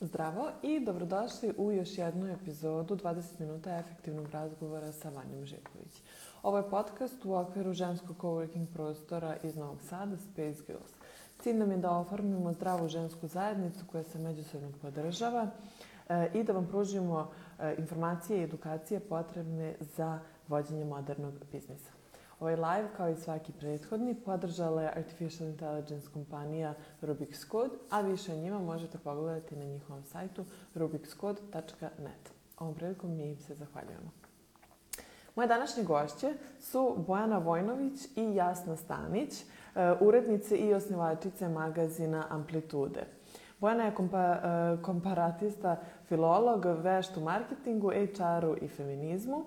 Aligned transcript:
Zdravo 0.00 0.50
i 0.62 0.80
dobrodošli 0.80 1.54
u 1.56 1.72
još 1.72 1.98
jednu 1.98 2.26
epizodu 2.26 2.96
20 2.96 3.40
minuta 3.40 3.78
efektivnog 3.78 4.30
razgovora 4.30 4.92
sa 4.92 5.08
Vanjom 5.08 5.44
Živković. 5.44 6.02
Ovo 6.42 6.56
je 6.56 6.70
podcast 6.70 7.24
u 7.24 7.34
okviru 7.34 7.72
ženskog 7.72 8.16
coworking 8.16 8.66
prostora 8.72 9.36
iz 9.42 9.56
Novog 9.56 9.82
Sada 9.82 10.16
Space 10.16 10.62
Girls. 10.66 10.92
Cilj 11.42 11.56
nam 11.56 11.70
je 11.70 11.76
da 11.76 11.90
oformimo 11.90 12.52
zdravu 12.52 12.88
žensku 12.88 13.26
zajednicu 13.26 13.80
koja 13.92 14.04
se 14.04 14.18
međusobno 14.18 14.72
podržava 14.82 15.50
e, 16.08 16.30
i 16.34 16.42
da 16.42 16.52
vam 16.52 16.66
pružimo 16.66 17.30
e, 17.58 17.74
informacije 17.78 18.40
i 18.40 18.44
edukacije 18.44 19.00
potrebne 19.00 19.74
za 19.80 20.18
vođenje 20.48 20.84
modernog 20.84 21.34
biznisa. 21.52 21.97
Ovaj 22.40 22.56
live, 22.56 22.88
kao 22.96 23.08
i 23.08 23.16
svaki 23.16 23.52
prethodni, 23.52 24.14
podržala 24.14 24.82
je 24.82 24.92
Artificial 24.96 25.48
Intelligence 25.48 26.08
kompanija 26.12 26.74
Rubik's 27.02 27.50
Code, 27.50 27.74
a 27.90 28.00
više 28.00 28.32
o 28.32 28.36
njima 28.36 28.58
možete 28.58 28.98
pogledati 28.98 29.56
na 29.56 29.64
njihovom 29.64 30.04
sajtu 30.04 30.44
rubikscode.net. 30.74 32.32
Ovom 32.58 32.74
prilikom 32.74 33.16
mi 33.16 33.28
im 33.28 33.38
se 33.38 33.54
zahvaljujemo. 33.54 34.10
Moje 35.34 35.48
današnje 35.48 35.84
gošće 35.84 36.34
su 36.60 36.94
Bojana 37.06 37.38
Vojnović 37.38 38.00
i 38.16 38.34
Jasna 38.34 38.76
Stanić, 38.76 39.32
e, 39.40 39.44
urednice 40.00 40.56
i 40.56 40.74
osnivačice 40.74 41.48
magazina 41.48 42.24
Amplitude. 42.28 43.06
Bojana 43.60 43.84
je 43.84 43.94
kompa, 43.94 44.18
e, 44.18 44.82
komparatista, 44.82 45.76
filolog, 46.08 46.64
vešt 46.64 47.16
u 47.16 47.20
marketingu, 47.20 47.90
HR-u 47.90 48.56
i 48.60 48.68
feminizmu. 48.68 49.44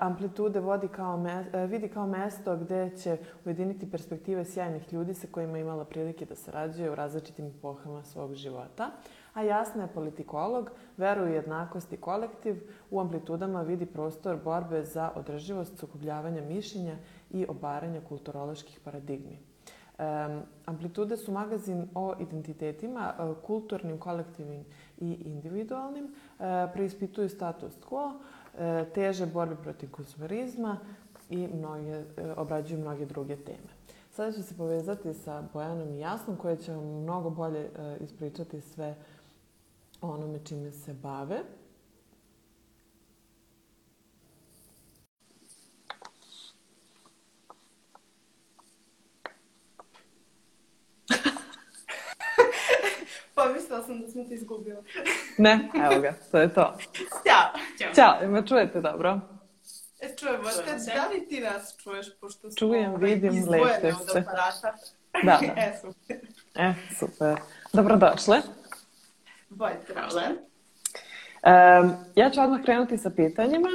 Amplitude 0.00 0.60
vodi 0.60 0.88
kao 0.88 1.16
me, 1.16 1.66
vidi 1.66 1.88
kao 1.88 2.06
mesto 2.06 2.56
gde 2.56 2.96
će 2.96 3.18
ujediniti 3.44 3.90
perspektive 3.90 4.44
sjajnih 4.44 4.92
ljudi 4.92 5.14
sa 5.14 5.26
kojima 5.30 5.58
imala 5.58 5.84
prilike 5.84 6.24
da 6.24 6.34
sarađuje 6.34 6.90
u 6.90 6.94
različitim 6.94 7.46
epohama 7.46 8.04
svog 8.04 8.34
života. 8.34 8.90
A 9.34 9.42
Jasna 9.42 9.82
je 9.82 9.92
politikolog, 9.94 10.70
veruje 10.96 11.34
jednakost 11.34 11.92
i 11.92 11.96
kolektiv, 11.96 12.62
u 12.90 13.00
amplitudama 13.00 13.62
vidi 13.62 13.86
prostor 13.86 14.36
borbe 14.44 14.84
za 14.84 15.10
održivost, 15.14 15.78
sukobljavanja 15.78 16.42
mišljenja 16.42 16.96
i 17.30 17.46
obaranja 17.48 18.00
kulturoloških 18.08 18.80
paradigmi. 18.84 19.38
Um, 19.98 20.42
amplitude 20.66 21.16
su 21.16 21.32
magazin 21.32 21.88
o 21.94 22.14
identitetima, 22.20 23.14
kulturnim, 23.46 23.98
kolektivnim 23.98 24.64
i 24.98 25.12
individualnim. 25.24 26.04
Uh, 26.04 26.44
preispituju 26.72 27.28
status 27.28 27.74
quo, 27.90 28.12
E, 28.12 28.35
teže 28.94 29.26
borbe 29.26 29.56
protiv 29.62 29.90
konsumerizma 29.90 30.78
i 31.30 31.48
mnoge, 31.54 31.90
e, 31.90 32.04
obrađuju 32.36 32.80
mnoge 32.80 33.06
druge 33.06 33.36
teme. 33.36 33.76
Sada 34.10 34.32
ću 34.32 34.42
se 34.42 34.56
povezati 34.56 35.14
sa 35.14 35.42
Bojanom 35.52 35.94
i 35.94 35.98
Jasnom 35.98 36.36
koje 36.36 36.56
će 36.56 36.72
vam 36.72 37.02
mnogo 37.02 37.30
bolje 37.30 37.60
e, 37.60 37.96
ispričati 38.00 38.60
sve 38.60 38.94
onome 40.00 40.38
čime 40.44 40.72
se 40.72 40.94
bave. 40.94 41.42
Pomislila 53.76 53.82
sam 53.82 54.00
da 54.00 54.08
smo 54.08 54.24
te 54.24 54.34
izgubili. 54.34 54.76
ne, 55.38 55.68
evo 55.90 56.00
ga, 56.00 56.14
to 56.30 56.38
je 56.38 56.54
to. 56.54 56.76
Ćao. 57.26 57.60
Ćao. 57.78 57.94
Ćao, 57.94 58.24
ima 58.24 58.42
čujete 58.42 58.80
dobro? 58.80 59.20
E, 60.00 60.16
čujemo 60.16 60.44
te, 60.44 60.94
da 60.94 61.08
li 61.08 61.26
ti 61.28 61.40
nas 61.40 61.76
čuješ, 61.82 62.06
pošto 62.20 62.50
smo 62.50 62.56
Čujem, 62.56 62.94
ovaj, 62.94 63.10
vidim, 63.10 63.44
od 63.48 64.10
se. 64.12 64.18
aparata? 64.18 64.74
Da, 65.24 65.38
da. 65.54 65.60
e, 65.60 65.78
super. 65.80 66.16
E, 66.54 66.74
super. 66.98 67.36
Dobrodošle. 67.72 68.40
Bolje 69.48 69.84
trale. 69.86 70.22
Um, 70.22 71.94
ja 72.14 72.30
ću 72.30 72.40
odmah 72.40 72.62
krenuti 72.64 72.98
sa 72.98 73.10
pitanjima. 73.10 73.68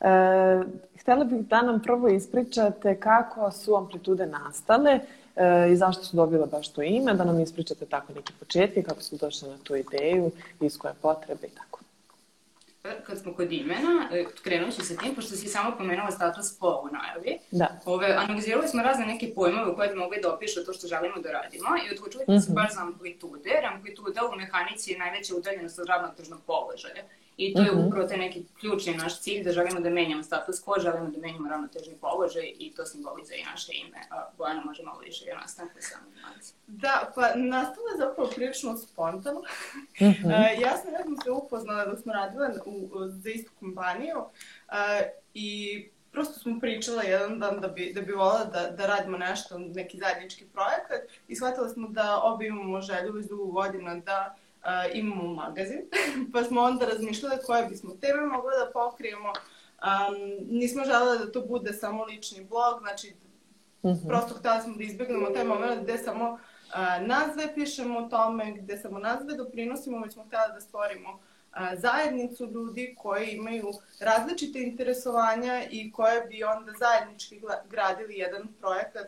Uh, 0.00 0.66
htjela 1.00 1.24
bih 1.24 1.40
da 1.40 1.62
nam 1.62 1.82
prvo 1.82 2.08
ispričate 2.08 3.00
kako 3.00 3.50
su 3.50 3.76
amplitude 3.76 4.26
nastale 4.26 4.90
e, 4.92 5.00
i 5.72 5.76
zašto 5.76 6.04
su 6.04 6.16
dobile 6.16 6.46
baš 6.46 6.68
to 6.68 6.82
ime, 6.82 7.14
da 7.14 7.24
nam 7.24 7.40
ispričate 7.40 7.86
tako 7.86 8.12
neke 8.12 8.32
početke, 8.38 8.82
kako 8.82 9.02
su 9.02 9.16
došle 9.16 9.48
na 9.48 9.58
tu 9.58 9.76
ideju, 9.76 10.30
iz 10.60 10.78
koje 10.78 10.94
potrebe 10.94 11.46
i 11.46 11.50
tako. 11.50 11.78
Kad 13.06 13.18
smo 13.18 13.34
kod 13.34 13.52
imena, 13.52 14.08
e, 14.12 14.24
krenut 14.42 14.74
ću 14.74 14.86
sa 14.86 14.96
tim, 14.96 15.14
pošto 15.14 15.36
si 15.36 15.48
samo 15.48 15.76
pomenula 15.78 16.10
status 16.10 16.58
quo 16.60 16.82
u 16.82 16.88
najavi. 16.92 17.38
Da. 17.50 17.80
Ove, 17.84 18.12
analizirali 18.12 18.68
smo 18.68 18.82
razne 18.82 19.06
neke 19.06 19.32
pojmove 19.34 19.74
koje 19.74 19.88
bi 19.88 19.94
mogli 19.94 20.18
da 20.22 20.34
opišu 20.34 20.64
to 20.64 20.72
što 20.72 20.86
želimo 20.86 21.14
da 21.16 21.30
radimo 21.32 21.64
i 21.76 21.94
odlučili 21.94 22.24
smo 22.24 22.40
se 22.40 22.50
Mhm. 22.50 22.54
baš 22.54 22.74
za 22.74 22.80
amplitude, 22.80 23.50
jer 23.50 23.66
amplituda 23.66 24.20
u 24.32 24.36
mehanici 24.36 24.90
je 24.92 24.98
najveća 24.98 25.36
udaljenost 25.36 25.78
od 25.78 25.86
ravnotežnog 25.86 26.40
položaja. 26.46 27.02
I 27.36 27.54
to 27.54 27.62
je 27.62 27.72
Mhm. 27.72 27.86
upravo 27.86 28.08
taj 28.08 28.16
neki 28.16 28.44
ključni 28.60 28.94
naš 28.94 29.20
cilj, 29.20 29.44
da 29.44 29.52
želimo 29.52 29.80
da 29.80 29.90
menjamo 29.90 30.22
status 30.22 30.64
quo, 30.64 30.80
želimo 30.80 31.10
da 31.10 31.18
menjamo 31.20 31.48
ravnotežni 31.48 31.94
položaj 32.00 32.52
i 32.58 32.72
to 32.76 32.86
simbolizuje 32.86 33.38
i 33.38 33.44
naše 33.44 33.72
ime. 33.74 33.98
A 34.10 34.28
Bojana 34.38 34.62
može 34.64 34.82
malo 34.82 34.98
više 34.98 35.24
i 35.24 35.32
o 35.32 35.36
nastanku 35.36 35.74
same 35.80 36.02
informacije. 36.14 36.54
Da, 36.66 37.12
pa 37.14 37.34
nastala 37.34 37.90
je 37.90 37.98
zapravo 37.98 38.30
prilično 38.34 38.76
spontano. 38.76 39.42
E, 40.00 40.14
ja 40.60 40.76
sam 40.76 40.94
jednom 40.94 41.16
se 41.24 41.30
upoznala 41.30 41.84
da 41.84 41.96
smo 41.96 42.12
radile 42.12 42.48
u, 42.66 42.88
za 43.08 43.30
istu 43.30 43.50
kompaniju 43.60 44.18
e, 44.72 45.10
i 45.34 45.88
prosto 46.12 46.38
smo 46.40 46.60
pričala 46.60 47.02
jedan 47.02 47.38
dan 47.38 47.60
da 47.60 47.68
bi, 47.68 47.92
da 47.94 48.00
bi 48.00 48.12
volala 48.12 48.44
da, 48.44 48.70
da 48.70 48.86
radimo 48.86 49.18
nešto, 49.18 49.58
neki 49.58 49.98
zajednički 49.98 50.44
projekat 50.44 51.00
i 51.28 51.36
shvatila 51.36 51.68
smo 51.68 51.88
da 51.88 52.20
obi 52.22 52.46
imamo 52.46 52.80
želju 52.80 53.18
iz 53.18 53.28
dugo 53.28 53.44
godina 53.46 53.94
da 53.94 54.36
e, 54.64 54.90
imamo 54.98 55.34
magazin, 55.34 55.80
pa 56.32 56.44
smo 56.44 56.60
onda 56.60 56.86
razmišljale 56.86 57.42
koje 57.46 57.66
bismo 57.66 57.94
teme 58.00 58.26
mogli 58.26 58.52
da 58.66 58.72
pokrijemo. 58.72 59.28
Um, 59.28 60.46
nismo 60.50 60.84
želele 60.84 61.18
da 61.18 61.32
to 61.32 61.40
bude 61.40 61.72
samo 61.72 62.04
lični 62.04 62.44
blog, 62.44 62.80
znači 62.80 63.14
Mhm. 63.84 64.08
prosto 64.08 64.34
htjela 64.34 64.60
smo 64.60 64.74
da 64.76 64.82
izbjegnemo 64.82 65.30
taj 65.30 65.44
moment 65.44 65.82
gde 65.82 65.98
samo 65.98 66.38
nas 67.00 67.34
dve 67.34 67.54
pišemo 67.54 67.98
o 67.98 68.08
tome, 68.08 68.52
gde 68.52 68.78
samo 68.78 68.98
nas 68.98 69.24
dve 69.24 69.36
doprinosimo, 69.36 70.00
već 70.00 70.12
smo 70.12 70.24
htjela 70.24 70.48
da 70.48 70.60
stvorimo 70.60 71.20
a, 71.52 71.76
zajednicu 71.76 72.46
ljudi 72.46 72.94
koji 72.98 73.28
imaju 73.28 73.72
različite 74.00 74.62
interesovanja 74.62 75.62
i 75.70 75.92
koje 75.92 76.20
bi 76.20 76.44
onda 76.44 76.72
zajednički 76.78 77.42
gradili 77.70 78.14
jedan 78.14 78.48
projekat 78.60 79.06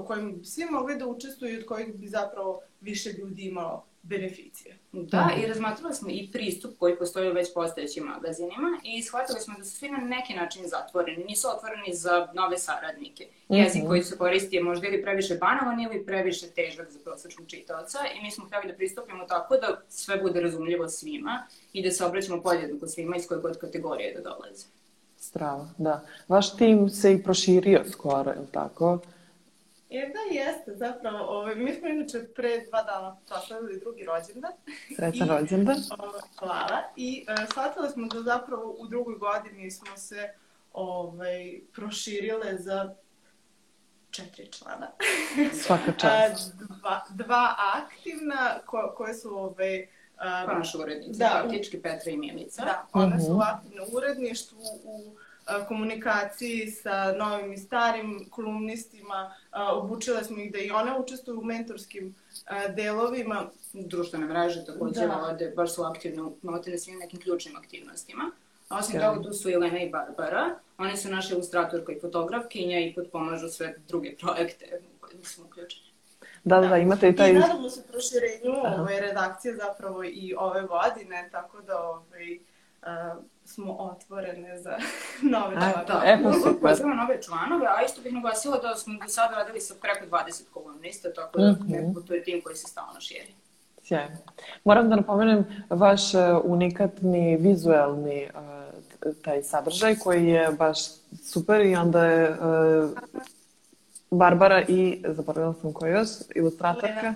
u 0.00 0.06
kojem 0.06 0.44
svi 0.44 0.64
mogli 0.70 0.96
da 0.96 1.06
učestvuju 1.06 1.54
i 1.54 1.58
od 1.58 1.66
kojih 1.66 1.94
bi 1.94 2.08
zapravo 2.08 2.60
više 2.80 3.12
ljudi 3.12 3.42
imalo 3.42 3.84
beneficije. 4.02 4.78
Da, 4.92 5.26
Mhm. 5.26 5.40
i 5.40 5.46
razmatrali 5.46 5.94
smo 5.94 6.08
i 6.10 6.28
pristup 6.32 6.78
koji 6.78 6.96
postoji 6.96 7.30
u 7.30 7.34
već 7.34 7.54
postojećim 7.54 8.04
magazinima 8.04 8.78
i 8.84 9.02
shvatili 9.02 9.40
smo 9.40 9.54
da 9.58 9.64
su 9.64 9.70
svi 9.70 9.90
na 9.90 9.98
neki 9.98 10.34
način 10.34 10.62
zatvoreni, 10.66 11.24
nisu 11.24 11.48
otvoreni 11.48 11.94
za 11.94 12.28
nove 12.34 12.58
saradnike. 12.58 13.26
Jezik 13.48 13.78
Mhm. 13.78 13.88
koji 13.88 14.02
se 14.02 14.18
koristi 14.18 14.56
je 14.56 14.62
možda 14.62 14.88
ili 14.88 15.02
previše 15.02 15.34
banalan 15.36 15.80
ili 15.80 16.06
previše 16.06 16.46
težak 16.48 16.90
za 16.90 16.98
prosječnog 16.98 17.48
čitaoca 17.48 17.98
i 18.10 18.22
mi 18.22 18.30
smo 18.30 18.44
htjeli 18.44 18.68
da 18.68 18.74
pristupimo 18.74 19.24
tako 19.24 19.56
da 19.56 19.80
sve 19.88 20.16
bude 20.16 20.40
razumljivo 20.40 20.88
svima 20.88 21.42
i 21.72 21.82
da 21.82 21.90
se 21.90 22.04
obraćamo 22.04 22.42
podjednako 22.42 22.86
svima 22.86 23.16
iz 23.16 23.26
koje 23.26 23.40
god 23.40 23.58
kategorije 23.58 24.14
da 24.14 24.20
dolaze. 24.22 24.66
Strava, 25.18 25.68
da. 25.78 26.04
Vaš 26.28 26.56
tim 26.56 26.88
se 26.90 27.12
i 27.12 27.22
proširio 27.22 27.84
skoro, 27.90 28.30
je 28.30 28.38
li 28.38 28.46
tako? 28.52 28.98
Jer 29.92 30.08
da 30.08 30.18
jeste, 30.32 30.74
zapravo, 30.74 31.18
ovaj, 31.18 31.54
mi 31.56 31.74
smo 31.74 31.88
inače 31.88 32.24
pre 32.26 32.60
dva 32.60 32.82
dana 32.82 33.16
proslavili 33.28 33.80
drugi 33.80 34.04
rođendan. 34.04 34.52
Srećan 34.96 35.26
I- 35.26 35.30
rođendan. 35.30 35.76
Hvala. 36.38 36.82
I 36.96 37.26
uh, 37.30 37.48
shvatili 37.48 37.90
smo 37.90 38.06
da 38.06 38.22
zapravo 38.22 38.70
u 38.70 38.86
drugoj 38.86 39.14
godini 39.16 39.70
smo 39.70 39.96
se 39.96 40.32
ovaj, 40.72 41.60
proširile 41.72 42.56
za 42.56 42.94
četiri 44.10 44.46
člana. 44.48 44.90
Svaka 45.54 45.92
čast. 46.00 46.54
Dva, 46.54 47.00
dva 47.10 47.54
aktivna 47.74 48.58
ko, 48.60 48.94
koje 48.96 49.14
su 49.14 49.28
ovaj, 49.30 49.86
Pa 50.16 50.52
um, 50.52 50.58
naša 50.58 50.78
urednica, 50.78 51.18
Da, 51.20 51.30
u- 51.38 51.42
faktički 51.42 51.78
Petra 51.78 52.10
i 52.10 52.16
Milica. 52.16 52.64
da, 52.64 52.86
one 52.92 53.20
su 53.20 53.32
Mhm. 53.32 53.40
aktivne 53.42 53.82
u 53.82 53.96
uredništvu, 53.96 54.58
u 54.84 55.14
komunikaciji 55.68 56.70
sa 56.70 57.12
novim 57.12 57.52
i 57.52 57.56
starim 57.56 58.26
kolumnistima. 58.30 59.34
A, 59.50 59.74
obučile 59.74 60.24
smo 60.24 60.38
ih 60.38 60.52
da 60.52 60.58
i 60.58 60.70
one 60.70 60.98
učestvuju 60.98 61.40
u 61.40 61.44
mentorskim 61.44 62.14
a, 62.46 62.68
delovima. 62.68 63.50
društvene 63.72 64.26
mreže 64.26 64.64
takođe 64.64 65.00
Da. 65.00 65.16
vode, 65.16 65.52
baš 65.56 65.74
su 65.74 65.82
aktivne 65.82 66.22
na 66.42 66.78
svim 66.78 66.98
nekim 66.98 67.20
ključnim 67.20 67.56
aktivnostima. 67.56 68.30
A 68.68 68.78
osim 68.78 68.92
Sjajno. 68.92 69.14
toga 69.14 69.28
tu 69.28 69.32
su 69.32 69.48
Jelena 69.48 69.78
i 69.80 69.90
Barbara, 69.90 70.58
one 70.78 70.96
su 70.96 71.08
naše 71.08 71.34
ilustratorka 71.34 71.92
i 71.92 72.00
fotografkinja 72.00 72.80
i 72.80 72.94
potpomažu 72.94 73.48
sve 73.48 73.74
druge 73.88 74.16
projekte 74.20 74.80
u 74.96 75.00
kojima 75.00 75.24
smo 75.24 75.44
uključeni. 75.44 75.86
Da, 76.44 76.60
da, 76.60 76.68
da, 76.68 76.76
imate 76.76 77.08
i 77.08 77.16
taj... 77.16 77.30
I 77.30 77.34
nadamo 77.34 77.70
se 77.70 77.82
proširenju 77.90 78.80
ove 78.80 79.00
redakcije 79.00 79.56
zapravo 79.56 80.04
i 80.04 80.34
ove 80.38 80.62
godine, 80.62 81.28
tako 81.32 81.60
da 81.60 81.82
ovaj, 81.82 82.38
a, 82.82 83.16
smo 83.54 83.72
otvorene 83.72 84.58
za 84.58 84.76
nove 85.34 85.54
članove. 85.54 85.84
Da, 85.86 86.02
E, 86.04 86.18
super. 86.34 86.60
pozivamo 86.62 86.94
nove 86.94 87.22
članove, 87.22 87.66
a 87.68 87.84
isto 87.84 88.00
bih 88.02 88.12
naglasila 88.12 88.58
da 88.58 88.74
smo 88.76 88.94
do 88.94 89.08
sada 89.08 89.34
radili 89.34 89.60
sa 89.60 89.74
preko 89.82 90.06
20 90.08 90.42
kolumnista, 90.52 91.12
tako 91.12 91.38
da 91.38 91.50
Mhm. 91.52 91.72
nekako 91.72 92.00
to 92.00 92.14
je 92.14 92.24
tim 92.24 92.40
koji 92.40 92.56
se 92.56 92.66
stalno 92.66 93.00
širi. 93.00 93.34
Sjajno. 93.82 94.16
Moram 94.64 94.88
da 94.88 94.96
napomenem 94.96 95.44
vaš 95.70 96.14
uh, 96.14 96.20
unikatni 96.44 97.36
vizuelni 97.36 98.24
uh, 98.26 99.12
taj 99.14 99.42
sadržaj 99.42 99.96
koji 99.96 100.26
je 100.26 100.48
baš 100.50 100.78
super 101.24 101.60
i 101.60 101.76
onda 101.76 102.04
je 102.04 102.30
uh, 102.30 102.90
Barbara 104.10 104.62
i, 104.62 105.02
zaboravila 105.06 105.54
sam 105.54 105.72
ko 105.72 105.86
još, 105.86 106.08
ilustratorka, 106.34 106.88
Lena. 106.96 107.14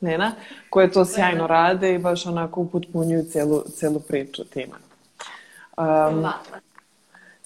Nena, 0.00 0.32
koje 0.70 0.92
to 0.92 1.04
sjajno 1.04 1.46
rade 1.46 1.94
i 1.94 1.98
baš 1.98 2.26
onako 2.26 2.60
uputpunjuju 2.60 3.24
celu, 3.24 3.62
celu 3.70 4.00
priču 4.00 4.44
time. 4.44 4.72
Um, 5.76 6.26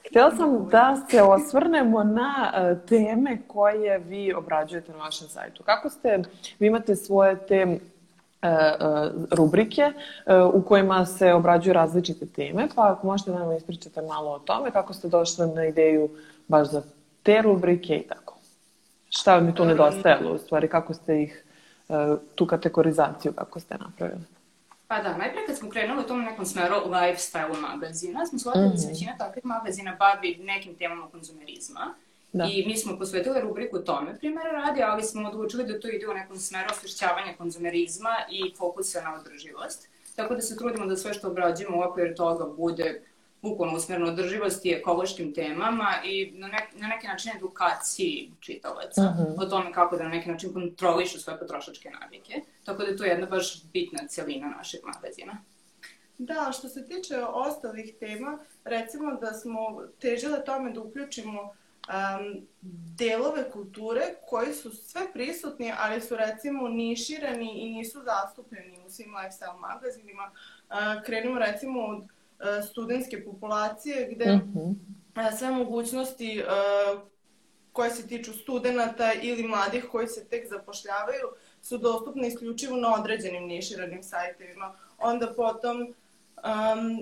Htjela 0.08 0.36
sam 0.36 0.68
da 0.68 0.96
se 1.10 1.22
osvrnemo 1.22 2.04
na 2.04 2.52
uh, 2.52 2.88
teme 2.88 3.38
koje 3.46 3.98
vi 3.98 4.34
obrađujete 4.34 4.92
na 4.92 4.98
vašem 4.98 5.28
sajtu. 5.28 5.62
Kako 5.62 5.90
ste, 5.90 6.22
vi 6.58 6.66
imate 6.66 6.96
svoje 6.96 7.46
te 7.46 7.66
uh, 7.66 8.48
uh, 8.48 9.12
rubrike 9.30 9.92
u 10.52 10.62
kojima 10.62 11.06
se 11.06 11.32
obrađuju 11.32 11.72
različite 11.74 12.26
teme, 12.26 12.68
pa 12.74 12.92
ako 12.92 13.06
možete 13.06 13.30
da 13.30 13.38
nam 13.38 13.56
ispričate 13.56 14.02
malo 14.02 14.30
o 14.30 14.38
tome, 14.38 14.70
kako 14.70 14.92
ste 14.92 15.08
došli 15.08 15.46
na 15.46 15.64
ideju 15.64 16.08
baš 16.48 16.70
za 16.70 16.82
te 17.22 17.42
rubrike 17.42 17.96
i 17.96 18.08
tako. 18.08 18.36
Šta 19.10 19.34
vam 19.34 19.46
je 19.46 19.54
tu 19.54 19.64
nedostajalo 19.64 20.32
u 20.32 20.38
stvari, 20.38 20.68
kako 20.68 20.94
ste 20.94 21.22
ih, 21.22 21.44
tu 22.34 22.46
kategorizaciju 22.46 23.32
kako 23.32 23.60
ste 23.60 23.78
napravili? 23.78 24.24
Pa 24.90 24.98
da, 24.98 25.16
najpre 25.16 25.46
kad 25.46 25.56
smo 25.58 25.70
krenuli 25.70 26.00
u 26.00 26.06
tom 26.06 26.20
nekom 26.20 26.46
smeru 26.46 26.74
lifestyle 26.76 27.60
magazina, 27.62 28.26
smo 28.26 28.38
shvatili 28.38 28.68
da 28.68 28.76
se 28.76 28.86
Mhm. 28.86 28.92
većina 28.92 29.16
takvih 29.18 29.44
magazina 29.44 29.96
bavi 29.98 30.36
nekim 30.36 30.74
temama 30.74 31.08
konzumerizma. 31.08 31.94
Da. 32.32 32.44
I 32.44 32.66
mi 32.66 32.76
smo 32.76 32.98
posvetili 32.98 33.40
rubriku 33.40 33.78
tome, 33.78 34.18
primjera 34.18 34.50
radi, 34.50 34.82
ali 34.82 35.02
smo 35.02 35.28
odlučili 35.28 35.64
da 35.64 35.80
to 35.80 35.88
ide 35.88 36.08
u 36.08 36.14
nekom 36.14 36.36
smeru 36.38 36.68
osvješćavanja 36.70 37.32
konzumerizma 37.38 38.10
i 38.30 38.54
fokusa 38.58 39.00
na 39.00 39.14
održivost. 39.14 39.88
Tako 40.16 40.34
da 40.34 40.40
se 40.40 40.56
trudimo 40.56 40.86
da 40.86 40.96
sve 40.96 41.14
što 41.14 41.28
obrađujemo 41.28 41.78
u 41.78 41.82
okviru 41.82 42.14
toga 42.14 42.44
bude 42.46 43.02
bukvalno 43.42 43.76
usmereno 43.76 44.08
održivosti, 44.08 44.72
ekološkim 44.72 45.34
temama 45.34 45.88
i 46.04 46.32
na, 46.34 46.48
nek, 46.48 46.62
na 46.74 46.88
neki 46.88 47.06
način 47.06 47.32
edukaciji 47.36 48.32
čitalaca 48.40 49.02
Mhm. 49.02 49.22
o 49.42 49.46
tome 49.46 49.72
kako 49.72 49.96
da 49.96 50.02
na 50.02 50.08
neki 50.10 50.28
način 50.30 50.52
kontrolišu 50.52 51.18
svoje 51.18 51.38
potrošačke 51.38 51.90
navike. 52.00 52.40
Tako 52.64 52.82
da 52.82 52.88
je 52.88 52.96
to 52.96 53.04
jedna 53.04 53.26
baš 53.26 53.62
bitna 53.72 54.08
celina 54.08 54.48
našeg 54.48 54.80
magazina. 54.84 55.38
Da, 56.18 56.52
što 56.58 56.68
se 56.68 56.86
tiče 56.86 57.16
ostalih 57.24 57.94
tema, 58.00 58.38
recimo 58.64 59.12
da 59.14 59.32
smo 59.32 59.82
težile 60.00 60.44
tome 60.44 60.72
da 60.72 60.80
uključimo 60.80 61.42
um, 61.42 62.46
delove 62.98 63.50
kulture 63.50 64.02
koji 64.28 64.54
su 64.54 64.70
sve 64.70 65.12
prisutni, 65.12 65.72
ali 65.78 66.00
su 66.00 66.16
recimo 66.16 66.68
niširani 66.68 67.60
i 67.60 67.70
nisu 67.70 68.02
zastupljeni 68.02 68.78
u 68.86 68.90
svim 68.90 69.10
lifestyle 69.10 69.58
magazinima. 69.58 70.30
Uh, 70.68 70.76
krenimo 71.06 71.38
recimo 71.38 71.80
od 71.80 71.98
uh, 71.98 72.08
studentske 72.64 73.24
populacije 73.24 74.08
gde 74.12 74.36
Mhm. 74.36 74.70
a, 75.14 75.32
sve 75.32 75.50
mogućnosti 75.50 76.42
uh, 76.42 77.00
koje 77.72 77.90
se 77.90 78.06
tiču 78.08 78.32
studenta 78.32 79.12
ili 79.14 79.42
mladih 79.44 79.84
koji 79.84 80.08
se 80.08 80.24
tek 80.24 80.48
zapošljavaju 80.48 81.26
su 81.62 81.78
dostupne 81.78 82.28
isključivo 82.28 82.76
na 82.76 82.94
određenim 82.94 83.44
niširanim 83.44 84.02
sajtovima. 84.02 84.72
Onda 84.98 85.34
potom 85.34 85.80
um, 85.80 85.94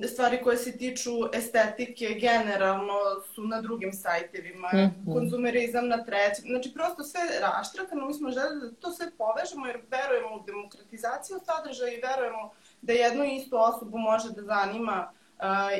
stvari 0.08 0.40
koje 0.42 0.56
se 0.56 0.78
tiču 0.78 1.10
estetike 1.32 2.06
generalno 2.10 2.94
su 3.34 3.42
na 3.42 3.60
drugim 3.60 3.92
sajtovima, 3.92 4.68
Mhm. 4.74 5.12
konzumerizam 5.12 5.88
na 5.88 6.04
trećem. 6.04 6.44
Znači 6.46 6.74
prosto 6.74 7.02
sve 7.04 7.20
raštrakano, 7.40 8.06
mi 8.06 8.14
smo 8.14 8.30
želeli 8.30 8.60
da 8.60 8.72
to 8.72 8.92
sve 8.92 9.06
povežemo 9.12 9.66
jer 9.66 9.80
verujemo 9.90 10.36
u 10.36 10.44
demokratizaciju 10.46 11.36
sadržaja 11.38 11.92
i 11.92 12.00
verujemo 12.02 12.50
da 12.82 12.92
jednu 12.92 13.24
istu 13.24 13.56
osobu 13.58 13.98
može 13.98 14.30
da 14.30 14.42
zanima 14.42 15.10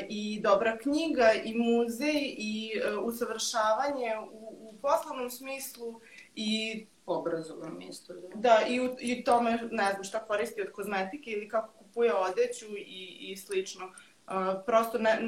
i 0.09 0.39
dobra 0.41 0.77
knjiga 0.77 1.33
i 1.33 1.53
muzej 1.55 2.35
i 2.37 2.71
uh, 2.97 3.03
usavršavanje 3.03 4.11
u, 4.31 4.47
u 4.61 4.73
poslovnom 4.81 5.29
smislu 5.29 5.99
i 6.35 6.85
Obrazovan 7.05 7.81
isto, 7.81 8.13
da. 8.13 8.27
da 8.35 8.65
i 8.67 8.79
u 8.81 8.95
i 8.99 9.23
tome 9.23 9.51
ne 9.71 9.91
znam 9.91 10.03
šta 10.03 10.19
koristi 10.19 10.61
od 10.61 10.71
kozmetike 10.71 11.31
ili 11.31 11.49
kako 11.49 11.73
kupuje 11.73 12.13
odeću 12.15 12.65
i, 12.77 13.17
i 13.21 13.37
slično. 13.37 13.85
Uh, 13.85 14.33
prosto 14.65 14.97
ne, 14.97 15.19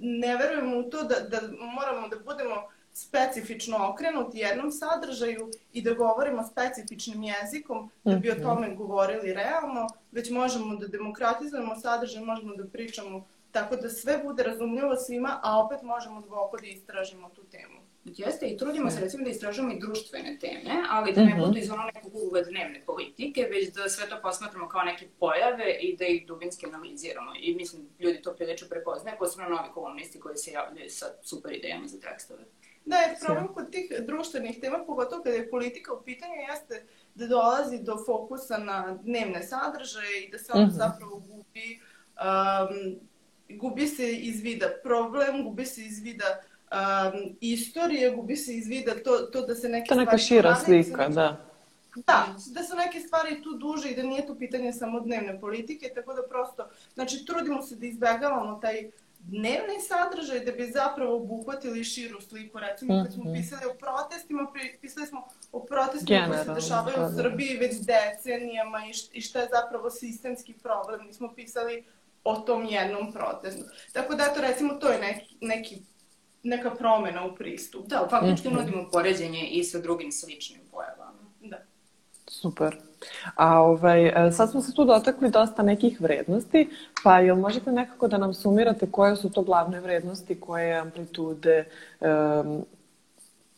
ne 0.00 0.36
verujemo 0.36 0.78
u 0.78 0.82
to 0.82 1.02
da, 1.02 1.20
da 1.20 1.40
moramo 1.74 2.08
da 2.08 2.16
budemo 2.18 2.54
specifično 2.92 3.88
okrenuti 3.90 4.38
jednom 4.38 4.70
sadržaju 4.72 5.50
i 5.72 5.82
da 5.82 5.94
govorimo 5.94 6.44
specifičnim 6.44 7.22
jezikom 7.22 7.90
da 8.04 8.16
bi 8.16 8.30
o 8.30 8.34
Mhm. 8.34 8.42
tome 8.42 8.74
govorili 8.74 9.32
realno, 9.32 9.86
već 10.12 10.30
možemo 10.30 10.76
da 10.76 10.86
demokratizujemo 10.88 11.76
sadržaj, 11.76 12.24
možemo 12.24 12.56
da 12.56 12.66
pričamo 12.66 13.26
tako 13.54 13.76
da 13.76 13.88
sve 13.90 14.18
bude 14.18 14.42
razumljivo 14.42 14.96
svima, 14.96 15.40
a 15.42 15.58
opet 15.58 15.82
možemo 15.82 16.20
duboko 16.20 16.56
da 16.56 16.66
istražimo 16.66 17.28
tu 17.28 17.42
temu. 17.44 17.80
Jeste, 18.06 18.46
i 18.46 18.56
trudimo 18.56 18.90
se 18.90 19.00
recimo 19.00 19.24
da 19.24 19.30
istražujemo 19.30 19.72
i 19.72 19.80
društvene 19.80 20.38
teme, 20.38 20.70
ali 20.90 21.12
da 21.12 21.20
ne 21.22 21.30
Mhm. 21.30 21.40
budu 21.40 21.58
iz 21.58 21.70
ono 21.70 21.82
nekog 21.84 22.12
ugla 22.16 22.42
dnevne 22.42 22.82
politike, 22.82 23.42
već 23.44 23.68
da 23.68 23.88
sve 23.88 24.08
to 24.08 24.16
posmatramo 24.22 24.68
kao 24.68 24.82
neke 24.82 25.08
pojave 25.20 25.72
i 25.72 25.96
da 25.96 26.04
ih 26.06 26.26
dubinski 26.26 26.66
analiziramo. 26.66 27.32
I 27.38 27.54
mislim, 27.54 27.88
ljudi 27.98 28.22
to 28.22 28.34
prilično 28.34 28.68
prepoznaje, 28.68 29.18
posebno 29.18 29.48
novi 29.48 29.68
kolumnisti 29.74 30.20
koji 30.20 30.36
se 30.36 30.50
javljaju 30.50 30.90
sa 30.90 31.06
super 31.22 31.52
idejama 31.52 31.86
za 31.86 32.00
tekstove. 32.00 32.44
Da, 32.84 32.96
jer 32.96 33.10
problem 33.20 33.48
kod 33.48 33.70
tih 33.70 33.92
društvenih 34.00 34.60
tema, 34.60 34.78
pogotovo 34.78 35.22
kada 35.22 35.36
je 35.36 35.50
politika 35.50 35.94
u 35.94 36.02
pitanju, 36.02 36.34
jeste 36.50 36.84
da 37.14 37.26
dolazi 37.26 37.78
do 37.80 37.96
fokusa 38.06 38.58
na 38.58 38.98
dnevne 39.02 39.42
sadržaje 39.42 40.24
i 40.24 40.30
da 40.30 40.38
se 40.38 40.52
onda 40.52 40.66
Mhm. 40.66 40.76
zapravo 40.76 41.16
gubi, 41.18 41.80
um, 42.16 43.00
gubi 43.48 43.86
se 43.86 44.12
iz 44.12 44.40
vida 44.40 44.66
problem, 44.82 45.44
gubi 45.44 45.66
se 45.66 45.82
iz 45.84 46.00
vida 46.00 46.24
um, 46.72 47.36
istorije, 47.40 48.10
gubi 48.10 48.36
se 48.36 48.54
iz 48.56 48.66
vida 48.68 48.92
to, 49.04 49.18
to 49.18 49.46
da 49.46 49.54
se 49.54 49.68
neke 49.68 49.88
To 49.88 49.94
je 49.94 49.98
neka 49.98 50.18
stvari 50.18 50.22
šira 50.22 50.56
slika, 50.56 51.08
da. 51.08 51.40
Da, 51.96 52.26
da 52.52 52.62
su 52.62 52.76
neke 52.76 53.00
stvari 53.00 53.42
tu 53.42 53.52
duže 53.52 53.90
i 53.90 53.96
da 53.96 54.02
nije 54.02 54.26
tu 54.26 54.34
pitanje 54.38 54.72
samo 54.72 55.00
dnevne 55.00 55.40
politike, 55.40 55.90
tako 55.94 56.14
da 56.14 56.22
prosto, 56.28 56.68
znači 56.94 57.24
trudimo 57.26 57.62
se 57.62 57.76
da 57.76 57.86
izbegavamo 57.86 58.58
taj 58.62 58.90
dnevni 59.20 59.80
sadržaj 59.80 60.40
da 60.40 60.52
bi 60.52 60.70
zapravo 60.74 61.16
obuhvatili 61.16 61.84
širu 61.84 62.20
sliku. 62.20 62.58
Recimo, 62.58 63.02
kad 63.04 63.12
smo 63.12 63.24
Mhm. 63.24 63.34
pisali 63.34 63.62
o 63.64 63.74
protestima, 63.74 64.46
pisali 64.80 65.06
smo 65.06 65.24
o 65.52 65.60
protestima 65.60 66.26
koji 66.28 66.44
se 66.44 66.54
dešavaju 66.54 66.96
da, 66.96 67.06
u 67.06 67.10
da. 67.10 67.22
Srbiji 67.22 67.56
već 67.56 67.74
decenijama 67.76 68.78
i, 69.12 69.20
šta 69.20 69.40
je 69.40 69.48
zapravo 69.52 69.90
sistemski 69.90 70.52
problem. 70.52 71.06
Mi 71.06 71.12
smo 71.12 71.32
pisali 71.34 71.84
o 72.24 72.36
tom 72.36 72.64
jednom 72.64 73.12
protestu. 73.12 73.64
Tako 73.92 74.14
da, 74.14 74.24
eto, 74.24 74.40
recimo, 74.40 74.74
to 74.74 74.88
je 74.88 74.98
neki, 74.98 75.36
neki, 75.40 75.82
neka 76.42 76.70
promena 76.70 77.24
u 77.26 77.34
pristupu. 77.34 77.88
Da, 77.88 78.06
faktički 78.10 78.48
Mhm. 78.48 78.56
nudimo 78.56 78.88
poređenje 78.92 79.46
i 79.46 79.64
sa 79.64 79.78
drugim 79.78 80.12
sličnim 80.12 80.60
pojavama. 80.70 81.18
Da. 81.40 81.56
Super. 82.26 82.76
A 83.34 83.60
ovaj, 83.60 84.28
e, 84.28 84.32
sad 84.32 84.50
smo 84.50 84.60
se 84.62 84.74
tu 84.74 84.84
dotakli 84.84 85.30
dosta 85.30 85.62
nekih 85.62 86.00
vrednosti, 86.00 86.68
pa 87.02 87.18
jel 87.18 87.36
možete 87.36 87.72
nekako 87.72 88.08
da 88.08 88.18
nam 88.18 88.34
sumirate 88.34 88.90
koje 88.90 89.16
su 89.16 89.30
to 89.30 89.42
glavne 89.42 89.80
vrednosti 89.80 90.40
koje 90.40 90.74
amplitude 90.74 91.64
um, 92.00 92.64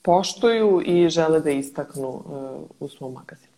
poštuju 0.02 0.82
i 0.86 1.08
žele 1.08 1.40
da 1.40 1.50
istaknu 1.50 2.08
uh, 2.08 2.70
u 2.80 2.88
svom 2.88 3.12
magazinu? 3.12 3.55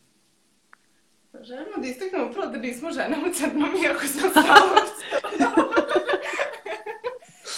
Želimo 1.40 1.76
da 1.76 1.87
istaknemo 1.87 2.32
prvo 2.32 2.47
da 2.47 2.58
nismo 2.58 2.90
žene 2.90 3.16
u 3.30 3.35
crnom, 3.35 3.70
iako 3.85 4.06
smo 4.06 4.30
stalo 4.30 4.73
u 4.75 4.87
crnom. 4.99 5.68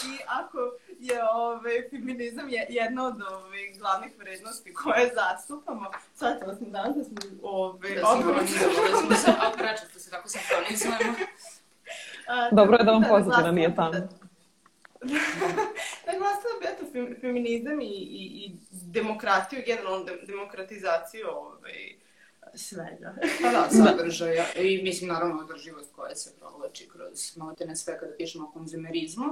I 0.07 0.19
ako 0.27 0.59
je 0.99 1.25
ovaj, 1.33 1.89
feminizam 1.91 2.49
je 2.49 2.67
jedna 2.69 3.07
od 3.07 3.23
ovaj, 3.23 3.73
glavnih 3.79 4.13
vrednosti 4.19 4.75
koje 4.75 5.11
zastupamo, 5.15 5.91
shvatila 6.15 6.55
sam 6.55 6.71
danas 6.73 6.97
da 6.97 7.05
smo 7.05 7.17
ovaj, 7.43 7.95
Da 7.95 8.01
u 8.01 8.17
sinhronizovali 8.47 9.07
smo 9.07 9.17
se, 9.17 9.31
a 9.31 9.51
prečesto 9.59 9.99
se 9.99 10.11
tako 10.11 10.29
sinhronizujemo. 10.29 11.15
Dobro 12.53 12.77
je 12.77 12.85
da 12.85 12.93
vam 12.93 13.03
tako 13.03 13.15
pozitivna 13.15 13.53
nije 13.53 13.75
tamo. 13.75 13.93
naglasila 16.07 16.53
bi 16.61 16.65
Da, 16.65 16.71
eto 16.71 16.85
fem- 16.93 17.21
feminizam 17.21 17.81
i, 17.81 17.85
i, 17.85 18.45
i 18.45 18.53
demokratiju, 18.73 19.63
generalno 19.67 20.05
de, 20.05 20.19
demokratizaciju 20.27 21.27
ovaj, 21.29 21.95
svega. 22.55 23.15
Pa 23.43 23.51
da, 23.51 23.69
sadržaja 23.71 24.45
i 24.53 24.83
mislim 24.83 25.11
naravno 25.11 25.43
održivost 25.43 25.93
koja 25.97 26.15
se 26.15 26.31
provlači 26.39 26.89
kroz 26.89 27.37
maltene 27.37 27.77
sve 27.77 27.99
kada 27.99 28.13
pišemo 28.19 28.49
o 28.49 28.51
konzumerizmu. 28.53 29.25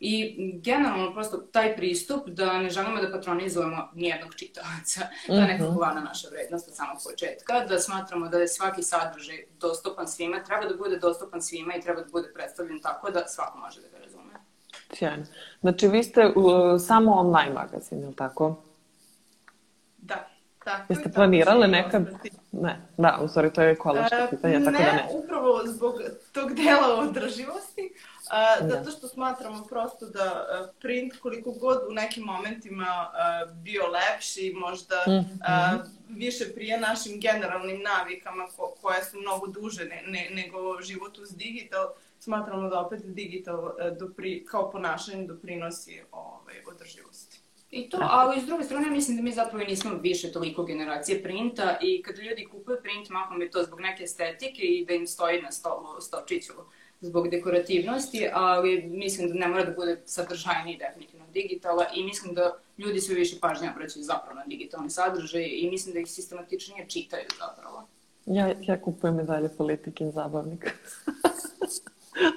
I 0.00 0.36
generalno 0.62 1.12
prosto 1.12 1.36
taj 1.36 1.76
pristup 1.76 2.28
da 2.28 2.58
ne 2.62 2.70
želimo 2.70 3.00
da 3.02 3.12
patronizujemo 3.12 3.88
nijednog 3.94 4.34
čitalaca. 4.34 5.00
To 5.26 5.34
je 5.34 5.40
neka 5.46 5.64
Mhm. 5.64 5.74
glavna 5.76 6.00
naša 6.00 6.28
vrednost 6.28 6.68
od 6.68 6.74
samog 6.76 6.98
početka, 7.10 7.64
da 7.68 7.78
smatramo 7.78 8.28
da 8.28 8.38
je 8.38 8.48
svaki 8.48 8.82
sadržaj 8.82 9.44
dostupan 9.60 10.08
svima, 10.08 10.42
treba 10.44 10.64
da 10.66 10.76
bude 10.76 10.98
dostupan 10.98 11.42
svima 11.42 11.74
i 11.74 11.80
treba 11.80 12.00
da 12.00 12.06
bude 12.12 12.28
predstavljen 12.34 12.80
tako 12.80 13.10
da 13.10 13.26
svako 13.26 13.58
može 13.58 13.80
da 13.80 13.88
ga 13.88 14.04
razume. 14.04 14.32
Sjajno. 14.94 15.24
Znači, 15.60 15.88
vi 15.88 16.02
ste 16.02 16.26
uh, 16.26 16.34
samo 16.86 17.12
online 17.12 17.52
magazin, 17.54 18.00
je 18.00 18.06
li 18.06 18.14
tako? 18.16 18.62
Tako 20.58 20.92
Jeste 20.92 21.12
planirale 21.12 21.66
nekad? 21.66 22.02
Ne, 22.52 22.80
da, 22.96 23.18
u 23.22 23.28
stvari 23.28 23.52
to 23.52 23.62
je 23.62 23.70
ekološko 23.72 24.14
E, 24.14 24.30
pitanje, 24.30 24.64
tako 24.64 24.70
da 24.72 24.92
ne. 24.92 25.06
upravo 25.14 25.60
zbog 25.66 25.94
tog 26.32 26.54
dela 26.54 26.98
održivosti, 26.98 27.92
Da. 28.60 28.68
zato 28.68 28.90
što 28.90 29.08
smatramo 29.08 29.64
prosto 29.64 30.06
da 30.06 30.24
a, 30.24 30.68
print 30.80 31.16
koliko 31.16 31.50
god 31.52 31.78
u 31.90 31.92
nekim 31.92 32.22
momentima 32.24 33.10
bio 33.54 33.82
lepši, 33.86 34.54
možda 34.56 34.96
Mhm. 35.08 35.32
a, 35.42 35.78
više 36.08 36.44
prije 36.54 36.80
našim 36.80 37.20
generalnim 37.20 37.82
navikama 37.82 38.46
ko, 38.46 38.74
koje 38.82 39.04
su 39.04 39.18
mnogo 39.18 39.46
duže 39.46 39.84
ne, 39.84 40.02
ne, 40.06 40.30
nego 40.32 40.82
život 40.82 41.18
uz 41.18 41.28
digital, 41.30 41.88
smatramo 42.20 42.68
da 42.68 42.80
opet 42.80 43.00
digital 43.04 43.70
dopri, 43.98 44.44
kao 44.44 44.70
ponašanje 44.70 45.26
doprinosi 45.26 46.02
ovaj, 46.12 46.54
održivosti. 46.68 47.40
I 47.70 47.90
to, 47.90 47.98
ali 48.00 48.40
s 48.40 48.46
druge 48.46 48.64
strane 48.64 48.90
mislim 48.90 49.16
da 49.16 49.22
mi 49.22 49.32
zapravo 49.32 49.64
nismo 49.64 49.90
više 50.02 50.32
toliko 50.32 50.64
generacije 50.64 51.22
printa 51.22 51.78
i 51.82 52.02
kada 52.02 52.22
ljudi 52.22 52.46
kupuju 52.50 52.78
print, 52.82 53.08
mahom 53.10 53.42
je 53.42 53.50
to 53.50 53.62
zbog 53.62 53.80
neke 53.80 54.04
estetike 54.04 54.62
i 54.62 54.84
da 54.84 54.94
im 54.94 55.06
stoji 55.06 55.42
na 55.42 55.52
stolu, 55.52 56.00
stočiću 56.00 56.52
zbog 57.00 57.30
dekorativnosti, 57.30 58.28
ali 58.32 58.82
mislim 58.82 59.28
da 59.28 59.34
ne 59.34 59.48
mora 59.48 59.64
da 59.64 59.72
bude 59.72 60.00
sadržajniji 60.04 60.76
definitivno 60.78 61.26
digitala 61.32 61.86
i 61.94 62.04
mislim 62.04 62.34
da 62.34 62.58
ljudi 62.78 63.00
sve 63.00 63.14
više 63.14 63.36
pažnje 63.40 63.70
obraćaju 63.70 64.04
zapravo 64.04 64.34
na 64.34 64.44
digitalni 64.46 64.90
sadržaj 64.90 65.48
i 65.52 65.70
mislim 65.70 65.94
da 65.94 66.00
ih 66.00 66.10
sistematičnije 66.10 66.88
čitaju 66.88 67.26
zapravo. 67.38 67.86
Ja, 68.26 68.54
ja 68.62 68.80
kupujem 68.80 69.20
i 69.20 69.24
dalje 69.24 69.48
politikin 69.48 70.10
zabavnik. 70.10 70.74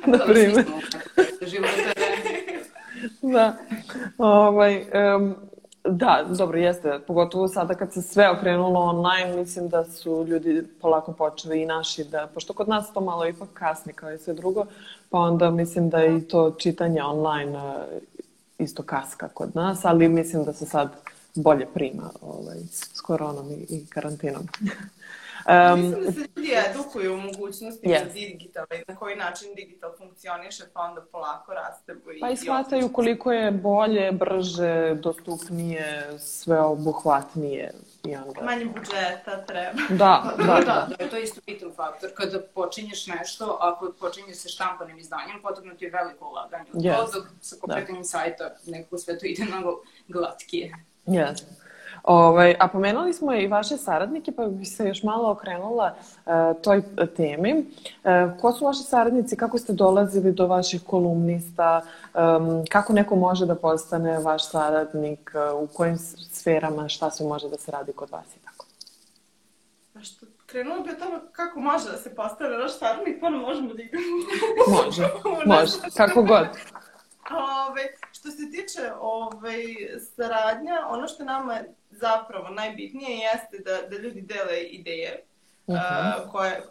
Na 0.06 0.18
da, 0.18 0.26
svi 0.26 0.34
primer. 0.34 0.66
Da. 3.22 3.58
Ovaj, 4.18 4.86
em, 4.92 5.36
da, 5.84 6.26
dobro, 6.38 6.60
jeste. 6.60 7.00
Pogotovo 7.08 7.48
sada 7.48 7.74
kad 7.74 7.94
se 7.94 8.02
sve 8.02 8.30
okrenulo 8.30 8.80
online, 8.80 9.36
mislim 9.36 9.70
da 9.70 9.86
su 9.86 10.26
ljudi 10.28 10.64
polako 10.82 11.14
počeli 11.14 11.62
i 11.62 11.66
naši 11.66 12.04
da, 12.04 12.28
pošto 12.34 12.54
kod 12.54 12.70
nas 12.70 12.94
to 12.94 13.02
malo 13.02 13.28
ipak 13.28 13.50
kasni 13.54 13.94
kao 13.94 14.12
i 14.12 14.18
sve 14.18 14.34
drugo, 14.34 14.66
pa 15.10 15.20
onda 15.20 15.52
mislim 15.52 15.90
da 15.90 16.06
i 16.06 16.22
to 16.22 16.52
čitanje 16.52 17.04
online 17.04 17.60
e, 17.60 18.00
isto 18.60 18.84
kaska 18.84 19.28
kod 19.28 19.56
nas, 19.56 19.86
ali 19.86 20.10
mislim 20.10 20.44
da 20.44 20.54
se 20.54 20.66
sad 20.66 20.90
bolje 21.36 21.66
prima 21.74 22.10
ovaj, 22.22 22.58
s 22.72 23.02
koronom 23.02 23.52
i, 23.52 23.66
i 23.70 23.86
karantinom. 23.90 24.48
Em, 25.48 25.80
Mislim 25.82 26.04
da 26.06 26.12
se 26.12 26.20
ljudi 26.36 26.54
edukuju 26.70 27.14
u 27.14 27.18
mogućnostima 27.18 27.94
Yes. 27.94 28.14
digitala 28.14 28.68
i 28.72 28.84
na 28.88 28.96
koji 28.96 29.16
način 29.16 29.56
digital 29.56 29.92
funkcioniše, 29.98 30.64
pa 30.74 30.82
onda 30.82 31.02
polako 31.12 31.54
raste. 31.54 31.96
I, 32.16 32.20
Pa 32.20 32.30
i 32.30 32.38
shvataju 32.38 32.90
koliko 32.94 33.32
je 33.32 33.52
bolje, 33.52 34.12
brže, 34.12 34.96
dostupnije, 34.96 36.20
sveobuhvatnije 36.20 37.72
i 38.04 38.16
onda... 38.16 38.42
Manje 38.42 38.66
budžeta 38.66 39.46
treba. 39.48 39.80
Da, 39.90 40.34
da, 40.38 40.44
Da, 40.46 40.54
da. 40.54 40.88
da, 40.90 40.96
da, 41.00 41.10
to 41.10 41.16
je 41.16 41.24
isto 41.24 41.42
bitan 41.46 41.72
faktor. 41.76 42.10
Kada 42.14 42.40
počinješ 42.42 43.08
nešto, 43.08 43.58
ako 43.62 43.92
počinješ 44.00 44.38
sa 44.38 44.50
štampanim 44.50 44.98
izdanjem, 44.98 45.42
potrebno 45.42 45.74
ti 45.74 45.86
je 45.86 45.92
veliko 45.92 46.30
ulaganje. 46.30 46.70
Yes. 46.74 46.96
To, 46.96 47.20
dok 47.20 47.28
sa 47.42 47.56
pokretanjem 47.62 48.04
sajta 48.04 48.56
nekako 48.66 48.98
sve 48.98 49.20
to 49.20 49.26
ide 49.26 49.44
mnogo 49.44 49.82
glatkije. 50.08 50.76
Jeste. 51.06 51.46
Ovaj, 52.04 52.56
a 52.60 52.68
pomenuli 52.68 53.14
smo 53.14 53.34
i 53.34 53.48
vaše 53.48 53.78
saradnike, 53.78 54.32
pa 54.32 54.48
bih 54.48 54.70
se 54.70 54.88
još 54.88 55.04
malo 55.04 55.32
okrenula 55.32 55.96
e, 56.26 56.32
toj 56.64 56.82
temi. 57.16 57.52
E, 58.04 58.28
ko 58.42 58.52
su 58.52 58.66
vaši 58.66 58.84
saradnici, 58.84 59.36
kako 59.36 59.58
ste 59.58 59.74
dolazili 59.74 60.32
do 60.32 60.48
vaših 60.48 60.84
kolumnista, 60.84 61.82
Em, 62.14 62.66
kako 62.70 62.94
neko 62.94 63.16
može 63.16 63.46
da 63.46 63.56
postane 63.56 64.20
vaš 64.20 64.50
saradnik, 64.50 65.32
e, 65.36 65.52
u 65.52 65.68
kojim 65.68 65.98
sferama, 66.34 66.90
šta 66.90 67.12
sve 67.12 67.28
može 67.28 67.50
da 67.50 67.58
se 67.58 67.72
radi 67.72 67.94
kod 67.94 68.10
vas 68.10 68.36
i 68.36 68.40
tako. 68.40 68.66
Pa 69.94 70.00
što, 70.00 70.26
krenulo 70.46 70.84
bi 70.84 70.90
od 70.90 71.00
toga 71.00 71.22
kako 71.32 71.60
može 71.60 71.92
da 71.92 71.98
se 71.98 72.16
postane 72.16 72.58
naš 72.58 72.78
saradnik, 72.78 73.18
pa 73.22 73.30
možemo 73.30 73.74
da 73.74 73.84
igramo. 73.84 74.06
Može, 74.68 75.08
može, 75.56 75.72
kako 75.98 76.24
god. 76.24 76.48
Ove, 77.38 77.82
što 78.12 78.32
se 78.32 78.52
tiče 78.52 78.92
ove, 79.00 79.64
saradnja, 80.16 80.74
ono 80.90 81.08
što 81.08 81.24
nama 81.24 81.54
je 81.54 81.74
zapravo 81.90 82.50
najbitnije 82.50 83.18
jeste 83.18 83.58
da, 83.58 83.88
da 83.88 83.98
ljudi 83.98 84.22
dele 84.22 84.62
ideje 84.62 85.24
Mhm. 85.68 85.78
a, 85.80 86.14
koje, 86.32 86.62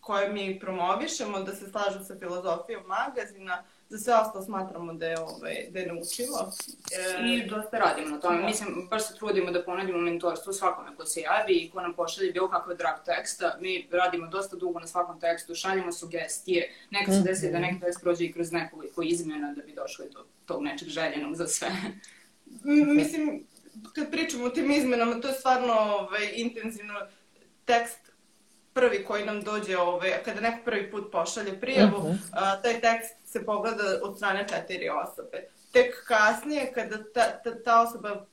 koje 0.00 0.28
mi 0.28 0.60
promovišemo, 0.60 1.40
da 1.40 1.54
se 1.54 1.70
slažu 1.70 2.04
sa 2.04 2.14
filozofijom 2.18 2.82
magazina, 2.86 3.64
za 3.92 3.98
sve 3.98 4.14
ostalo 4.14 4.44
smatramo 4.44 4.92
da 4.94 5.06
je, 5.06 5.20
ove, 5.20 5.66
da 5.70 5.78
je 5.78 5.86
naučivo. 5.86 6.52
E, 6.92 7.26
I 7.28 7.46
dosta 7.50 7.78
radimo 7.78 8.08
na 8.08 8.20
tome. 8.20 8.40
Da. 8.40 8.46
Mislim, 8.46 8.88
baš 8.90 9.08
se 9.08 9.14
trudimo 9.14 9.50
da 9.50 9.62
ponudimo 9.64 9.98
mentorstvo 9.98 10.52
svakome 10.52 10.96
ko 10.96 11.04
se 11.04 11.20
javi 11.20 11.52
i 11.54 11.70
ko 11.70 11.80
nam 11.80 11.94
pošalje 11.94 12.32
bilo 12.32 12.50
kakav 12.50 12.76
drag 12.76 12.94
teksta. 13.04 13.56
Mi 13.60 13.88
radimo 13.92 14.26
dosta 14.26 14.56
dugo 14.56 14.80
na 14.80 14.86
svakom 14.86 15.20
tekstu, 15.20 15.54
šaljemo 15.54 15.92
sugestije. 15.92 16.72
Nekad 16.90 17.14
se 17.14 17.20
desi 17.20 17.50
da 17.52 17.58
neki 17.58 17.80
tekst 17.80 18.00
prođe 18.02 18.24
i 18.24 18.32
kroz 18.32 18.52
nekoliko 18.52 19.02
izmjena 19.02 19.52
da 19.56 19.62
bi 19.62 19.72
došli 19.72 20.04
do 20.12 20.24
tog 20.46 20.62
nečeg 20.62 20.88
željenog 20.88 21.34
za 21.36 21.46
sve. 21.48 21.68
Mislim, 22.96 23.46
kad 23.94 24.10
pričamo 24.10 24.44
o 24.44 24.50
tim 24.50 24.70
izmenama, 24.70 25.20
to 25.20 25.28
je 25.28 25.34
stvarno 25.34 25.72
ovaj, 25.72 26.30
intenzivno 26.34 26.94
tekst 27.64 27.98
prvi 28.74 29.04
koji 29.04 29.24
nam 29.24 29.40
dođe, 29.42 29.78
ovaj, 29.78 30.10
kada 30.24 30.40
neko 30.40 30.58
prvi 30.64 30.90
put 30.90 31.12
pošalje 31.12 31.60
prijavu, 31.60 31.98
Mhm. 32.08 32.16
a, 32.32 32.62
taj 32.62 32.80
tekst 32.80 33.14
se 33.32 33.44
pogleda 33.44 33.82
od 34.02 34.16
strane 34.16 34.48
četiri 34.48 34.88
osobe. 34.88 35.44
Tek 35.72 36.04
kasnije, 36.06 36.72
kada 36.72 36.96
ta, 37.14 37.42
ta, 37.44 37.62
ta 37.62 37.82
osoba 37.82 38.26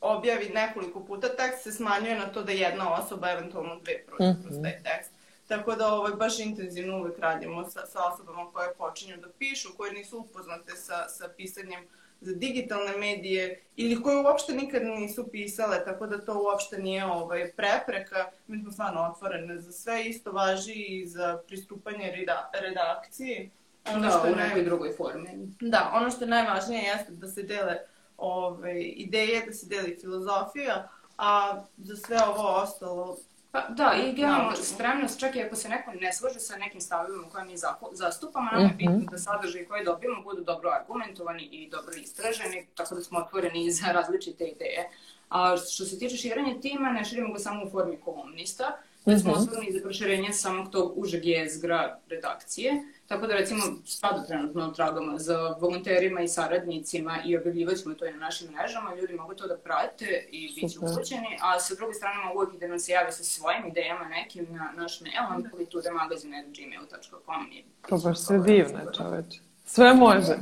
objavi 0.00 0.48
nekoliko 0.48 1.04
puta 1.04 1.28
tekst, 1.28 1.62
se 1.62 1.72
smanjuje 1.72 2.18
na 2.18 2.26
to 2.26 2.42
da 2.42 2.52
jedna 2.52 2.94
osoba, 2.94 3.30
eventualno 3.30 3.80
dve, 3.80 4.04
prođe 4.06 4.30
Mhm. 4.30 4.42
kroz 4.42 4.56
taj 4.62 4.82
tekst. 4.82 5.10
Tako 5.48 5.74
da 5.74 5.88
ovaj, 5.88 6.12
baš 6.12 6.38
intenzivno 6.38 6.98
uvek 6.98 7.18
radimo 7.18 7.70
sa, 7.70 7.86
sa 7.86 7.98
osobama 8.04 8.50
koje 8.52 8.74
počinju 8.74 9.16
da 9.16 9.28
pišu, 9.38 9.76
koje 9.76 9.92
nisu 9.92 10.18
upoznate 10.18 10.72
sa, 10.72 11.08
sa 11.08 11.28
pisanjem 11.36 11.84
za 12.20 12.32
digitalne 12.34 12.96
medije 12.96 13.60
ili 13.76 14.02
koje 14.02 14.16
uopšte 14.16 14.52
nikad 14.52 14.82
nisu 14.84 15.28
pisale, 15.28 15.84
tako 15.84 16.06
da 16.06 16.24
to 16.24 16.42
uopšte 16.42 16.78
nije 16.78 17.04
ovaj, 17.04 17.52
prepreka. 17.52 18.30
Mi 18.46 18.58
smo 18.58 18.72
stvarno 18.72 19.10
otvorene 19.12 19.58
za 19.58 19.72
sve, 19.72 20.04
isto 20.04 20.32
važi 20.32 20.72
i 20.72 21.06
za 21.06 21.38
pristupanje 21.46 22.10
reda, 22.10 22.50
redakciji. 22.60 23.50
Ono 23.86 24.00
Da, 24.00 24.10
što 24.10 24.26
je 24.26 24.32
u 24.32 24.36
naj- 24.36 24.48
nekoj 24.48 24.62
drugoj 24.62 24.92
formi. 24.92 25.28
Da, 25.60 25.90
ono 25.94 26.10
što 26.10 26.24
je 26.24 26.28
najvažnije 26.28 26.82
jeste 26.82 27.12
da 27.12 27.28
se 27.28 27.42
dele 27.44 27.78
ove, 28.18 28.82
ideje, 28.82 29.46
da 29.46 29.52
se 29.52 29.66
deli 29.66 29.98
filozofija, 30.00 30.88
a 31.18 31.30
za 31.78 31.96
sve 31.96 32.18
ovo 32.24 32.48
ostalo 32.52 33.16
Pa, 33.52 33.60
da, 33.62 33.92
i 33.96 34.12
generalno 34.12 34.52
spremnost, 34.54 35.20
čak 35.20 35.36
i 35.36 35.42
ako 35.42 35.56
se 35.56 35.68
neko 35.68 35.92
ne 35.92 36.12
slaže 36.12 36.40
sa 36.40 36.56
nekim 36.56 36.80
stavima 36.80 37.22
koje 37.24 37.44
mi 37.44 37.54
zastupamo, 37.92 38.46
nama 38.46 38.60
je 38.60 38.66
Mhm. 38.66 38.76
bitno 38.78 39.10
da 39.10 39.18
sadržaj 39.18 39.64
koje 39.64 39.84
dobijemo 39.84 40.22
budu 40.22 40.42
dobro 40.42 40.70
argumentovani 40.70 41.42
i 41.44 41.70
dobro 41.70 41.94
istraženi, 41.94 42.66
tako 42.74 42.94
da 42.94 43.02
smo 43.02 43.18
otvoreni 43.18 43.70
za 43.72 43.86
različite 43.88 44.44
ideje. 44.46 44.88
A 45.28 45.56
što 45.58 45.84
se 45.84 45.98
tiče 45.98 46.16
širenja 46.16 46.60
tima, 46.60 46.90
ne 46.90 47.04
širimo 47.04 47.32
ga 47.32 47.38
samo 47.38 47.64
u 47.64 47.70
formi 47.70 47.96
kolumnista, 47.96 48.76
Mhm. 49.06 49.30
otvoreni 49.30 49.72
za 49.72 49.80
proširenje 49.82 50.32
samog 50.32 50.70
tog 50.72 50.98
užeg 50.98 51.26
jezgra 51.26 51.98
redakcije. 52.08 52.72
Tako 53.06 53.26
da 53.26 53.34
recimo 53.34 53.62
sada 53.86 54.24
trenutno 54.26 54.68
tragamo 54.68 55.18
za 55.18 55.56
volonterima 55.60 56.20
i 56.20 56.28
saradnicima 56.28 57.18
i 57.24 57.36
objavljivat 57.36 57.76
ćemo 57.76 57.94
to 57.94 58.06
i 58.06 58.12
na 58.12 58.18
našim 58.18 58.48
mrežama, 58.52 58.94
ljudi 58.94 59.14
mogu 59.14 59.34
to 59.34 59.46
da 59.46 59.56
prate 59.56 60.26
i 60.30 60.54
bit 60.54 60.72
će 60.72 60.78
upućeni, 60.78 61.38
a 61.40 61.60
sa 61.60 61.74
druge 61.74 61.94
strane 61.94 62.24
mogu 62.24 62.38
uvijek 62.38 62.54
i 62.54 62.58
da 62.58 62.68
nam 62.68 62.78
se 62.78 62.92
jave 62.92 63.12
sa 63.12 63.24
svojim 63.24 63.66
idejama 63.66 64.08
nekim 64.08 64.46
na 64.50 64.72
naš 64.76 65.00
mail, 65.00 65.14
amplitudemagazine.gmail.com 65.30 67.52
i 67.52 67.64
To 67.88 67.98
baš 67.98 68.18
sve 68.18 68.38
divne, 68.38 68.84
čoveče. 68.96 69.38
Sve 69.64 69.94
može. 69.94 70.36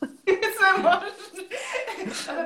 sve 0.56 0.82
može. 0.82 1.06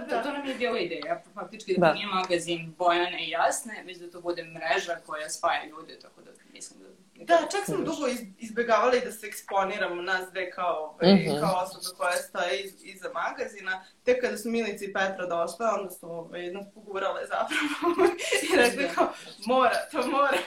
Da, 0.00 0.23
to 0.23 0.33
nam 0.33 0.47
je 0.47 0.54
bila 0.54 0.78
ideja, 0.78 1.23
faktički 1.35 1.75
da, 1.75 1.80
Da. 1.80 1.92
nije 1.92 2.07
magazin 2.09 2.75
bojane 2.78 3.26
i 3.26 3.30
jasne, 3.30 3.83
već 3.87 3.99
da 3.99 4.11
to 4.11 4.21
bude 4.21 4.42
mreža 4.45 4.97
koja 4.97 5.28
spaja 5.28 5.66
ljude, 5.66 5.99
tako 5.99 6.21
da 6.21 6.30
mislim 6.52 6.80
da... 6.80 6.90
Da, 7.16 7.38
čak 7.42 7.64
smo 7.66 7.76
dugo 7.76 8.07
iz, 8.09 8.21
izbegavali 8.38 9.00
da 9.00 9.12
se 9.12 9.26
eksponiramo 9.26 10.02
nas 10.02 10.30
dve 10.30 10.50
kao, 10.50 10.76
ovaj, 10.95 11.14
Mhm. 11.14 11.40
kao 11.40 11.62
osobe 11.62 11.97
koje 11.99 12.16
stoje 12.19 12.61
iz, 12.61 12.73
iza 12.78 13.09
magazina. 13.14 13.85
Tek 14.04 14.21
kada 14.21 14.38
su 14.38 14.50
Milica 14.50 14.85
i 14.85 14.92
Petra 14.92 15.26
došle, 15.26 15.66
onda 15.69 15.90
su 15.90 16.07
ovaj, 16.09 16.47
nas 16.47 16.66
pogurale 16.75 17.21
zapravo 17.23 18.07
i 18.45 18.57
rekli 18.57 18.83
Da. 18.83 18.95
kao, 18.95 19.12
mora, 19.47 19.76
to 19.92 20.07
mora. 20.09 20.38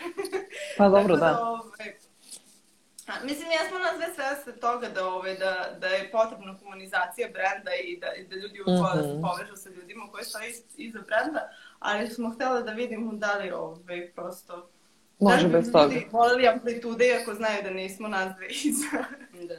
Pa 0.77 0.89
dobro, 0.89 1.17
Tako 1.17 1.25
da. 1.27 1.41
ovaj, 1.41 1.93
a, 3.07 3.23
mislim, 3.23 3.47
jesmo 3.51 3.79
nas 3.79 3.95
sve 3.95 4.07
svesne 4.15 4.53
toga 4.55 4.89
da, 4.89 5.07
ovaj, 5.07 5.35
da, 5.35 5.51
da 5.79 5.87
je 5.87 6.11
potrebna 6.11 6.57
komunizacija 6.57 7.27
brenda 7.29 7.71
i 7.83 7.97
da, 7.97 8.13
i 8.13 8.23
da 8.23 8.35
ljudi 8.35 8.61
uvijek 8.61 8.81
vole 8.81 8.95
da 8.95 9.03
se 9.03 9.13
Mhm. 9.13 9.21
povežu 9.21 9.55
sa 9.55 9.69
ljudima 9.69 10.07
koji 10.11 10.23
stoje 10.25 10.49
iz, 10.49 10.57
iza 10.77 10.99
brenda, 11.01 11.49
ali 11.79 12.07
smo 12.09 12.29
htjeli 12.29 12.63
da 12.63 12.71
vidimo 12.71 13.13
da 13.13 13.33
li 13.33 13.51
ovaj, 13.51 14.11
prosto 14.11 14.69
Može 15.19 15.37
da 15.37 15.43
li 15.43 15.47
bi 15.47 15.53
bez 15.53 15.71
toga. 15.71 15.83
ljudi 15.85 16.07
volili 16.11 16.47
amplitude 16.47 17.07
iako 17.07 17.33
znaju 17.33 17.63
da 17.63 17.69
nismo 17.71 18.07
nas 18.07 18.35
dve 18.35 18.47
iza. 18.63 18.87
Da. 19.43 19.55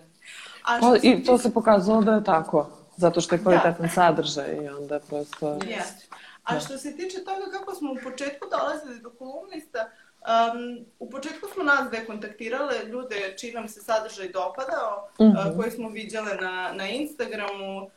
A 0.64 0.70
Pa, 0.70 0.76
što 0.78 0.92
se 0.92 1.00
I 1.02 1.24
to 1.24 1.38
se 1.38 1.54
pokazalo 1.54 2.02
da 2.02 2.12
je 2.12 2.24
tako. 2.24 2.68
Zato 2.96 3.20
što 3.20 3.34
je 3.34 3.42
kvalitetan 3.42 3.88
sadržaj 3.90 4.54
i 4.54 4.68
onda 4.70 5.00
prosto... 5.00 5.58
Jeste. 5.66 6.06
A 6.44 6.54
Da. 6.54 6.60
što 6.60 6.78
se 6.78 6.96
tiče 6.96 7.18
toga 7.18 7.50
kako 7.52 7.74
smo 7.74 7.92
u 7.92 7.98
početku 8.02 8.46
dolazili 8.50 9.00
do 9.00 9.10
kolumnista, 9.10 9.90
um, 10.24 10.86
u 10.98 11.10
početku 11.10 11.48
smo 11.48 11.62
nas 11.64 11.88
dve 11.88 12.06
kontaktirale 12.06 12.84
ljude 12.84 13.34
čiji 13.38 13.52
nam 13.52 13.68
se 13.68 13.80
sadržaj 13.80 14.28
dopadao, 14.28 15.08
Mhm. 15.20 15.30
uh, 15.30 15.56
koje 15.56 15.70
smo 15.70 15.88
viđale 15.88 16.34
na, 16.36 16.72
na 16.72 16.88
Instagramu 16.88 17.76
uh, 17.78 17.90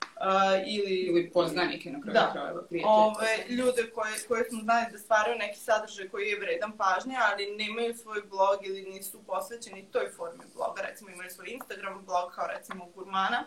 ili 0.67 0.95
Ili 0.95 1.29
poznanike 1.31 1.91
na 1.91 2.01
kraju 2.01 2.13
Da. 2.13 2.31
krajeva, 2.31 2.61
prijatelje. 2.61 2.93
ove, 2.93 3.27
ljude 3.49 3.89
koje, 3.89 4.13
koje 4.27 4.45
smo 4.45 4.61
znali 4.61 4.85
da 4.91 4.97
stvaraju 4.97 5.37
neki 5.37 5.59
sadržaj 5.59 6.09
koji 6.09 6.27
je 6.27 6.39
vredan 6.39 6.71
pažnje, 6.73 7.15
ali 7.21 7.55
nemaju 7.57 7.95
svoj 7.95 8.21
blog 8.21 8.65
ili 8.65 8.81
nisu 8.83 9.23
posvećeni 9.23 9.85
toj 9.85 10.09
formi 10.09 10.43
bloga. 10.55 10.81
Recimo 10.81 11.09
imaju 11.09 11.29
svoj 11.29 11.47
Instagram 11.49 12.05
blog 12.05 12.31
kao 12.31 12.47
recimo 12.47 12.85
Gurmana, 12.85 13.43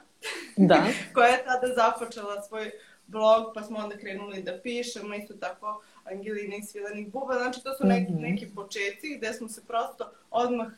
Da. 0.56 0.82
koja 1.14 1.28
je 1.28 1.44
tada 1.44 1.74
započela 1.74 2.42
svoj 2.42 2.70
blog, 3.06 3.52
pa 3.54 3.62
smo 3.62 3.78
onda 3.78 3.98
krenuli 3.98 4.42
da 4.42 4.58
pišemo, 4.58 5.14
isto 5.14 5.34
tako 5.34 5.82
Angelina 6.04 6.56
iz 6.56 6.68
Svilenih 6.68 7.12
buba, 7.12 7.34
znači 7.34 7.62
to 7.62 7.74
su 7.74 7.86
neki, 7.86 8.12
Mhm. 8.12 8.22
neki 8.22 8.46
početci 8.54 9.16
gde 9.16 9.32
smo 9.32 9.48
se 9.48 9.66
prosto 9.66 10.10
odmah 10.30 10.68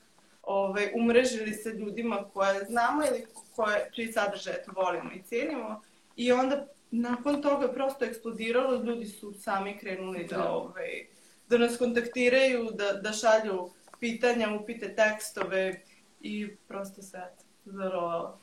ovaj, 0.42 0.92
umrežili 0.94 1.52
sa 1.54 1.68
ljudima 1.70 2.24
koje 2.32 2.64
znamo 2.64 3.02
ili 3.04 3.24
koje, 3.56 3.90
čiji 3.92 4.12
sadržaj 4.12 4.54
eto, 4.54 4.72
volimo 4.76 5.10
i 5.12 5.22
cijenimo 5.22 5.82
i 6.16 6.32
onda 6.32 6.66
nakon 6.90 7.42
toga 7.42 7.66
je 7.66 7.72
prosto 7.74 8.04
eksplodiralo, 8.04 8.82
ljudi 8.82 9.06
su 9.06 9.32
sami 9.34 9.78
krenuli 9.78 10.26
da, 10.26 10.36
Da. 10.36 10.50
ovaj, 10.52 11.06
da 11.48 11.58
nas 11.58 11.76
kontaktiraju, 11.76 12.70
da, 12.74 12.92
da 12.92 13.12
šalju 13.12 13.70
pitanja, 14.00 14.58
upite 14.62 14.94
tekstove 14.94 15.80
i 16.20 16.56
prosto 16.68 17.00
eto, 17.00 17.44
zarovalo. 17.64 18.38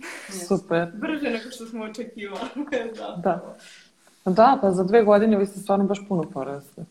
Super. 0.48 0.88
Brže 1.02 1.30
nego 1.30 1.52
što 1.52 1.66
smo 1.66 1.84
očekivali. 1.84 2.50
da. 2.98 3.20
Da. 3.24 3.58
Da, 4.26 4.58
pa 4.62 4.72
za 4.72 4.84
dve 4.84 5.04
godine 5.04 5.38
vi 5.38 5.46
ste 5.46 5.60
stvarno 5.60 5.86
baš 5.86 6.08
puno 6.08 6.24
porasli. 6.34 6.86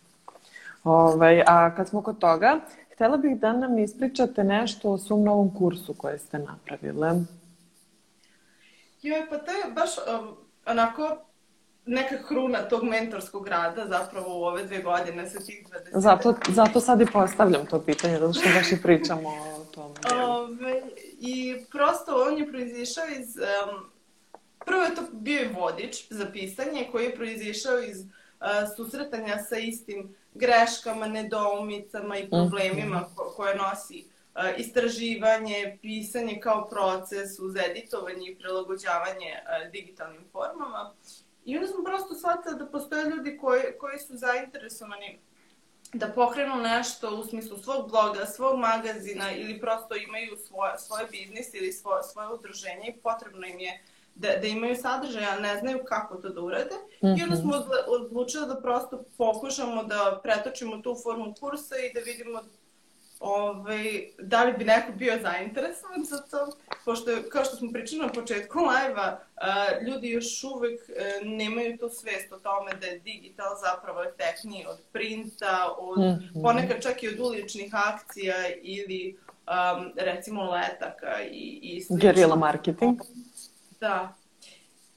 Ovaj, 0.85 1.43
a 1.47 1.75
kad 1.75 1.89
smo 1.89 2.03
kod 2.03 2.19
toga, 2.19 2.61
htjela 2.93 3.17
bih 3.17 3.41
da 3.41 3.53
nam 3.53 3.79
ispričate 3.79 4.45
nešto 4.45 4.91
o 4.91 4.99
svom 4.99 5.25
novom 5.25 5.55
kursu 5.55 5.95
koje 5.95 6.19
ste 6.19 6.39
napravile. 6.39 7.13
Joj, 9.03 9.27
pa 9.31 9.39
to 9.39 9.51
je 9.51 9.73
baš 9.75 9.91
um, 9.99 10.37
onako 10.67 11.17
neka 11.87 12.17
kruna 12.29 12.69
tog 12.69 12.85
mentorskog 12.85 13.49
rada 13.49 13.87
zapravo 13.87 14.41
u 14.41 14.43
ove 14.43 14.65
dve 14.65 14.83
godine 14.83 15.29
sa 15.29 15.39
tih 15.41 15.67
20. 15.93 16.01
Zato, 16.01 16.35
zato 16.49 16.81
sad 16.81 17.01
i 17.01 17.07
postavljam 17.13 17.67
to 17.67 17.81
pitanje, 17.81 18.19
zato 18.19 18.33
što 18.33 18.49
baš 18.55 18.73
i 18.73 18.83
pričamo 18.83 19.29
o 19.29 19.67
delu. 20.03 20.23
Ove, 20.23 20.83
I 21.19 21.57
prosto 21.71 22.25
on 22.29 22.39
je 22.39 22.49
proizišao 22.49 23.05
iz... 23.19 23.37
Um, 23.37 23.98
prvo 24.69 24.83
je 24.83 24.95
to 24.95 25.03
bio 25.13 25.51
vodič 25.61 26.07
za 26.11 26.27
pisanje 26.33 26.89
koji 26.93 27.05
je 27.05 27.15
proizišao 27.15 27.79
iz 27.79 27.99
uh, 28.01 28.07
susretanja 28.77 29.39
sa 29.49 29.57
istim 29.57 30.17
greškama, 30.35 31.07
nedoumicama 31.07 32.19
i 32.19 32.31
problemima 32.31 33.09
ko- 33.15 33.33
koje 33.37 33.57
nosi 33.57 34.05
uh, 34.05 34.43
istraživanje, 34.59 35.79
pisanje 35.83 36.41
kao 36.41 36.69
proces 36.69 37.39
uz 37.39 37.57
editovanje 37.57 38.31
i 38.31 38.37
prilagođavanje 38.37 39.33
uh, 39.37 39.73
digitalnim 39.73 40.25
formama. 40.33 40.95
I 41.45 41.57
onda 41.57 41.69
smo 41.69 41.85
prosto 41.85 42.15
shvatili 42.15 42.59
da 42.59 42.67
postoje 42.67 43.11
ljudi 43.11 43.39
koji, 43.39 43.63
koji 43.81 43.99
su 43.99 44.17
zainteresovani 44.17 45.19
da 45.93 46.09
pokrenu 46.09 46.57
nešto 46.57 47.17
u 47.17 47.25
smislu 47.25 47.59
svog 47.59 47.91
bloga, 47.91 48.27
svog 48.27 48.59
magazina 48.59 49.33
ili 49.33 49.61
prosto 49.61 49.97
imaju 49.97 50.37
svoje, 50.47 50.79
svoje 50.79 51.07
biznis 51.11 51.55
ili 51.55 51.73
svoje, 51.73 52.03
svoje 52.03 52.29
udruženje 52.29 52.89
i 52.89 53.01
potrebno 53.01 53.47
im 53.47 53.61
je 53.61 53.83
da, 54.19 54.29
da 54.33 54.47
imaju 54.49 54.77
sadržaj, 54.77 55.25
a 55.27 55.39
ne 55.39 55.57
znaju 55.57 55.79
kako 55.85 56.17
to 56.17 56.29
da 56.29 56.41
urade. 56.43 56.75
I 57.13 57.23
onda 57.23 57.37
smo 57.37 57.53
odle- 57.53 57.85
odlučili 57.89 58.47
da 58.47 58.57
prosto 58.57 59.05
pokušamo 59.17 59.83
da 59.85 60.21
pretočimo 60.23 60.79
tu 60.79 60.97
formu 60.97 61.35
kursa 61.35 61.75
i 61.77 61.93
da 61.95 62.01
vidimo 62.03 62.41
ovaj, 63.21 63.85
da 64.21 64.45
li 64.45 64.53
bi 64.53 64.65
neko 64.65 64.93
bio 64.95 65.19
zainteresovan 65.23 66.05
za 66.05 66.19
to, 66.21 66.53
pošto, 66.85 67.11
kao 67.29 67.45
što 67.45 67.57
smo 67.57 67.73
pričali 67.73 68.01
na 68.01 68.09
početku 68.11 68.59
live-a, 68.61 69.19
ljudi 69.83 70.11
još 70.11 70.45
uvek 70.47 70.81
e, 70.89 70.95
nemaju 71.25 71.79
tu 71.79 71.89
svest 71.91 72.33
o 72.33 72.39
tome 72.39 72.73
da 72.73 72.87
je 72.87 72.99
digital 73.01 73.47
zapravo 73.63 74.03
efektniji 74.05 74.67
od 74.67 74.79
printa, 74.93 75.49
od, 75.79 75.99
Mhm. 75.99 76.43
ponekad 76.43 76.83
čak 76.83 77.03
i 77.03 77.09
od 77.09 77.21
uličnih 77.21 77.71
akcija 77.75 78.35
ili 78.55 79.17
um, 79.39 79.93
recimo 79.97 80.43
letaka 80.45 81.23
i, 81.23 81.59
i 81.63 81.81
slično. 81.81 81.97
Guerrilla 82.03 82.37
marketing. 82.37 83.01
Da. 83.81 84.15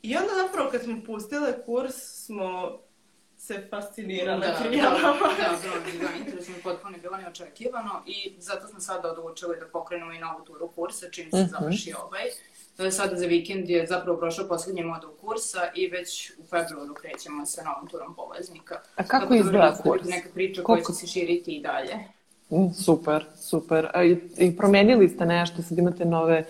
I 0.02 0.16
onda 0.18 0.30
zapravo 0.38 0.70
kad 0.72 0.82
smo 0.82 0.98
pustile 1.06 1.62
kurs 1.62 1.94
smo 2.18 2.78
se 3.38 3.68
fascinirale 3.70 4.48
Da, 4.48 4.54
da, 4.54 4.60
prijavama. 4.60 5.14
da, 5.38 5.58
bilo 5.86 6.10
je 6.10 6.20
interesno, 6.20 6.56
potpuno 6.64 6.96
je 6.96 7.02
bilo 7.02 7.18
neočekivano 7.18 8.04
i 8.06 8.34
zato 8.40 8.68
smo 8.68 8.80
sada 8.80 9.12
odlučili 9.12 9.60
da 9.60 9.66
pokrenemo 9.68 10.14
i 10.14 10.20
novu 10.20 10.46
turu 10.46 10.68
kursa 10.68 11.10
čim 11.10 11.32
se 11.32 11.38
Mhm. 11.38 11.50
završi 11.50 11.94
ovaj. 11.98 12.24
To 12.78 12.84
je 12.84 12.92
sada 12.92 13.16
za 13.16 13.26
vikend 13.26 13.70
je 13.70 13.88
zapravo 13.88 14.18
prošao 14.18 14.48
poslednji 14.48 14.84
modul 14.84 15.10
kursa 15.12 15.72
i 15.76 15.88
već 15.88 16.32
u 16.32 16.44
februaru 16.44 16.94
krećemo 16.94 17.46
sa 17.46 17.64
novom 17.64 17.88
turom 17.88 18.16
polaznika. 18.16 18.80
A 18.96 19.04
kako 19.04 19.26
da 19.26 19.36
izgleda 19.36 19.58
verujem 19.58 19.72
da 19.72 19.78
će 19.78 19.84
kurs? 19.84 20.08
Neka 20.08 20.30
priča 20.30 20.62
koja 20.62 20.66
Koliko- 20.66 20.94
će 20.94 20.98
se 20.98 21.08
širiti 21.10 21.52
i 21.52 21.62
dalje. 21.62 21.96
Mm, 22.50 22.74
Super, 22.76 23.26
super. 23.38 23.88
A 23.94 24.04
i, 24.04 24.18
I 24.38 24.58
promijenili 24.58 25.10
ste 25.10 25.26
nešto, 25.26 25.62
sad 25.62 25.78
imate 25.78 26.06
nove 26.06 26.46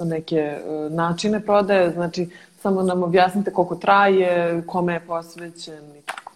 neke 0.00 0.58
uh, 0.66 0.92
načine 0.92 1.40
prodaje, 1.40 1.90
znači 1.90 2.30
samo 2.60 2.82
nam 2.82 3.02
objasnite 3.02 3.52
koliko 3.52 3.76
traje, 3.76 4.62
kome 4.66 4.92
je 4.92 5.06
posvećen. 5.06 5.96
i 5.96 6.02
tako. 6.02 6.32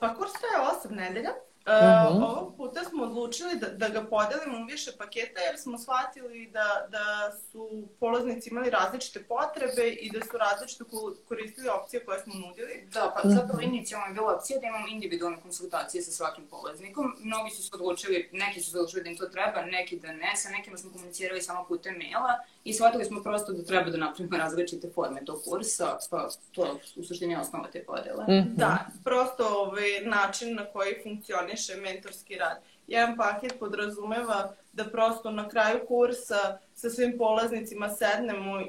Pa 0.00 0.14
kurs 0.14 0.32
traje 0.32 0.68
8 0.86 0.96
nedelja. 0.96 1.30
A, 1.66 2.08
Mhm. 2.10 2.22
Ovog 2.22 2.56
puta 2.56 2.84
smo 2.84 3.02
odlučili 3.04 3.54
da, 3.54 3.66
da 3.68 3.88
ga 3.90 4.04
podelimo 4.04 4.58
u 4.58 4.66
više 4.66 4.90
paketa 4.92 5.40
jer 5.40 5.58
smo 5.58 5.78
shvatili 5.78 6.46
da, 6.48 6.66
da 6.88 7.04
su 7.42 7.68
polaznici 8.00 8.50
imali 8.50 8.70
različite 8.70 9.22
potrebe 9.24 9.88
i 9.90 10.10
da 10.10 10.20
su 10.20 10.38
različito 10.38 10.84
ko- 10.84 11.14
koristili 11.28 11.68
opcije 11.70 12.04
koje 12.04 12.20
smo 12.20 12.34
nudili. 12.36 12.84
Da, 12.84 13.14
pa 13.14 13.28
zapravo 13.30 13.60
inicijalno 13.62 14.06
je 14.06 14.12
bila 14.12 14.34
opcija 14.34 14.58
da 14.60 14.66
imamo 14.66 14.86
individualne 14.88 15.40
konsultacije 15.40 16.02
sa 16.02 16.10
svakim 16.12 16.46
polaznikom. 16.46 17.16
Mnogi 17.20 17.50
su 17.50 17.62
se 17.62 17.70
odlučili, 17.72 18.28
neki 18.32 18.60
su 18.60 18.70
se 18.70 18.78
odlučili 18.78 19.02
da 19.02 19.10
im 19.10 19.16
to 19.16 19.26
treba, 19.26 19.62
neki 19.62 19.96
da 19.98 20.12
ne, 20.12 20.32
sa 20.36 20.48
nekima 20.50 20.78
smo 20.78 20.92
komunicirali 20.92 21.42
samo 21.42 21.64
putem 21.64 21.94
maila 21.94 22.38
i 22.64 22.72
shvatili 22.72 23.04
smo 23.04 23.22
prosto 23.22 23.52
da 23.52 23.64
treba 23.64 23.90
da 23.90 23.96
napravimo 23.96 24.36
različite 24.36 24.90
forme 24.94 25.24
tog 25.24 25.42
kursa, 25.44 25.98
pa 26.10 26.28
to 26.52 26.64
je 26.64 26.72
u 26.96 27.04
suštini 27.04 27.36
osnova 27.36 27.68
te 27.72 27.84
podele. 27.84 28.24
Mhm. 28.24 28.54
Da, 28.56 28.86
prosto 29.04 29.46
ovaj 29.48 30.00
način 30.04 30.54
na 30.54 30.64
koji 30.64 30.94
funkcioniše 31.02 31.76
mentorski 31.76 32.36
rad. 32.36 32.62
Jedan 32.86 33.16
paket 33.16 33.54
podrazumeva 33.58 34.54
da 34.72 34.84
prosto 34.84 35.30
na 35.30 35.48
kraju 35.48 35.80
kursa 35.88 36.58
sa 36.74 36.90
svim 36.90 37.18
polaznicima 37.18 37.90
sednemo 37.90 38.60
e, 38.60 38.64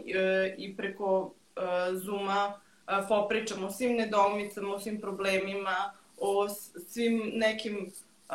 i 0.58 0.78
preko 0.78 1.34
e, 1.56 1.62
Zuma 1.94 2.54
e, 2.88 2.92
popričamo 3.08 3.68
o 3.68 3.72
svim 3.72 3.96
nedoumicama, 3.96 4.74
o 4.74 4.80
svim 4.80 5.02
problemima, 5.02 5.94
o 6.18 6.50
svim 6.88 7.32
nekim 7.34 7.92
e, 8.30 8.34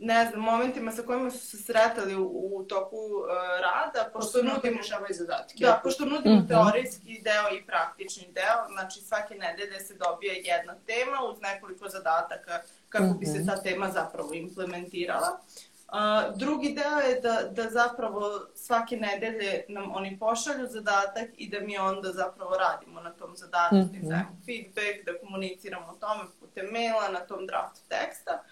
ne 0.00 0.26
znam, 0.26 0.40
momentima 0.42 0.92
sa 0.92 1.02
kojima 1.02 1.30
su 1.30 1.38
se 1.38 1.56
sretali 1.58 2.16
u, 2.16 2.24
u 2.52 2.64
toku 2.64 2.96
e, 2.96 3.32
rada, 3.60 4.10
pošto 4.10 4.38
nudimo 4.38 4.76
rešavaju 4.76 5.14
zadatke. 5.14 5.54
Da, 5.58 5.80
pošto 5.82 6.04
nudimo 6.04 6.36
Mhm. 6.36 6.46
teorijski 6.46 7.20
deo 7.22 7.48
i 7.52 7.62
praktični 7.62 8.28
deo, 8.28 8.72
znači 8.72 9.00
svake 9.00 9.34
nedelje 9.36 9.80
se 9.80 9.94
dobija 9.96 10.34
jedna 10.34 10.74
tema 10.76 11.24
uz 11.24 11.40
nekoliko 11.40 11.88
zadataka 11.88 12.60
kako 12.88 13.14
bi 13.14 13.26
se 13.26 13.38
Mhm. 13.38 13.46
ta 13.46 13.56
tema 13.56 13.90
zapravo 13.90 14.34
implementirala. 14.34 15.40
A, 15.88 16.30
drugi 16.30 16.74
deo 16.74 16.98
je 17.00 17.20
da, 17.20 17.42
da 17.44 17.70
zapravo 17.70 18.22
svake 18.54 18.96
nedelje 18.98 19.64
nam 19.68 19.92
oni 19.92 20.18
pošalju 20.18 20.66
zadatak 20.66 21.28
i 21.36 21.48
da 21.48 21.60
mi 21.60 21.78
onda 21.78 22.12
zapravo 22.12 22.56
radimo 22.56 23.00
na 23.00 23.10
tom 23.10 23.36
zadatku, 23.36 23.74
da 23.76 23.80
im 23.80 23.98
Mhm. 23.98 24.08
dajemo 24.08 24.36
feedback, 24.46 25.04
da 25.06 25.18
komuniciramo 25.18 25.86
o 25.86 25.96
tome 25.96 26.24
putem 26.40 26.66
maila, 26.66 27.08
na 27.08 27.20
tom 27.20 27.46
draftu 27.46 27.80
teksta. 27.88 28.42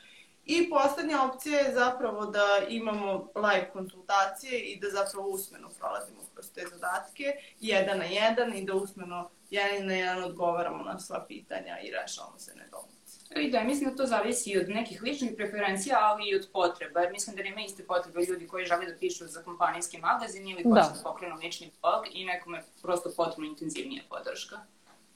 I 0.47 0.71
poslednja 0.71 1.23
opcija 1.23 1.61
je 1.61 1.75
zapravo 1.75 2.27
da 2.27 2.47
imamo 2.69 3.31
live 3.35 3.71
konsultacije 3.73 4.61
i 4.61 4.81
da 4.81 4.91
zapravo 4.91 5.29
usmeno 5.29 5.69
prolazimo 5.79 6.21
kroz 6.35 6.51
te 6.51 6.67
zadatke, 6.71 7.25
jedan 7.61 7.99
na 7.99 8.05
jedan 8.05 8.55
i 8.55 8.65
da 8.65 8.75
usmeno 8.75 9.31
jedan 9.51 9.87
na 9.87 9.95
jedan 9.95 10.25
odgovaramo 10.25 10.85
na 10.85 10.99
sva 10.99 11.25
pitanja 11.29 11.79
i 11.81 11.91
rešavamo 11.91 12.39
se 12.39 12.55
nedoumice. 12.55 12.97
I 13.37 13.51
da, 13.51 13.63
mislim 13.63 13.91
da 13.91 13.97
to 13.97 14.07
zavisi 14.07 14.51
i 14.51 14.59
od 14.59 14.69
nekih 14.69 15.03
ličnih 15.03 15.33
preferencija, 15.37 15.97
ali 16.01 16.29
i 16.29 16.37
od 16.37 16.49
potreba. 16.53 17.01
Jer 17.01 17.13
mislim 17.13 17.37
da 17.37 17.43
nema 17.43 17.61
iste 17.61 17.85
potrebe 17.85 18.21
ljudi 18.25 18.47
koji 18.47 18.67
žele 18.67 18.87
da 18.87 18.97
pišu 18.99 19.27
za 19.27 19.43
kompanijski 19.43 19.99
magazin 19.99 20.49
ili 20.49 20.63
hoće 20.63 20.75
Da. 20.75 20.93
da 20.97 21.03
pokrenu 21.03 21.37
lični 21.37 21.71
blog 21.83 22.05
i 22.13 22.25
nekome 22.25 22.63
prosto 22.83 23.13
potrebno 23.17 23.47
intenzivnija 23.47 24.03
podrška. 24.09 24.57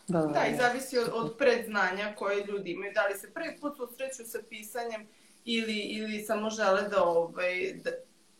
Da, 0.08 0.18
da, 0.18 0.26
Da, 0.26 0.46
i 0.46 0.56
zavisi 0.56 0.98
od, 0.98 1.10
od 1.12 1.36
predznanja 1.38 2.14
koje 2.18 2.44
ljudi 2.44 2.70
imaju. 2.70 2.92
Da 2.92 3.06
li 3.06 3.18
se 3.18 3.34
prvi 3.34 3.58
put 3.60 3.76
susreću 3.76 4.22
sa 4.24 4.38
pisanjem 4.48 5.08
ili, 5.44 5.78
ili 5.78 6.22
samo 6.22 6.50
žele 6.50 6.82
da, 6.82 7.04
ovaj, 7.04 7.72
da, 7.84 7.90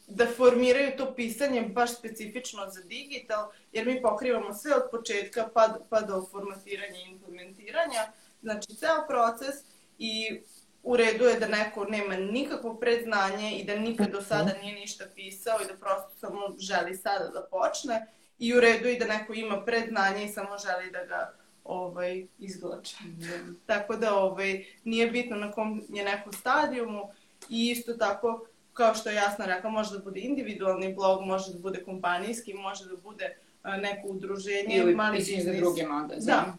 da 0.06 0.26
formiraju 0.26 0.96
to 0.96 1.14
pisanje 1.14 1.62
baš 1.62 1.98
specifično 1.98 2.70
za 2.70 2.82
digital, 2.82 3.50
jer 3.72 3.86
mi 3.86 4.02
pokrivamo 4.02 4.54
sve 4.54 4.74
od 4.74 4.82
početka 4.90 5.48
pa, 5.54 5.78
pa 5.90 6.00
do 6.00 6.26
formatiranja 6.30 6.98
i 6.98 7.10
implementiranja. 7.10 8.12
znači 8.42 8.76
ceo 8.76 9.06
proces 9.08 9.54
i 9.98 10.40
u 10.82 10.96
redu 10.96 11.24
je 11.24 11.40
da 11.40 11.48
neko 11.48 11.84
nema 11.84 12.16
nikakvo 12.16 12.74
predznanje 12.74 13.58
i 13.58 13.64
da 13.64 13.76
nikad 13.76 14.10
do 14.10 14.22
sada 14.22 14.52
nije 14.62 14.74
ništa 14.74 15.04
pisao 15.14 15.58
i 15.62 15.66
da 15.66 15.74
prosto 15.74 16.10
samo 16.20 16.40
želi 16.58 16.96
sada 16.96 17.28
da 17.28 17.46
počne 17.50 18.06
i 18.38 18.56
u 18.56 18.60
redu 18.60 18.88
je 18.88 18.98
da 18.98 19.06
neko 19.06 19.32
ima 19.32 19.64
predznanje 19.64 20.24
i 20.24 20.28
samo 20.28 20.58
želi 20.58 20.90
da 20.90 21.04
ga 21.04 21.39
ovaj, 21.64 22.26
izglače. 22.38 22.96
Mhm. 23.04 23.52
Tako 23.66 23.96
da 23.96 24.14
ovaj, 24.14 24.64
nije 24.84 25.10
bitno 25.10 25.36
na 25.36 25.52
kom 25.52 25.82
je 25.88 26.04
nekom 26.04 26.32
stadijumu 26.32 27.02
i 27.48 27.70
isto 27.70 27.94
tako, 27.94 28.46
kao 28.72 28.94
što 28.94 29.08
je 29.08 29.14
jasno 29.16 29.46
rekla, 29.46 29.70
može 29.70 29.92
da 29.92 30.04
bude 30.04 30.20
individualni 30.20 30.94
blog, 30.94 31.22
može 31.22 31.52
da 31.52 31.58
bude 31.58 31.84
kompanijski, 31.84 32.54
može 32.54 32.84
da 32.84 32.96
bude 32.96 33.36
a, 33.62 33.76
neko 33.76 34.08
udruženje, 34.08 34.76
Ili 34.76 34.94
mali 34.94 35.18
biznis. 35.18 35.56
druge 35.56 35.86
magazine. 35.86 36.32
Da. 36.32 36.56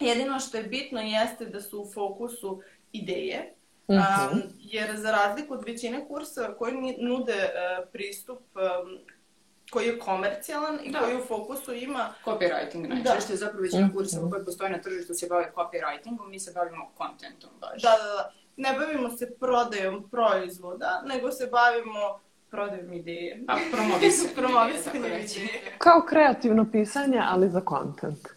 Jedino 0.00 0.40
što 0.40 0.56
je 0.56 0.62
bitno 0.62 1.00
jeste 1.00 1.46
da 1.46 1.60
su 1.60 1.82
u 1.82 1.90
fokusu 1.94 2.62
ideje, 2.92 3.52
um, 3.88 4.42
jer 4.60 4.96
za 4.96 5.10
razliku 5.10 5.54
od 5.54 5.64
većine 5.66 6.06
kursa 6.08 6.54
koji 6.58 6.74
nude 6.98 7.32
uh, 7.32 7.88
pristup 7.92 8.40
um, 8.54 8.98
koji 9.76 9.86
je 9.86 9.98
komercijalan 9.98 10.78
i 10.82 10.90
Da. 10.92 10.98
koji 10.98 11.16
u 11.16 11.24
fokusu 11.24 11.74
ima 11.74 12.14
Copywriting 12.24 12.88
najčešće, 12.88 13.32
da. 13.32 13.36
zapravo 13.36 13.62
većina 13.62 13.90
kurseva 13.94 14.30
koji 14.30 14.44
postoje 14.44 14.70
na 14.70 14.78
tržištu 14.78 15.14
se 15.14 15.26
bave 15.26 15.52
copywritingom, 15.54 16.28
mi 16.28 16.40
se 16.40 16.52
bavimo 16.54 16.90
contentom 16.98 17.50
baš. 17.60 17.82
Da, 17.82 17.90
da, 17.90 17.96
da. 17.96 18.32
Ne 18.56 18.78
bavimo 18.78 19.10
se 19.10 19.34
prodajom 19.40 20.08
proizvoda, 20.10 21.02
nego 21.06 21.30
se 21.30 21.46
bavimo 21.46 22.20
prodajom 22.50 22.92
ideje. 22.92 23.44
A 23.48 23.56
promovisanjem. 24.34 25.02
Reći. 25.12 25.40
ideje. 25.40 25.74
Kao 25.78 26.02
kreativno 26.08 26.66
pisanje, 26.72 27.22
ali 27.28 27.50
za 27.50 27.62
content. 27.68 28.28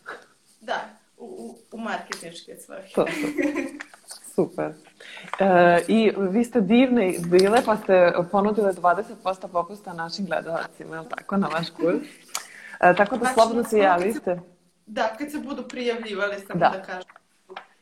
Da, 0.61 0.89
u, 1.17 1.25
u, 1.25 1.57
u 1.71 1.77
marketinške 1.77 2.55
svrhe. 2.55 2.93
To, 2.95 3.03
to. 3.05 3.11
Super. 4.39 4.73
E, 5.39 5.81
I 5.87 6.11
vi 6.17 6.43
ste 6.43 6.61
divne 6.61 7.13
bile 7.27 7.61
pa 7.65 7.77
ste 7.77 8.13
ponudile 8.31 8.73
20% 8.73 9.47
popusta 9.51 9.93
našim 9.93 10.25
gledalacima, 10.25 10.95
je 10.95 11.01
li 11.01 11.07
tako, 11.09 11.37
na 11.37 11.47
vaš 11.47 11.69
kurs? 11.69 12.07
E, 12.79 12.95
tako 12.95 13.17
da 13.17 13.19
Znači, 13.19 13.33
slobodno 13.33 13.63
se 13.63 13.69
kad 13.69 13.69
se- 13.69 13.77
javite. 13.77 14.39
Da, 14.85 15.15
kad 15.17 15.31
se 15.31 15.37
budu 15.39 15.63
prijavljivali, 15.67 16.35
samo 16.47 16.59
Da. 16.59 16.69
da, 16.69 16.81
kažem, 16.81 17.11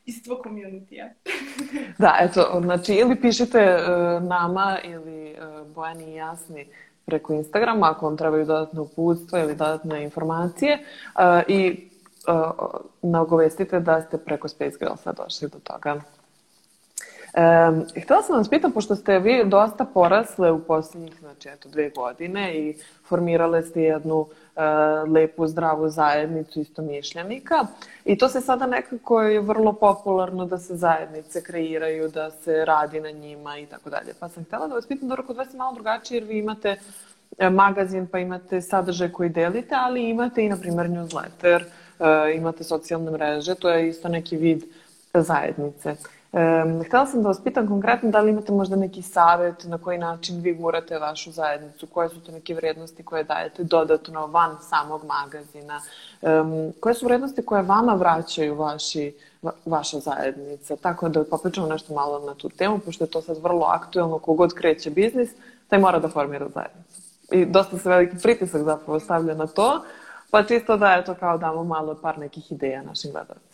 iz 0.06 0.24
tvoj. 0.24 0.38
Da, 1.98 2.18
eto, 2.20 2.60
znači 2.64 2.94
ili 2.94 3.22
pišite 3.22 3.60
e, 3.60 3.80
nama 4.20 4.78
ili 4.84 5.30
e, 5.30 5.36
Bojani 5.76 6.12
i 6.12 6.16
Jasni 6.16 6.68
preko 7.06 7.34
Instagrama 7.34 7.92
ako 7.92 8.06
vam 8.06 8.18
trebaju 8.18 8.46
dodatne 8.46 8.80
uputstva 8.82 9.40
ili 9.40 9.56
dodatne 9.56 10.04
informacije 10.04 10.74
e, 10.74 11.44
i 11.48 11.90
e, 12.28 12.32
nagovestite 13.02 13.80
da 13.80 14.02
ste 14.02 14.18
preko 14.18 14.48
Space 14.48 14.78
Girlsa 14.80 15.12
došli 15.12 15.50
do 15.50 15.60
toga. 15.64 16.02
E, 17.34 18.02
htjela 18.02 18.22
sam 18.22 18.38
vas 18.38 18.50
pitam, 18.50 18.72
pošto 18.72 18.96
ste 18.96 19.20
vi 19.20 19.44
dosta 19.46 19.86
porasle 19.86 20.52
u 20.52 20.64
posljednjih, 20.64 21.16
znači, 21.20 21.50
eto, 21.50 21.70
dve 21.70 21.90
godine 21.90 22.56
i 22.56 22.76
formirale 23.08 23.64
ste 23.64 23.82
jednu 23.82 24.26
e, 24.56 24.62
lepu, 25.10 25.48
zdravu 25.48 25.90
zajednicu 25.90 26.60
istomišljenika 26.60 27.68
i 28.06 28.18
to 28.18 28.30
se 28.30 28.42
sada 28.42 28.68
nekako 28.68 29.22
je 29.22 29.40
vrlo 29.40 29.74
popularno 29.74 30.46
da 30.46 30.58
se 30.58 30.76
zajednice 30.76 31.44
kreiraju, 31.44 32.10
da 32.10 32.32
se 32.32 32.66
radi 32.66 33.00
na 33.00 33.12
njima 33.12 33.58
i 33.58 33.66
tako 33.66 33.90
dalje. 33.90 34.14
Pa 34.20 34.30
sam 34.30 34.44
htjela 34.44 34.68
da 34.68 34.74
vas 34.74 34.88
pitam, 34.88 35.10
dobro, 35.10 35.24
kod 35.24 35.38
vas 35.38 35.54
je 35.54 35.58
malo 35.58 35.74
drugačije 35.74 36.16
jer 36.16 36.24
vi 36.24 36.40
imate 36.40 36.76
e, 37.38 37.50
magazin, 37.50 38.08
pa 38.08 38.20
imate 38.20 38.62
sadržaj 38.62 39.12
koji 39.12 39.30
delite, 39.30 39.76
ali 39.76 40.10
imate 40.10 40.46
i, 40.46 40.50
na 40.50 40.58
primjer, 40.58 40.88
newsletter, 40.90 41.64
e, 42.00 42.36
imate 42.36 42.64
socijalne 42.64 43.12
mreže, 43.12 43.56
to 43.56 43.70
je 43.70 43.90
isto 43.90 44.10
neki 44.10 44.38
vid 44.38 44.64
zajednice. 45.14 45.96
Um, 46.32 46.84
htjela 46.84 47.06
sam 47.06 47.22
da 47.22 47.28
vas 47.28 47.44
pitam 47.44 47.68
konkretno 47.68 48.12
da 48.12 48.20
li 48.20 48.32
imate 48.32 48.52
možda 48.52 48.76
neki 48.76 49.02
savjet 49.02 49.64
na 49.64 49.78
koji 49.78 49.98
način 49.98 50.42
vi 50.42 50.54
gurate 50.54 51.00
vašu 51.00 51.32
zajednicu, 51.32 51.88
koje 51.88 52.10
su 52.10 52.20
to 52.20 52.32
neke 52.32 52.54
vrednosti 52.54 53.04
koje 53.04 53.24
dajete 53.24 53.64
dodatno 53.64 54.28
van 54.28 54.58
samog 54.62 55.02
magazina, 55.06 55.82
um, 56.22 56.74
koje 56.80 56.96
su 56.96 57.06
vrednosti 57.06 57.46
koje 57.46 57.62
vama 57.62 57.94
vraćaju 57.94 58.56
vaši, 58.56 59.16
va, 59.42 59.52
vaša 59.66 60.00
zajednica, 60.00 60.76
tako 60.76 61.10
da 61.10 61.24
popričamo 61.24 61.68
nešto 61.68 61.94
malo 61.94 62.20
na 62.20 62.34
tu 62.34 62.50
temu, 62.50 62.80
pošto 62.80 63.04
je 63.04 63.10
to 63.10 63.22
sad 63.22 63.38
vrlo 63.38 63.66
aktuelno, 63.66 64.20
kogod 64.20 64.54
kreće 64.54 64.90
biznis, 64.90 65.30
taj 65.68 65.80
mora 65.80 66.00
da 66.00 66.10
formira 66.10 66.48
zajednicu. 66.56 67.02
I 67.32 67.46
dosta 67.46 67.78
se 67.78 67.90
veliki 67.90 68.18
pritisak 68.24 68.62
zapravo 68.62 69.00
stavlja 69.00 69.34
na 69.34 69.48
to, 69.48 69.84
pa 70.32 70.44
čisto 70.44 70.78
da 70.78 70.98
eto 71.00 71.16
kao 71.20 71.38
damo 71.38 71.64
malo 71.64 71.96
par 72.02 72.20
nekih 72.20 72.52
ideja 72.52 72.84
našim 72.84 73.12
gledalcima. 73.12 73.47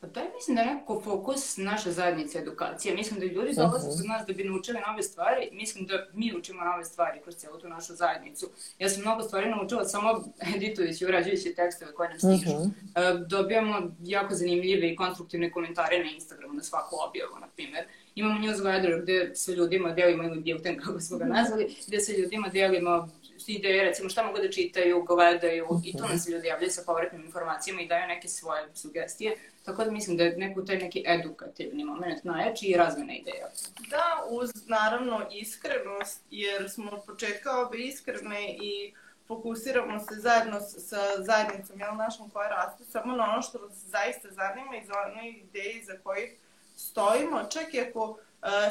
Pa 0.00 0.06
to 0.06 0.20
je, 0.20 0.30
mislim 0.34 0.56
da 0.56 0.64
nekako 0.64 1.00
fokus 1.00 1.56
naše 1.56 1.90
zajednice 1.92 2.38
edukacije. 2.38 2.94
Mislim 2.94 3.20
da 3.20 3.26
ljudi 3.26 3.52
dolaze 3.54 3.88
Mhm. 3.88 3.96
kod 3.96 4.06
nas 4.06 4.26
da 4.26 4.32
bi 4.32 4.44
naučili 4.44 4.78
nove 4.88 5.02
stvari. 5.02 5.48
Mislim 5.52 5.86
da 5.86 6.06
mi 6.12 6.36
učimo 6.36 6.64
nove 6.64 6.84
stvari 6.84 7.20
kroz 7.22 7.36
cijelu 7.36 7.58
tu 7.58 7.68
našu 7.68 7.94
zajednicu. 7.94 8.46
Ja 8.78 8.88
sam 8.88 9.02
mnogo 9.02 9.22
stvari 9.22 9.50
naučila 9.50 9.84
samo 9.84 10.24
editujući, 10.56 11.06
urađujući 11.06 11.54
tekstove 11.54 11.92
koje 11.92 12.08
nas 12.08 12.18
stižu. 12.18 12.50
Mhm. 12.50 12.68
E, 12.96 13.24
Dobijamo 13.26 13.74
jako 14.00 14.34
zanimljive 14.34 14.88
i 14.88 14.96
konstruktivne 14.96 15.50
komentare 15.50 15.98
na 15.98 16.10
Instagramu 16.10 16.54
na 16.54 16.62
svaku 16.62 16.96
objavu, 17.08 17.38
na 17.40 17.46
primjer. 17.48 17.84
Imamo 18.14 18.40
newsletter 18.40 19.02
gde 19.02 19.30
sa 19.34 19.52
ljudima 19.52 19.92
delimo 19.92 20.22
ili 20.22 20.40
bilten, 20.40 20.80
kako 20.80 21.00
smo 21.00 21.18
ga 21.18 21.24
nazvali, 21.24 21.76
gde 21.86 22.00
sa 22.00 22.12
ljudima 22.12 22.48
delimo 22.48 23.08
ideje, 23.46 23.84
recimo 23.84 24.08
šta 24.08 24.22
mogu 24.22 24.38
da 24.38 24.50
čitaju, 24.50 25.02
gledaju 25.04 25.66
i 25.84 25.92
tu 25.92 26.04
nas 26.04 26.28
ljudi 26.28 26.48
javljaju 26.48 26.70
sa 26.70 26.82
povratnim 26.86 27.24
informacijama 27.24 27.80
i 27.80 27.86
daju 27.86 28.08
neke 28.08 28.28
svoje 28.28 28.68
sugestije. 28.74 29.36
Tako 29.68 29.84
da 29.84 29.90
mislim 29.90 30.16
da 30.16 30.24
je 30.24 30.36
neko 30.36 30.62
taj 30.62 30.76
neki 30.76 31.04
edukativni 31.06 31.84
moment 31.84 32.24
najjači 32.24 32.66
i 32.66 32.76
razmena 32.76 33.12
ideja. 33.12 33.46
Da, 33.90 34.24
uz 34.30 34.50
naravno 34.66 35.26
iskrenost, 35.32 36.22
jer 36.30 36.70
smo 36.70 36.90
od 36.90 37.04
početka 37.06 37.60
obe 37.60 37.78
iskrene 37.78 38.48
i 38.50 38.94
fokusiramo 39.26 39.98
se 40.00 40.14
zajedno 40.14 40.60
sa 40.60 40.96
zajednicom, 41.18 41.80
jel, 41.80 41.94
našom 41.96 42.30
koja 42.30 42.48
raste, 42.48 42.84
samo 42.84 43.16
na 43.16 43.32
ono 43.32 43.42
što 43.42 43.58
nas 43.58 43.72
zaista 43.78 44.28
zanima 44.30 44.76
i 44.76 44.86
za 44.86 44.94
one 45.06 45.30
ideje 45.30 45.84
za 45.84 45.94
kojih 46.04 46.30
stojimo, 46.76 47.44
čak 47.44 47.74
i 47.74 47.80
ako 47.80 48.04
uh, 48.08 48.18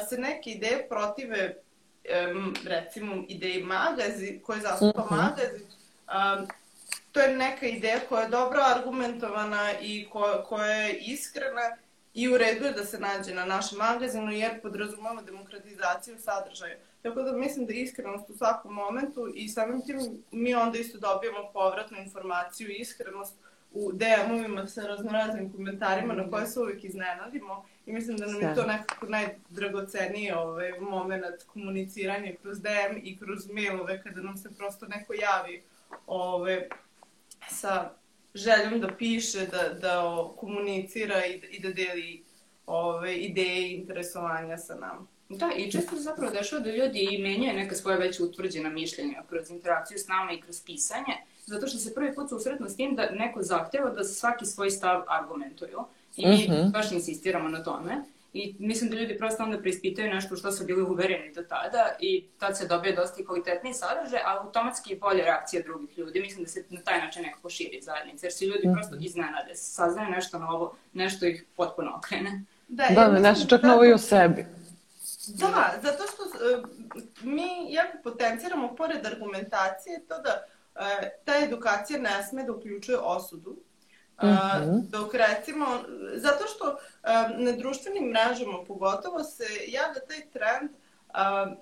se 0.08 0.18
neke 0.18 0.50
ideje 0.50 0.88
protive, 0.88 1.54
um, 2.34 2.54
recimo, 2.64 3.24
ideji 3.28 3.62
magazin, 3.62 4.40
koje 4.42 4.60
zastupa 4.60 5.04
Mhm. 5.04 5.14
magazin, 5.14 5.66
um, 6.08 6.48
to 7.18 7.22
je 7.22 7.36
neka 7.36 7.66
ideja 7.66 8.00
koja 8.08 8.22
je 8.22 8.28
dobro 8.28 8.60
argumentovana 8.76 9.72
i 9.82 10.08
ko, 10.12 10.44
koja 10.48 10.66
je 10.66 10.98
iskrena 10.98 11.76
i 12.14 12.28
u 12.28 12.38
redu 12.38 12.64
je 12.64 12.72
da 12.72 12.84
se 12.84 12.98
nađe 12.98 13.34
na 13.34 13.44
našem 13.44 13.78
magazinu 13.78 14.32
jer 14.32 14.62
podrazumamo 14.62 15.22
demokratizaciju 15.22 16.18
sadržaja. 16.18 16.76
Tako 17.02 17.22
da 17.22 17.32
mislim 17.32 17.66
da 17.66 17.72
je 17.72 17.82
iskrenost 17.82 18.30
u 18.30 18.36
svakom 18.36 18.74
momentu 18.74 19.32
i 19.34 19.48
samim 19.48 19.82
tim 19.82 20.22
mi 20.30 20.54
onda 20.54 20.78
isto 20.78 20.98
dobijamo 20.98 21.50
povratnu 21.52 21.98
informaciju 21.98 22.70
i 22.70 22.76
iskrenost 22.80 23.34
u 23.72 23.92
DM-ovima 23.92 24.66
sa 24.66 24.86
raznoraznim 24.86 25.52
komentarima 25.52 26.14
na 26.14 26.30
koje 26.30 26.46
se 26.46 26.60
uvijek 26.60 26.84
iznenadimo 26.84 27.64
i 27.86 27.92
mislim 27.92 28.16
da 28.16 28.26
nam 28.26 28.42
je 28.42 28.54
to 28.54 28.62
nekako 28.62 29.06
najdragoceniji 29.06 30.32
ovaj, 30.32 30.80
moment 30.80 31.42
komuniciranja 31.46 32.32
kroz 32.42 32.60
DM 32.60 32.96
i 33.02 33.18
kroz 33.18 33.50
mailove 33.50 34.02
kada 34.02 34.20
nam 34.20 34.36
se 34.36 34.50
prosto 34.58 34.86
neko 34.86 35.14
javi 35.14 35.62
ove, 36.06 36.68
sa 37.50 37.90
željom 38.34 38.80
da 38.80 38.88
piše, 38.88 39.46
da, 39.46 39.68
da 39.68 40.02
komunicira 40.36 41.26
i, 41.26 41.32
i 41.50 41.60
da 41.60 41.72
deli 41.72 42.24
ove, 42.66 43.16
ideje 43.16 43.68
i 43.68 43.74
interesovanja 43.74 44.58
sa 44.58 44.74
nama. 44.74 45.06
Da, 45.28 45.50
i 45.56 45.72
često 45.72 45.96
se 45.96 46.02
zapravo 46.02 46.32
dešava 46.32 46.62
da 46.62 46.70
ljudi 46.70 47.08
i 47.10 47.22
menjaju 47.22 47.56
neka 47.56 47.74
svoja 47.74 47.96
već 47.96 48.20
utvrđena 48.20 48.70
mišljenja 48.70 49.22
kroz 49.28 49.50
interakciju 49.50 49.98
s 49.98 50.06
nama 50.08 50.32
i 50.32 50.40
kroz 50.40 50.62
pisanje, 50.62 51.14
zato 51.46 51.66
što 51.66 51.78
se 51.78 51.94
prvi 51.94 52.14
put 52.14 52.28
susretno 52.28 52.68
s 52.68 52.76
tim 52.76 52.94
da 52.96 53.10
neko 53.10 53.42
zahteva 53.42 53.90
da 53.90 54.04
svaki 54.04 54.46
svoj 54.46 54.70
stav 54.70 55.02
argumentuju. 55.08 55.78
I 56.16 56.26
mi 56.26 56.48
Mhm. 56.48 56.70
baš 56.70 56.92
insistiramo 56.92 57.48
na 57.48 57.64
tome. 57.64 58.02
I 58.38 58.54
mislim 58.58 58.90
da 58.90 58.96
ljudi 58.96 59.18
prosto 59.18 59.42
onda 59.42 59.58
preispitaju 59.58 60.14
nešto 60.14 60.34
u 60.34 60.36
što 60.36 60.52
su 60.52 60.64
bili 60.64 60.82
uvereni 60.82 61.32
do 61.34 61.42
tada 61.42 61.96
i 62.00 62.24
tad 62.38 62.58
se 62.58 62.66
dobije 62.66 62.94
dosta 62.96 63.22
i 63.22 63.24
kvalitetniji 63.24 63.74
sadržaj, 63.74 64.20
a 64.20 64.38
automatski 64.40 64.92
i 64.92 64.98
bolje 64.98 65.22
reakcije 65.22 65.62
drugih 65.62 65.98
ljudi. 65.98 66.20
Mislim 66.20 66.44
da 66.44 66.50
se 66.50 66.64
na 66.70 66.80
taj 66.80 66.98
način 67.00 67.22
nekako 67.22 67.50
širi 67.50 67.80
zajednica, 67.82 68.26
jer 68.26 68.32
se 68.32 68.46
ljudi 68.46 68.68
prosto 68.74 68.96
iznenade, 69.00 69.54
saznaju 69.54 70.10
nešto 70.10 70.38
novo, 70.38 70.76
nešto 70.92 71.26
ih 71.26 71.44
potpuno 71.56 71.92
okrene. 71.96 72.44
Da, 72.68 72.84
Da, 72.94 73.00
ja 73.02 73.08
mislim 73.08 73.22
nešto 73.22 73.48
čak 73.48 73.62
da- 73.62 73.68
novo 73.68 73.84
i 73.84 73.92
o 73.92 73.98
sebi. 73.98 74.46
Da, 75.28 75.74
zato 75.82 76.02
što 76.12 76.22
e, 76.22 76.62
mi 77.22 77.72
jako 77.72 77.98
potenciramo 78.04 78.76
pored 78.76 79.06
argumentacije 79.06 80.00
to 80.08 80.14
da 80.18 80.44
e, 80.74 81.10
ta 81.24 81.32
edukacija 81.44 81.98
ne 82.00 82.22
sme 82.28 82.44
da 82.44 82.52
uključuje 82.52 82.98
osudu. 82.98 83.56
E, 84.20 84.26
Mhm. 84.60 84.78
Dok 84.82 85.14
recimo, 85.14 85.66
zato 86.14 86.44
što 86.46 86.76
na 87.36 87.52
društvenim 87.52 88.04
mrežama 88.04 88.64
pogotovo 88.64 89.24
se 89.24 89.44
javlja 89.66 90.00
taj 90.00 90.26
trend 90.28 90.70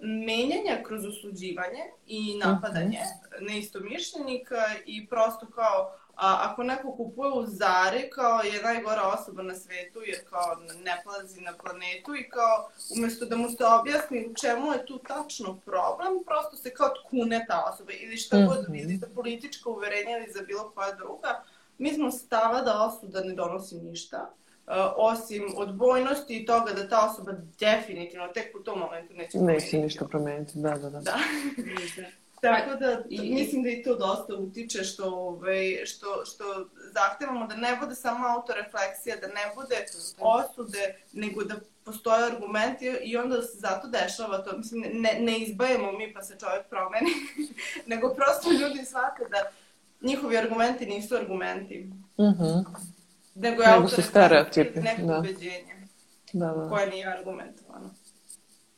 menjanja 0.03 0.83
kroz 0.83 1.05
osuđivanje 1.07 1.83
i 2.07 2.38
napadanje 2.38 2.99
neistomišljenika 3.40 4.57
i 4.87 5.07
prosto 5.07 5.47
kao 5.47 5.92
a, 6.16 6.38
ako 6.42 6.62
neko 6.62 6.92
kupuje 6.92 7.33
u 7.33 7.47
Zari 7.47 8.11
kao 8.11 8.40
je 8.40 8.62
najgora 8.62 9.03
osoba 9.05 9.42
na 9.42 9.55
svetu 9.55 10.03
jer 10.03 10.19
kao 10.31 10.57
ne 10.77 11.01
plazi 11.05 11.40
na 11.40 11.53
planetu 11.55 12.14
i 12.14 12.29
kao 12.29 12.69
umesto 12.90 13.27
da 13.27 13.37
mu 13.37 13.49
se 13.51 13.64
objasni 13.73 14.27
u 14.27 14.35
čemu 14.35 14.73
je 14.73 14.87
tu 14.87 14.99
tačno 14.99 15.57
problem, 15.57 16.25
prosto 16.27 16.57
se 16.57 16.71
kao 16.71 16.88
tkune 16.90 17.45
ta 17.49 17.64
osoba 17.64 17.92
ili 17.95 18.16
šta 18.16 18.37
god, 18.38 18.62
Mhm. 18.62 18.75
ili 18.75 18.97
za 18.97 19.07
politička 19.09 19.71
uverenja 19.71 20.19
ili 20.19 20.33
za 20.33 20.42
bilo 20.42 20.71
koja 20.71 20.92
druga. 20.92 21.42
Mi 21.79 21.95
smo 21.95 22.11
stava 22.11 22.61
da 22.61 22.83
osuda 22.83 23.21
ne 23.21 23.35
donosi 23.35 23.75
ništa. 23.77 24.31
Uh, 24.67 24.73
osim 24.97 25.53
odbojnosti 25.57 26.37
i 26.37 26.47
toga 26.47 26.73
da 26.73 26.89
ta 26.89 27.07
osoba 27.07 27.33
definitivno 27.61 28.29
tek 28.29 28.57
u 28.57 28.62
tom 28.62 28.79
momentu 28.79 29.15
neće 29.15 29.23
Neće 29.23 29.39
promeniti. 29.39 29.79
ništa 29.79 30.05
promeniti, 30.05 30.53
da, 30.55 30.71
da, 30.71 30.91
da. 30.91 31.01
Da. 31.01 31.19
Tako 32.41 32.75
da 32.75 33.03
I- 33.09 33.17
i, 33.17 33.35
mislim 33.35 33.62
da 33.62 33.69
i 33.69 33.83
to 33.83 33.95
dosta 33.95 34.35
utiče 34.35 34.85
što, 34.85 35.05
ovaj, 35.07 35.57
što, 35.85 36.25
što 36.25 36.45
zahtevamo 36.93 37.47
da 37.47 37.57
ne 37.57 37.77
bude 37.77 37.95
samo 37.95 38.29
autorefleksija, 38.29 39.17
da 39.17 39.27
ne 39.27 39.53
bude 39.55 39.87
osude, 40.19 40.95
nego 41.12 41.45
da 41.45 41.55
postoje 41.85 42.25
argumenti 42.27 42.87
i 43.03 43.17
onda 43.17 43.43
se 43.43 43.59
zato 43.59 43.89
dešava 43.89 44.39
to. 44.39 44.57
Mislim, 44.59 44.85
ne, 44.93 45.19
ne 45.21 45.39
izbajemo 45.39 45.93
mi 45.93 46.12
pa 46.15 46.23
se 46.23 46.37
čovjek 46.41 46.67
promeni, 46.67 47.11
nego 47.87 48.15
prosto 48.15 48.51
ljudi 48.53 48.85
shvate 48.85 49.25
da 49.31 49.51
njihovi 50.03 50.39
argumenti 50.39 50.87
nisu 50.87 51.17
argumenti, 51.17 51.91
Mhm. 52.19 52.45
nego 53.35 53.63
je 53.63 53.69
Nego 53.71 53.89
su 53.89 54.03
stereotipi, 54.03 54.71
ili 54.75 54.83
neko 54.83 55.03
da. 55.03 55.19
ubeđenje 55.19 55.77
Da, 56.33 56.47
da. 56.47 56.69
koje 56.69 56.91
nije 56.91 57.07
argumentovano. 57.09 57.91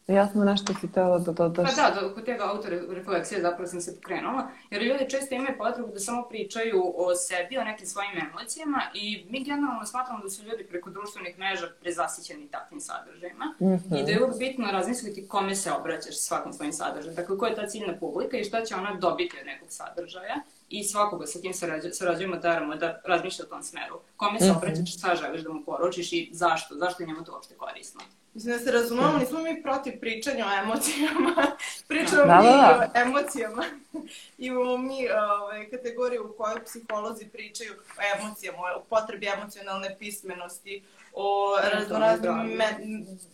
Jasno 0.09 0.45
nešto 0.45 0.75
si 0.75 0.89
tela 0.89 1.19
da 1.19 1.33
dodaš. 1.33 1.77
Pa 1.77 1.83
da, 1.83 2.01
do, 2.01 2.15
kod 2.15 2.25
tega 2.25 2.45
autorefleksije 2.47 3.41
zapravo 3.41 3.67
sam 3.67 3.81
se 3.81 3.95
pokrenula, 3.95 4.43
jer 4.71 4.83
ljudi 4.83 5.11
često 5.11 5.35
imaju 5.35 5.55
potrebu 5.59 5.89
da 5.89 6.01
samo 6.01 6.23
pričaju 6.25 6.83
o 6.97 7.15
sebi, 7.17 7.59
o 7.59 7.65
nekim 7.65 7.87
svojim 7.87 8.11
emocijama 8.21 8.83
i 8.95 9.27
mi 9.31 9.41
generalno 9.41 9.87
smatramo 9.87 10.23
da 10.23 10.31
su 10.31 10.43
ljudi 10.43 10.65
preko 10.65 10.91
društvenih 10.91 11.39
mreža 11.39 11.67
prezasićeni 11.81 12.49
takvim 12.49 12.81
sadržajima 12.81 13.55
Mhm. 13.63 13.95
i 13.95 14.05
da 14.05 14.11
je 14.11 14.23
uvijek 14.23 14.39
bitno 14.39 14.67
razmisliti 14.69 15.29
kome 15.29 15.55
se 15.55 15.73
obraćaš 15.73 16.17
svakim 16.19 16.53
svojim 16.53 16.73
sadržajem. 16.73 17.15
Dakle, 17.15 17.39
ko 17.39 17.47
je 17.47 17.55
ta 17.55 17.67
ciljna 17.67 17.95
publika 17.95 18.37
i 18.37 18.45
šta 18.45 18.65
će 18.65 18.75
ona 18.77 18.95
dobiti 18.97 19.37
od 19.41 19.47
nekog 19.47 19.69
sadržaja 19.71 20.35
i 20.71 20.85
svakoga 20.85 21.27
sa 21.27 21.39
kim 21.41 21.55
sarađu, 21.55 21.89
sarađujemo 21.93 22.37
daramo 22.39 22.77
da 22.77 23.01
razmišlja 23.05 23.45
u 23.45 23.49
tom 23.49 23.63
smeru. 23.63 24.01
Kome 24.17 24.39
se 24.41 24.47
Mhm. 24.47 24.57
obraćaš, 24.57 24.95
šta 24.95 25.15
želiš 25.17 25.43
da 25.43 25.51
mu 25.51 25.63
poručiš 25.63 26.13
i 26.13 26.31
zašto, 26.33 26.75
zašto 26.75 27.03
je 27.03 27.07
njemu 27.07 27.25
to 27.25 27.33
uopšte 27.33 27.55
korisno. 27.55 28.01
Mislim 28.39 28.53
da 28.59 28.65
se 28.65 28.71
razumemo, 28.73 29.19
nismo 29.19 29.43
mi 29.43 29.63
protiv 29.63 30.01
pričanja 30.01 30.47
o 30.47 30.63
emocijama. 30.63 31.35
Pričamo 31.89 32.25
Da, 32.25 32.39
mi 32.39 32.45
da, 32.47 32.53
da. 32.53 32.91
o 32.95 33.01
emocijama. 33.01 33.65
Imamo 34.39 34.77
mi 34.77 35.09
ovaj, 35.11 35.71
kategoriju 35.71 36.27
u 36.27 36.37
kojoj 36.37 36.65
psiholozi 36.65 37.29
pričaju 37.29 37.73
o 37.73 38.19
emocijama, 38.19 38.59
o 38.77 38.83
potrebi 38.89 39.27
emocionalne 39.27 39.97
pismenosti, 39.99 40.83
o 41.13 41.57
raznoraznim 41.73 42.19
zdravlju. 42.19 42.57
me, 42.57 42.67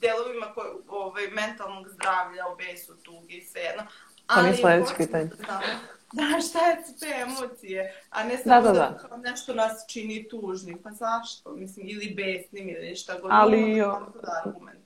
delovima 0.00 0.46
koje, 0.54 0.70
ovaj, 0.88 1.26
mentalnog 1.26 1.88
zdravlja, 1.88 2.46
o 2.46 2.56
besu, 2.56 2.96
tugi 2.96 3.34
i 3.36 3.44
sve 3.44 3.60
jedno. 3.60 3.82
Pa 4.26 4.42
mi 4.42 4.48
Ali 4.48 4.56
sledeće 4.56 4.80
hoćemo 4.80 4.96
pitanje. 5.06 5.24
Da, 5.46 5.60
da, 6.18 6.40
šta 6.48 6.66
je 6.66 6.76
te 7.00 7.06
emocije, 7.22 8.02
a 8.10 8.24
ne 8.24 8.38
samo 8.38 8.54
Da, 8.54 8.60
da, 8.60 8.72
da, 8.72 8.78
da, 8.78 8.90
da. 9.02 9.08
kao 9.08 9.16
nešto 9.18 9.54
nas 9.54 9.84
čini 9.88 10.28
tužnim. 10.28 10.78
Pa 10.82 10.90
zašto? 10.90 11.50
Mislim, 11.52 11.86
ili 11.88 12.14
besnim 12.16 12.68
ili 12.68 12.96
šta 12.96 13.18
god. 13.18 13.30
Ali- 13.34 13.80
Moramo 13.80 14.12
da 14.22 14.42
argumentujemo. 14.44 14.83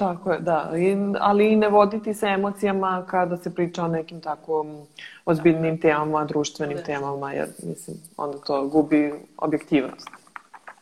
Tako 0.00 0.32
je, 0.32 0.38
da. 0.38 0.72
I, 0.78 0.96
ali 1.18 1.52
i 1.52 1.56
ne 1.56 1.68
voditi 1.68 2.14
se 2.14 2.26
emocijama 2.26 3.04
kada 3.10 3.36
se 3.36 3.54
priča 3.54 3.84
o 3.84 3.88
nekim 3.88 4.20
tako 4.20 4.66
ozbiljnim 5.24 5.80
temama, 5.80 6.24
društvenim 6.24 6.78
temama, 6.86 7.32
jer 7.32 7.48
mislim, 7.62 7.96
onda 8.16 8.38
to 8.38 8.66
gubi 8.66 9.14
objektivnost. 9.36 10.19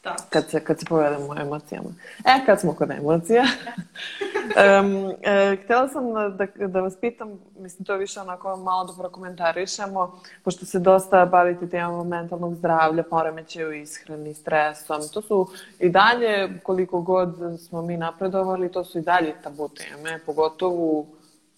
Da. 0.05 0.17
kad 0.31 0.51
se, 0.51 0.65
kad 0.65 0.81
se 0.81 0.87
povedemo 0.87 1.27
o 1.29 1.41
emocijama. 1.41 1.89
E, 2.25 2.47
kad 2.47 2.61
smo 2.61 2.73
kod 2.73 2.91
emocija, 2.91 3.43
um, 4.81 5.13
e, 5.23 5.57
htjela 5.65 5.89
sam 5.89 6.13
da, 6.13 6.29
da, 6.29 6.67
da 6.67 6.81
vas 6.81 6.97
pitam, 7.01 7.41
mislim 7.59 7.85
to 7.85 7.93
je 7.93 7.99
više 7.99 8.21
onako 8.21 8.57
malo 8.57 8.85
da 8.85 8.93
prokomentarišemo, 9.03 10.21
pošto 10.45 10.67
se 10.67 10.79
dosta 10.79 11.27
bavite 11.27 11.69
temama 11.69 12.05
mentalnog 12.05 12.55
zdravlja, 12.55 13.03
poremećaju 13.03 13.73
ishrani, 13.73 14.35
stresom, 14.35 15.03
to 15.15 15.23
su 15.23 15.49
i 15.79 15.89
dalje, 15.89 16.61
koliko 16.63 17.01
god 17.01 17.35
smo 17.69 17.83
mi 17.83 17.97
napredovali, 17.97 18.73
to 18.73 18.85
su 18.85 18.99
i 18.99 19.03
dalje 19.03 19.35
tabu 19.43 19.69
teme, 19.69 20.21
pogotovo, 20.27 21.07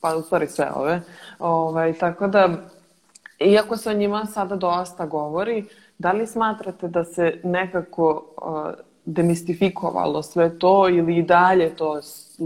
pa 0.01 0.17
u 0.17 0.23
stvari 0.23 0.47
sve 0.47 0.71
ove. 0.75 1.03
Ovaj, 1.39 1.93
tako 1.93 2.27
da, 2.27 2.49
iako 3.39 3.77
se 3.77 3.91
o 3.91 3.95
njima 3.95 4.27
sada 4.27 4.57
dosta 4.57 5.07
govori, 5.07 5.67
da 6.01 6.13
li 6.13 6.27
smatrate 6.27 6.89
da 6.89 7.05
se 7.05 7.41
nekako 7.45 8.25
uh, 8.37 8.85
demistifikovalo 9.05 10.23
sve 10.23 10.59
to 10.59 10.89
ili 10.89 11.17
i 11.17 11.23
dalje 11.23 11.77
to 11.77 12.01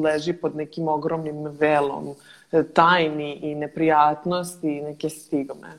leži 0.04 0.32
pod 0.32 0.56
nekim 0.56 0.88
ogromnim 0.88 1.46
velom 1.46 2.14
e, 2.52 2.62
tajni 2.62 3.34
i 3.34 3.54
neprijatnosti 3.54 4.78
i 4.78 4.82
neke 4.82 5.08
stigme? 5.08 5.78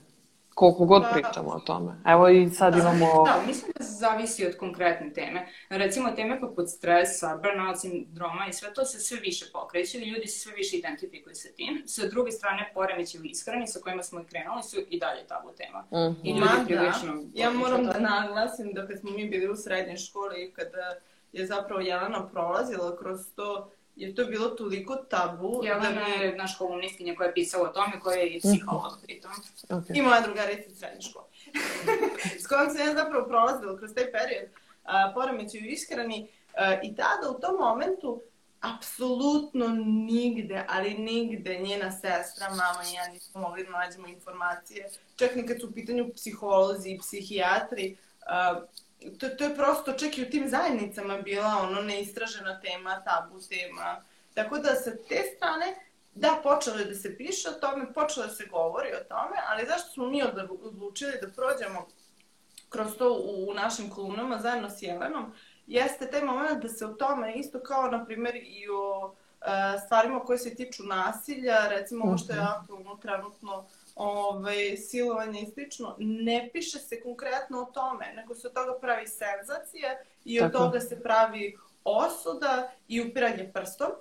Koliko 0.55 0.85
god 0.85 1.03
Pa- 1.03 1.09
pričamo 1.13 1.49
o 1.49 1.59
tome. 1.59 1.95
Evo 2.05 2.29
i 2.29 2.49
sad 2.49 2.77
imamo... 2.77 3.23
Da, 3.25 3.41
mislim 3.47 3.71
da 3.77 3.83
zavisi 3.83 4.45
od 4.45 4.57
konkretne 4.57 5.13
teme. 5.13 5.47
Recimo, 5.69 6.11
teme 6.11 6.39
poput 6.39 6.69
stresa, 6.69 7.39
burnout 7.43 7.79
sindroma 7.79 8.47
i 8.49 8.53
sve 8.53 8.73
to 8.73 8.85
se 8.85 8.99
sve 8.99 9.19
više 9.19 9.45
pokreću 9.53 9.97
i 9.97 10.09
ljudi 10.09 10.27
se 10.27 10.39
sve 10.39 10.53
više 10.55 10.77
identifikuju 10.77 11.35
sa 11.35 11.49
tim. 11.55 11.83
Sa 11.85 12.07
druge 12.07 12.31
strane, 12.31 12.71
poremeći 12.73 13.19
u 13.19 13.23
ishrani 13.23 13.67
sa 13.67 13.79
kojima 13.79 14.03
smo 14.03 14.21
i 14.21 14.25
krenuli 14.25 14.63
su 14.63 14.77
i 14.89 14.99
dalje 14.99 15.27
tabu 15.27 15.51
tema. 15.57 15.79
Mhm. 15.79 16.19
I 16.23 16.29
ljudi 16.29 16.39
Mada, 16.39 16.65
prilično... 16.65 17.23
ja 17.33 17.51
moram 17.51 17.85
da 17.85 17.93
da... 17.93 17.99
naglasim 17.99 18.73
da 18.73 18.87
kad 18.87 18.99
smo 18.99 19.11
mi 19.11 19.29
bili 19.29 19.49
u 19.49 19.55
srednjoj 19.55 19.97
školi 19.97 20.43
i 20.43 20.51
kada 20.53 20.95
je 21.31 21.45
zapravo 21.45 21.81
Jelena 21.81 22.27
prolazila 22.27 22.97
kroz 22.97 23.19
to, 23.35 23.71
je 23.95 24.15
to 24.15 24.25
bilo 24.25 24.49
toliko 24.49 24.95
tabu 24.95 25.61
Jelena 25.63 25.91
da 25.91 26.23
je 26.23 26.31
mi... 26.31 26.37
naš 26.37 26.57
kolumnistkinja 26.57 27.15
koja 27.15 27.27
je 27.27 27.33
pisala 27.33 27.69
o 27.69 27.73
tome, 27.73 27.99
koja 27.99 28.17
je 28.17 28.29
i 28.29 28.39
psiholog 28.39 28.99
pritom. 29.03 29.31
Okay. 29.69 29.97
I 29.97 30.01
moja 30.01 30.21
drugarica 30.21 30.69
iz 30.69 30.77
srednje 30.77 31.01
škole. 31.01 31.25
S 32.43 32.47
kojom 32.47 32.69
sam 32.69 32.87
ja 32.87 32.93
zapravo 32.93 33.27
prolazila 33.27 33.77
kroz 33.77 33.91
taj 33.95 34.11
period 34.11 34.49
a, 34.83 35.11
poremeći 35.13 35.57
u 35.57 35.65
ishrani 35.65 36.27
a, 36.57 36.81
i 36.83 36.95
tada 36.95 37.29
u 37.37 37.39
tom 37.39 37.55
momentu 37.59 38.21
apsolutno 38.61 39.67
nigde, 40.07 40.65
ali 40.69 40.93
nigde 40.93 41.59
njena 41.59 41.91
sestra, 41.91 42.49
mama 42.49 42.83
i 42.91 42.93
ja 42.93 43.07
nismo 43.07 43.41
mogli 43.41 43.63
da 43.63 43.69
nađemo 43.69 44.07
informacije. 44.07 44.89
Čak 45.15 45.35
ni 45.35 45.47
kad 45.47 45.59
su 45.59 45.67
u 45.67 45.71
pitanju 45.71 46.13
psiholozi 46.15 46.89
i 46.89 46.97
psihijatri, 46.97 47.97
a, 48.27 48.61
to, 49.11 49.29
to 49.29 49.43
je 49.43 49.55
prosto 49.55 49.93
čak 49.93 50.17
i 50.17 50.23
u 50.23 50.29
tim 50.29 50.49
zajednicama 50.49 51.17
bila 51.17 51.57
ono 51.61 51.81
neistražena 51.81 52.59
tema, 52.61 53.03
tabu 53.03 53.39
tema. 53.49 54.01
Tako 54.33 54.57
da 54.57 54.75
sa 54.75 54.91
te 55.09 55.23
strane 55.35 55.75
da, 56.13 56.39
počelo 56.43 56.77
je 56.77 56.85
da 56.85 56.95
se 56.95 57.17
piše 57.17 57.49
o 57.49 57.59
tome, 57.59 57.93
počelo 57.93 58.25
da 58.25 58.33
se 58.33 58.45
govori 58.45 58.89
o 58.93 59.03
tome, 59.03 59.37
ali 59.47 59.65
zašto 59.65 59.89
smo 59.89 60.05
mi 60.05 60.23
odlu- 60.23 60.59
odlučili 60.61 61.11
da 61.21 61.27
prođemo 61.29 61.87
kroz 62.69 62.97
to 62.97 63.13
u, 63.13 63.49
u 63.49 63.53
našim 63.53 63.89
kolumnama 63.89 64.37
zajedno 64.37 64.69
s 64.69 64.81
Jelenom, 64.81 65.33
jeste 65.67 66.11
taj 66.11 66.21
moment 66.21 66.61
da 66.61 66.69
se 66.69 66.85
o 66.85 66.93
tome 66.93 67.33
isto 67.33 67.59
kao, 67.59 67.87
na 67.87 68.05
primjer, 68.05 68.35
i 68.35 68.67
o 68.69 69.13
e, 69.41 69.45
stvarima 69.85 70.19
koje 70.19 70.37
se 70.37 70.55
tiču 70.55 70.83
nasilja, 70.83 71.67
recimo 71.69 72.05
ovo 72.05 72.17
što 72.17 72.33
je 72.33 72.39
Mhm. 72.39 72.47
aktualno 72.47 72.95
trenutno, 72.95 73.65
ovaj, 73.95 74.77
silovanje 74.77 75.41
i 75.41 75.51
slično, 75.51 75.95
ne 75.99 76.49
piše 76.53 76.79
se 76.79 77.01
konkretno 77.01 77.61
o 77.61 77.65
tome, 77.65 78.13
nego 78.15 78.35
se 78.35 78.47
od 78.47 78.53
toga 78.53 78.79
pravi 78.81 79.07
senzacija 79.07 79.89
i 80.25 80.41
od 80.41 80.51
Tako. 80.51 80.63
toga 80.63 80.79
se 80.79 81.03
pravi 81.03 81.57
osuda 81.83 82.71
i 82.87 83.01
upiranje 83.01 83.51
prstom. 83.53 83.91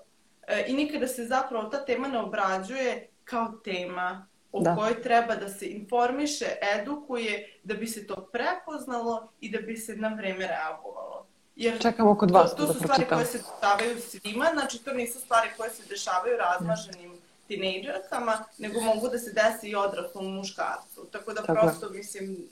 E, 0.47 0.65
I 0.69 0.73
nikada 0.75 1.07
se 1.07 1.25
zapravo 1.25 1.65
ta 1.65 1.85
tema 1.85 2.09
ne 2.09 2.19
obrađuje 2.19 3.09
kao 3.25 3.49
tema 3.65 4.27
o 4.53 4.61
Da. 4.61 4.77
kojoj 4.77 5.03
treba 5.03 5.37
da 5.37 5.49
se 5.49 5.67
informiše, 5.67 6.47
edukuje, 6.75 7.59
da 7.65 7.75
bi 7.75 7.87
se 7.87 8.07
to 8.07 8.29
prepoznalo 8.33 9.29
i 9.41 9.51
da 9.51 9.59
bi 9.59 9.77
se 9.77 9.97
na 9.97 10.09
vreme 10.09 10.47
reagovalo. 10.47 11.27
Jer 11.57 11.81
Čekamo 11.83 12.19
kod 12.19 12.31
vas 12.31 12.51
to, 12.51 12.57
to 12.57 12.67
da 12.67 12.73
su 12.73 12.79
stvari 12.79 12.89
pročitam. 12.89 13.19
koje 13.19 13.27
se 13.27 13.39
dešavaju 13.39 14.01
svima, 14.01 14.47
znači 14.53 14.85
to 14.85 14.93
nisu 14.93 15.19
stvari 15.21 15.49
koje 15.57 15.71
se 15.71 15.83
dešavaju 15.89 16.37
razmaženim 16.37 17.13
tinejdžerkama, 17.49 18.45
nego 18.59 18.81
mogu 18.81 19.09
da 19.09 19.19
se 19.19 19.33
desi 19.33 19.69
i 19.69 19.75
odraslom 19.75 20.35
muškarcu. 20.35 21.09
Tako 21.13 21.33
da 21.33 21.43
Tako 21.43 21.61
prosto, 21.61 21.91
mislim, 21.91 22.49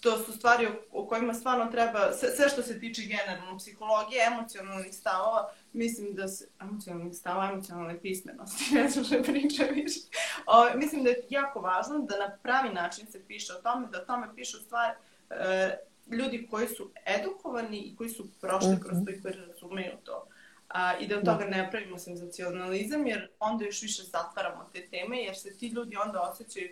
to 0.00 0.18
su 0.18 0.32
stvari 0.32 0.66
o, 0.66 0.70
o 0.92 1.06
kojima 1.06 1.34
stvarno 1.34 1.66
treba, 1.66 2.12
sve, 2.12 2.30
sve 2.30 2.48
što 2.48 2.62
se 2.62 2.80
tiče 2.80 3.02
generalno 3.02 3.58
psihologije, 3.58 4.26
emocionalnih 4.26 4.94
stavova, 4.94 5.50
mislim 5.72 6.14
da 6.14 6.28
se, 6.28 6.48
emocionalnih 6.60 7.16
stavova, 7.16 7.52
emocionalne 7.52 8.00
pismenosti, 8.00 8.64
ne 8.74 8.88
znam 8.88 9.04
što 9.04 9.22
priča 9.22 9.64
više. 9.64 10.00
O, 10.46 10.76
mislim 10.78 11.04
da 11.04 11.10
je 11.10 11.24
jako 11.30 11.60
važno 11.60 11.98
da 11.98 12.18
na 12.18 12.36
pravi 12.42 12.68
način 12.74 13.06
se 13.06 13.24
piše 13.26 13.52
o 13.52 13.62
tome, 13.62 13.86
da 13.92 13.98
o 14.02 14.04
tome 14.04 14.26
pišu 14.34 14.56
stvari, 14.58 14.94
e, 15.30 15.76
ljudi 16.10 16.48
koji 16.50 16.68
su 16.68 16.90
edukovani 17.06 17.78
i 17.78 17.96
koji 17.96 18.10
su 18.10 18.26
prošli 18.40 18.72
Mhm. 18.72 18.82
kroz 18.82 18.98
to 19.04 19.10
i 19.10 19.22
koji 19.22 19.34
razumeju 19.34 19.92
to. 20.04 20.26
A, 20.70 20.96
I 20.96 21.06
da 21.06 21.16
od 21.16 21.24
Da. 21.24 21.32
toga 21.32 21.44
ne 21.44 21.68
pravimo 21.70 21.98
senzacionalizam, 21.98 23.06
jer 23.06 23.28
onda 23.40 23.64
još 23.64 23.82
više 23.82 24.02
zatvaramo 24.02 24.64
te 24.72 24.86
teme, 24.86 25.18
jer 25.18 25.36
se 25.36 25.58
ti 25.58 25.68
ljudi 25.68 25.96
onda 25.96 26.20
osjećaju 26.22 26.68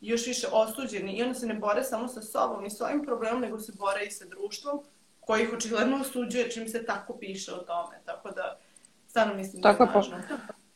još 0.00 0.26
više 0.26 0.46
osuđeni 0.52 1.12
i 1.12 1.22
onda 1.22 1.34
se 1.34 1.46
ne 1.46 1.54
bore 1.54 1.82
samo 1.82 2.08
sa 2.08 2.22
sobom 2.22 2.66
i 2.66 2.70
svojim 2.70 3.04
problemom, 3.04 3.40
nego 3.40 3.58
se 3.58 3.72
bore 3.78 4.04
i 4.04 4.10
sa 4.10 4.24
društvom 4.24 4.80
koji 5.20 5.42
ih 5.42 5.52
očigledno 5.52 6.00
osuđuje 6.00 6.50
čim 6.50 6.68
se 6.68 6.84
tako 6.84 7.16
piše 7.16 7.52
o 7.52 7.58
tome. 7.58 7.96
Tako 8.04 8.30
da, 8.30 8.58
stvarno 9.08 9.34
mislim 9.34 9.62
Tako 9.62 9.78
da 9.78 9.84
je, 9.84 9.88
je 9.88 9.92
po- 9.92 9.98
važno. 9.98 10.16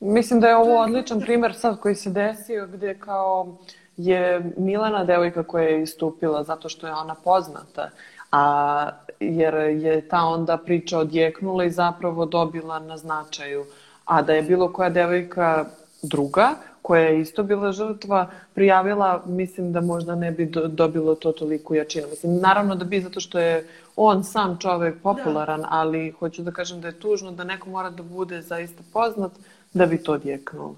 Mislim 0.01 0.41
da 0.41 0.49
je 0.49 0.57
ovo 0.57 0.81
odličan 0.81 1.21
primer 1.21 1.55
sad 1.55 1.81
koji 1.81 1.95
se 1.95 2.11
desio 2.11 2.67
gdje 2.67 2.99
kao 2.99 3.57
je 3.97 4.53
Milana 4.57 5.05
devojka 5.05 5.43
koja 5.43 5.65
je 5.65 5.83
istupila 5.83 6.45
zato 6.45 6.69
što 6.69 6.87
je 6.87 6.93
ona 6.93 7.15
poznata, 7.15 7.91
a 8.31 8.89
jer 9.21 9.55
je 9.55 10.09
ta 10.09 10.25
onda 10.25 10.57
priča 10.57 10.99
odjeknula 10.99 11.65
i 11.65 11.71
zapravo 11.71 12.27
dobila 12.27 12.79
na 12.79 12.97
značaju. 12.97 13.65
A 14.05 14.23
da 14.23 14.33
je 14.33 14.43
bilo 14.43 14.73
koja 14.73 14.91
devojka 14.91 15.65
druga 16.03 16.55
koja 16.83 17.03
je 17.03 17.21
isto 17.21 17.43
bila 17.43 17.73
žrtva 17.73 18.31
prijavila, 18.55 19.23
mislim 19.27 19.73
da 19.73 19.81
možda 19.81 20.15
ne 20.15 20.31
bi 20.31 20.47
do, 20.47 20.67
dobilo 20.67 21.15
to 21.15 21.33
toliko 21.33 21.75
jačinu. 21.75 22.07
Mislim, 22.11 22.37
naravno 22.37 22.75
da 22.75 22.85
bi 22.85 23.01
zato 23.01 23.21
što 23.21 23.39
je 23.39 23.69
on 23.97 24.25
sam 24.25 24.59
čovek 24.59 25.03
popularan, 25.03 25.65
ali 25.69 26.11
hoću 26.11 26.43
da 26.43 26.51
kažem 26.51 26.81
da 26.81 26.89
je 26.89 27.01
tužno 27.01 27.33
da 27.33 27.45
neko 27.45 27.71
mora 27.71 27.91
da 27.91 28.03
bude 28.03 28.43
zaista 28.43 28.83
poznat 28.93 29.33
da 29.75 29.87
bi 29.87 30.03
to 30.03 30.13
odjeknulo. 30.13 30.77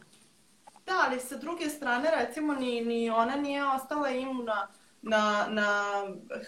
Da, 0.86 0.92
ali 1.08 1.20
sa 1.20 1.36
druge 1.36 1.68
strane, 1.68 2.10
recimo, 2.20 2.54
ni, 2.54 2.80
ni 2.80 3.10
ona 3.10 3.36
nije 3.36 3.66
ostala 3.66 4.10
imuna 4.10 4.66
na, 5.02 5.46
na 5.50 5.82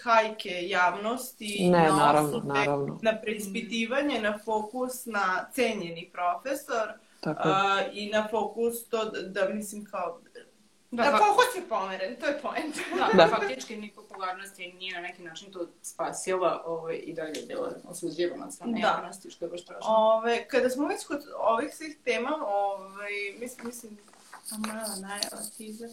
hajke 0.02 0.68
javnosti, 0.68 1.58
Ne, 1.62 1.78
na 1.80 1.96
naravno, 1.96 2.28
osude, 2.28 2.46
naravno. 2.48 2.98
na 3.02 3.16
preispitivanje, 3.16 4.20
na 4.20 4.38
fokus 4.38 5.06
na 5.06 5.46
cenjeni 5.52 6.10
profesor 6.12 6.92
Tako 7.20 7.42
a, 7.44 7.82
i 7.92 8.10
na 8.10 8.28
fokus 8.28 8.84
to 8.84 9.04
da, 9.04 9.22
da 9.22 9.48
mislim 9.48 9.84
kao... 9.84 10.20
Da, 10.90 11.02
Da, 11.02 11.10
fa- 11.10 11.18
fokus 11.18 11.56
je 11.56 11.68
pomeren, 11.68 12.16
to 12.16 12.26
je 12.26 12.38
point. 12.38 12.74
Da, 12.96 13.10
Da. 13.14 13.28
faktički 13.28 13.76
ni 13.76 13.90
popularnost 13.90 14.58
je 14.58 14.72
nije 14.72 14.94
na 14.94 15.00
neki 15.00 15.22
način 15.22 15.52
to 15.52 15.66
spasila 15.82 16.62
ovaj, 16.66 16.94
i 16.96 17.12
dalje 17.14 17.32
je 17.34 17.46
bila 17.46 17.72
osuđivana 17.84 18.46
od 18.46 18.52
strane 18.52 18.80
Da. 18.80 19.10
što 19.30 19.44
je 19.44 19.50
baš 19.50 19.62
strašno. 19.62 19.90
Ove, 19.90 20.48
kada 20.48 20.70
smo 20.70 20.86
već 20.88 21.06
kod 21.06 21.20
ovih 21.38 21.74
svih 21.74 21.96
tema, 22.04 22.30
ovaj, 22.46 23.10
mislim, 23.38 23.66
mislim, 23.66 23.98
a 24.52 24.58
mala 24.58 24.96
najava 25.00 25.42
teaser. 25.58 25.90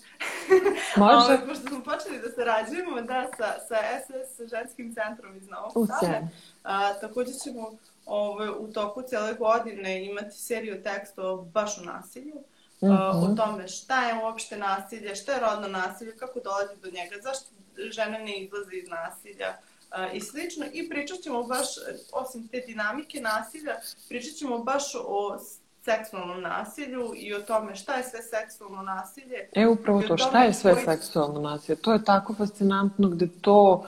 Može? 0.97 1.15
Ove, 1.33 1.47
pošto 1.47 1.67
smo 1.67 1.83
počeli 1.83 2.19
da 2.19 2.31
sarađujemo 2.31 3.01
da, 3.01 3.27
sa, 3.37 3.53
sa 3.67 3.77
SS 4.01 4.49
ženskim 4.49 4.93
centrom 4.95 5.37
iz 5.37 5.47
Novog 5.47 5.87
Sada, 5.87 6.27
a, 6.63 6.93
također 6.93 7.35
ćemo 7.43 7.71
ove, 8.05 8.49
u 8.49 8.73
toku 8.73 9.01
cele 9.01 9.33
godine 9.33 10.05
imati 10.05 10.37
seriju 10.37 10.83
tekstova 10.83 11.43
baš 11.43 11.77
o 11.77 11.81
nasilju. 11.81 12.35
a, 12.81 13.13
Mhm. 13.13 13.31
o 13.31 13.35
tome 13.35 13.67
šta 13.67 14.07
je 14.07 14.23
uopšte 14.23 14.57
nasilje, 14.57 15.15
šta 15.15 15.31
je 15.33 15.39
rodno 15.39 15.67
nasilje, 15.67 16.17
kako 16.17 16.39
dolazi 16.39 16.73
do 16.81 16.89
njega, 16.91 17.15
zašto 17.23 17.45
žene 17.91 18.19
ne 18.19 18.37
izlaze 18.37 18.75
iz 18.75 18.89
nasilja 18.89 19.57
a, 19.89 20.11
i 20.11 20.21
slično. 20.21 20.65
I 20.73 20.89
pričat 20.89 21.19
ćemo 21.19 21.43
baš, 21.43 21.67
osim 22.11 22.47
te 22.47 22.59
dinamike 22.59 23.21
nasilja, 23.21 23.75
pričat 24.09 24.33
ćemo 24.35 24.57
baš 24.57 24.83
o 24.95 25.39
seksualnom 25.81 26.41
nasilju 26.41 27.11
i 27.15 27.33
o 27.33 27.41
tome 27.41 27.75
šta 27.75 27.93
je 27.93 28.03
sve 28.03 28.21
seksualno 28.21 28.81
nasilje. 28.81 29.49
E, 29.53 29.67
upravo 29.67 30.01
to, 30.01 30.17
šta 30.17 30.43
je 30.43 30.53
sve 30.53 30.73
koji- 30.73 30.85
seksualno 30.85 31.41
nasilje? 31.41 31.75
To 31.75 31.93
je 31.93 32.03
tako 32.03 32.33
fascinantno 32.33 33.09
gde 33.09 33.27
to, 33.41 33.85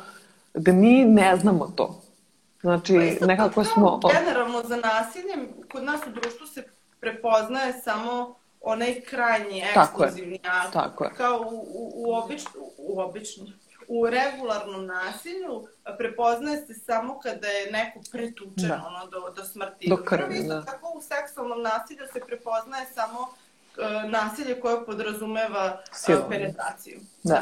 gde 0.53 0.71
mi 0.73 1.05
ne 1.05 1.37
znamo 1.37 1.71
to. 1.75 2.01
Znači, 2.61 3.17
Pa 3.19 3.25
nekako 3.25 3.49
tako, 3.49 3.63
smo... 3.63 3.99
Generalno 4.19 4.63
za 4.63 4.75
nasiljem, 4.75 5.47
kod 5.71 5.83
nas 5.83 6.01
u 6.07 6.11
društvu 6.11 6.47
se 6.47 6.63
prepoznaje 6.99 7.73
samo 7.73 8.35
onaj 8.61 9.01
krajnji 9.01 9.63
Tako 9.73 10.03
je. 10.03 10.07
ekskluzivni 10.07 10.39
akt. 10.43 10.73
Tako 10.73 11.03
je. 11.03 11.11
Kao 11.17 11.39
u, 11.41 11.55
u, 11.55 11.91
u, 11.95 12.13
obič, 12.13 12.41
u 12.77 12.99
običnom, 12.99 13.47
u 13.93 14.09
regularnom 14.09 14.85
nasilju 14.85 15.67
prepoznaje 15.97 16.65
se 16.65 16.73
samo 16.75 17.19
kada 17.19 17.47
je 17.47 17.71
neko 17.71 17.99
pretučen 18.11 18.69
Da. 18.69 18.83
ono, 18.87 19.07
do, 19.07 19.33
do 19.35 19.43
smrti. 19.45 19.89
Do 19.89 19.97
krvi, 19.97 20.35
isto 20.35 20.47
da. 20.47 20.61
Tako 20.61 20.93
u 20.95 21.01
seksualnom 21.01 21.61
nasilju 21.61 22.05
se 22.13 22.19
prepoznaje 22.19 22.85
samo 22.93 23.19
e, 23.77 24.09
nasilje 24.09 24.59
koje 24.59 24.85
podrazumeva 24.85 25.59
a, 25.59 25.77
Silovanje. 25.91 26.29
penetraciju. 26.29 26.99
Da. 27.23 27.41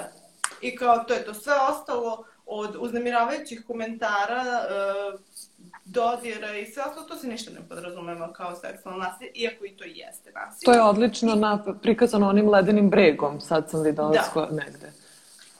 I 0.61 0.75
kao 0.75 0.97
to 0.97 1.13
je 1.13 1.25
to 1.25 1.33
sve 1.33 1.53
ostalo 1.71 2.23
od 2.45 2.75
uznemiravajućih 2.79 3.63
komentara, 3.67 4.41
e, 4.41 5.17
dodira 5.85 6.57
i 6.57 6.65
sve 6.65 6.83
ostalo, 6.83 7.05
to 7.05 7.15
se 7.15 7.27
ništa 7.27 7.51
ne 7.51 7.67
podrazumeva 7.69 8.33
kao 8.33 8.55
seksualno 8.55 9.03
nasilje, 9.03 9.31
iako 9.33 9.65
i 9.65 9.77
to 9.77 9.83
jeste 9.83 10.31
nasilje. 10.31 10.65
To 10.65 10.73
je 10.73 10.81
odlično 10.81 11.35
na, 11.35 11.63
prikazano 11.81 12.29
onim 12.29 12.49
ledenim 12.49 12.89
bregom, 12.89 13.41
sad 13.41 13.69
sam 13.69 13.83
videla 13.83 14.11
Da. 14.35 14.47
negde. 14.51 14.91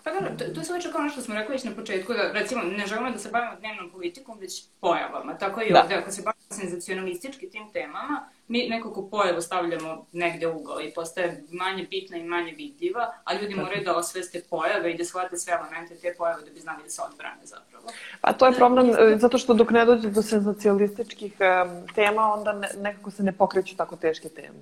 Pa 0.04 0.12
dobro, 0.12 0.30
to, 0.38 0.46
to 0.56 0.64
se 0.64 0.92
kao 0.92 1.02
ono 1.02 1.10
što 1.10 1.22
smo 1.22 1.36
rekli 1.36 1.54
već 1.54 1.64
na 1.64 1.72
početku, 1.72 2.14
da 2.14 2.32
recimo 2.32 2.62
ne 2.64 2.88
želimo 2.88 3.12
da 3.12 3.18
se 3.18 3.30
bavimo 3.30 3.56
dnevnom 3.60 3.90
politikom, 3.92 4.40
već 4.40 4.64
pojavama. 4.82 5.38
Tako 5.38 5.62
i 5.62 5.74
Da. 5.74 5.82
ovde, 5.82 5.96
ako 5.96 6.12
se 6.12 6.22
bavimo 6.22 6.42
senzacionalistički 6.50 7.50
tim 7.50 7.72
temama, 7.74 8.24
mi 8.48 8.70
nekako 8.70 9.08
pojavu 9.10 9.42
stavljamo 9.42 10.06
negde 10.12 10.48
u 10.48 10.58
ugao 10.58 10.82
i 10.82 10.92
postaje 10.94 11.44
manje 11.52 11.88
bitna 11.90 12.18
i 12.18 12.24
manje 12.24 12.52
vidljiva, 12.52 13.14
a 13.24 13.34
ljudi 13.34 13.56
moraju 13.56 13.84
da 13.84 13.96
osveste 13.96 14.42
pojave 14.50 14.92
i 14.92 14.98
da 14.98 15.06
shvate 15.06 15.38
sve 15.38 15.54
elemente 15.54 15.96
te 15.96 16.14
pojave 16.18 16.42
da 16.42 16.52
bi 16.52 16.60
znali 16.60 16.84
da 16.84 16.90
se 16.90 17.02
odbrane 17.12 17.42
zapravo. 17.44 17.88
Pa 18.22 18.34
to 18.34 18.46
je 18.48 18.54
problem, 18.54 18.90
e, 18.90 19.18
zato 19.18 19.38
što 19.38 19.54
dok 19.54 19.70
ne 19.70 19.86
dođe 19.86 20.10
do 20.10 20.22
senzacionalističkih 20.22 21.34
em, 21.40 21.88
tema, 21.96 22.34
onda 22.34 22.54
ne, 22.54 22.70
nekako 22.78 23.12
se 23.12 23.24
ne 23.24 23.32
pokreću 23.32 23.76
tako 23.76 23.96
teške 23.96 24.30
teme. 24.30 24.60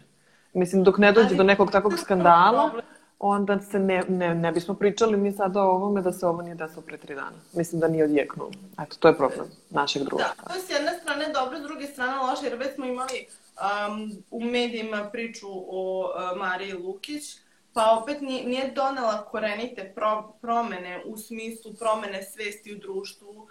Mislim, 0.54 0.84
dok 0.84 0.98
ne 0.98 1.12
dođe 1.12 1.28
Ali- 1.28 1.38
do 1.38 1.44
nekog 1.44 1.72
takvog 1.72 2.00
skandala, 2.00 2.64
Problem. 2.70 2.86
Onda 3.20 3.60
se 3.60 3.80
ne, 3.80 4.04
ne, 4.10 4.36
ne 4.36 4.52
bismo 4.52 4.74
pričali 4.74 5.18
mi 5.18 5.32
sada 5.32 5.62
o 5.62 5.72
ovome 5.72 6.02
da 6.02 6.12
se 6.12 6.28
ovo 6.28 6.42
nije 6.42 6.56
desilo 6.56 6.82
pre 6.82 6.98
tri 6.98 7.16
dana. 7.16 7.38
Mislim 7.54 7.82
da 7.82 7.88
nije 7.88 8.04
odjeknulo. 8.04 8.52
Eto, 8.82 8.96
to 9.00 9.08
je 9.08 9.18
problem 9.18 9.48
našeg 9.70 10.04
društva. 10.04 10.30
Da, 10.38 10.48
to 10.48 10.56
je 10.56 10.62
s 10.62 10.70
jedne 10.70 11.00
strane 11.02 11.34
dobro, 11.34 11.60
s 11.60 11.62
druge 11.62 11.88
strane 11.88 12.18
loše, 12.18 12.46
jer 12.46 12.56
već 12.56 12.76
smo 12.76 12.86
imali 12.86 13.28
um, 13.28 14.24
u 14.32 14.44
medijima 14.44 15.10
priču 15.12 15.48
o 15.52 16.00
uh, 16.00 16.38
Mariji 16.38 16.74
Lukić, 16.74 17.38
pa 17.74 18.00
opet 18.02 18.22
nije, 18.22 18.48
nije 18.48 18.72
donela 18.72 19.26
korenite 19.26 19.92
pro, 19.96 20.34
promene 20.42 21.04
u 21.06 21.18
smislu 21.18 21.74
promene 21.74 22.24
svesti 22.24 22.74
u 22.74 22.78
društvu, 22.78 23.30
uh, 23.30 23.48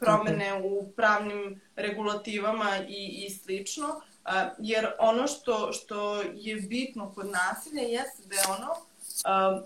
promene 0.00 0.62
u 0.64 0.92
pravnim 0.96 1.60
regulativama 1.76 2.70
i, 2.88 3.24
i 3.26 3.30
slično, 3.30 3.86
uh, 3.88 4.32
jer 4.58 4.86
ono 4.98 5.26
što, 5.26 5.72
što 5.72 6.22
je 6.34 6.56
bitno 6.56 7.12
kod 7.14 7.26
nasilja 7.26 7.82
jeste 7.82 8.22
da 8.26 8.34
je 8.34 8.58
ono 8.58 8.87
um, 9.24 9.62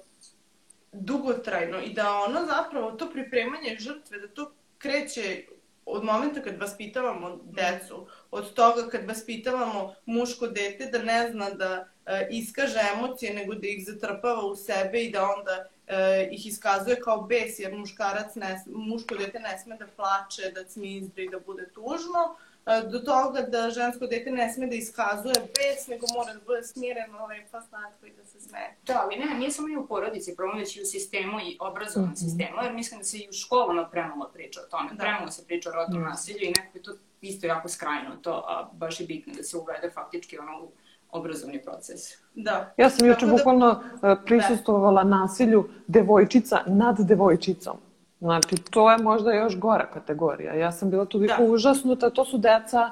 dugotrajno 0.92 1.80
i 1.80 1.92
da 1.92 2.10
ono 2.10 2.46
zapravo 2.46 2.92
to 2.92 3.10
pripremanje 3.10 3.76
žrtve, 3.78 4.18
da 4.18 4.28
to 4.28 4.52
kreće 4.78 5.44
od 5.86 6.04
momenta 6.04 6.42
kad 6.42 6.60
vaspitavamo 6.60 7.38
decu, 7.44 8.06
od 8.30 8.54
toga 8.54 8.88
kad 8.88 9.08
vaspitavamo 9.08 9.94
muško 10.06 10.46
dete 10.46 10.86
da 10.86 10.98
ne 11.02 11.30
zna 11.30 11.50
da 11.50 11.88
e, 12.06 12.28
iskaže 12.30 12.80
emocije, 12.94 13.34
nego 13.34 13.54
da 13.54 13.66
ih 13.66 13.84
zatrpava 13.86 14.44
u 14.44 14.56
sebe 14.56 15.02
i 15.02 15.10
da 15.10 15.28
onda 15.38 15.68
e, 15.86 16.28
ih 16.32 16.46
iskazuje 16.46 17.00
kao 17.00 17.22
bes, 17.22 17.58
jer 17.58 17.74
muškarac 17.74 18.34
ne, 18.34 18.64
muško 18.66 19.14
dete 19.14 19.38
ne 19.38 19.58
sme 19.58 19.76
da 19.76 19.86
plače, 19.86 20.50
da 20.54 20.64
cmizdri, 20.64 21.28
da 21.28 21.40
bude 21.40 21.68
tužno, 21.74 22.36
do 22.82 22.98
toga 23.00 23.40
da 23.42 23.70
žensko 23.70 24.06
dete 24.06 24.30
ne 24.30 24.52
sme 24.52 24.66
da 24.66 24.74
iskazuje 24.74 25.34
bes, 25.34 25.86
nego 25.88 26.06
mora 26.08 26.34
da 26.34 26.40
bude 26.40 26.62
smireno, 26.64 27.26
lepa, 27.26 27.60
slatka 27.60 28.06
i 28.06 28.12
da 28.12 28.24
se 28.24 28.40
smeje. 28.40 28.76
Da, 28.86 29.00
ali 29.00 29.16
ne, 29.16 29.34
nije 29.34 29.50
samo 29.50 29.68
i 29.68 29.76
u 29.76 29.86
porodici 29.86 30.36
problem, 30.36 30.58
već 30.58 30.76
i 30.76 30.82
u 30.82 30.86
sistemu 30.86 31.40
i 31.40 31.56
obrazovnom 31.60 32.10
Mhm. 32.10 32.16
sistemu, 32.16 32.56
jer 32.62 32.72
mislim 32.72 33.00
da 33.00 33.04
se 33.04 33.18
i 33.18 33.28
u 33.28 33.34
školama 33.34 33.84
premalo 33.86 34.28
priča 34.28 34.60
o 34.60 34.70
tome. 34.70 34.90
Da. 34.90 34.96
Premalo 34.96 35.30
se 35.30 35.46
priča 35.46 35.68
o 35.68 35.74
rodnom 35.74 36.00
Mhm. 36.00 36.10
nasilju 36.10 36.38
i 36.40 36.50
nekako 36.50 36.78
je 36.78 36.82
to 36.82 36.92
isto 37.22 37.46
jako 37.46 37.68
skrajno 37.68 38.16
to, 38.16 38.44
a 38.48 38.68
baš 38.72 39.00
je 39.00 39.06
bitno 39.06 39.32
da 39.34 39.42
se 39.42 39.56
uvede 39.56 39.90
faktički 39.90 40.38
ono 40.38 40.60
u 40.60 40.70
obrazovni 41.10 41.62
proces. 41.62 42.00
Da. 42.34 42.72
Ja 42.76 42.90
sam 42.90 43.08
juče 43.08 43.26
da- 43.26 43.32
bukvalno 43.32 43.70
e, 43.94 44.16
prisustvovala 44.26 45.04
nasilju 45.04 45.68
devojčica 45.86 46.60
nad 46.66 46.96
devojčicom. 46.98 47.76
Znači, 48.22 48.56
to 48.56 48.90
je 48.90 48.98
možda 48.98 49.32
još 49.32 49.58
gora 49.58 49.86
kategorija. 49.86 50.54
Ja 50.54 50.72
sam 50.72 50.90
bila 50.90 51.04
toliko 51.04 51.34
Da. 51.38 51.44
užasnuta. 51.44 52.10
To 52.10 52.24
su 52.24 52.38
deca 52.38 52.90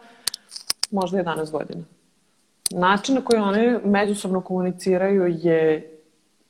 možda 0.91 1.19
11 1.19 1.51
godina. 1.51 1.83
Način 2.71 3.15
na 3.15 3.21
koji 3.21 3.41
oni 3.41 3.79
međusobno 3.85 4.41
komuniciraju 4.41 5.27
je 5.29 5.91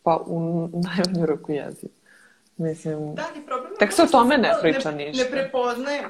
pa 0.03 0.17
u 0.17 0.41
najmanju 0.73 1.27
ruku 1.27 1.53
jeziv. 1.53 1.91
Mislim, 2.57 3.15
Da, 3.15 3.23
ali 3.33 3.47
problem 3.47 3.73
Tek 3.79 3.93
se 3.93 4.03
o 4.03 4.07
tome 4.07 4.39
ne 4.39 4.51
priča 4.61 4.91
ne, 4.91 4.97
ništa. 4.97 5.25
Ne 5.25 5.31
prepoznaje 5.31 6.09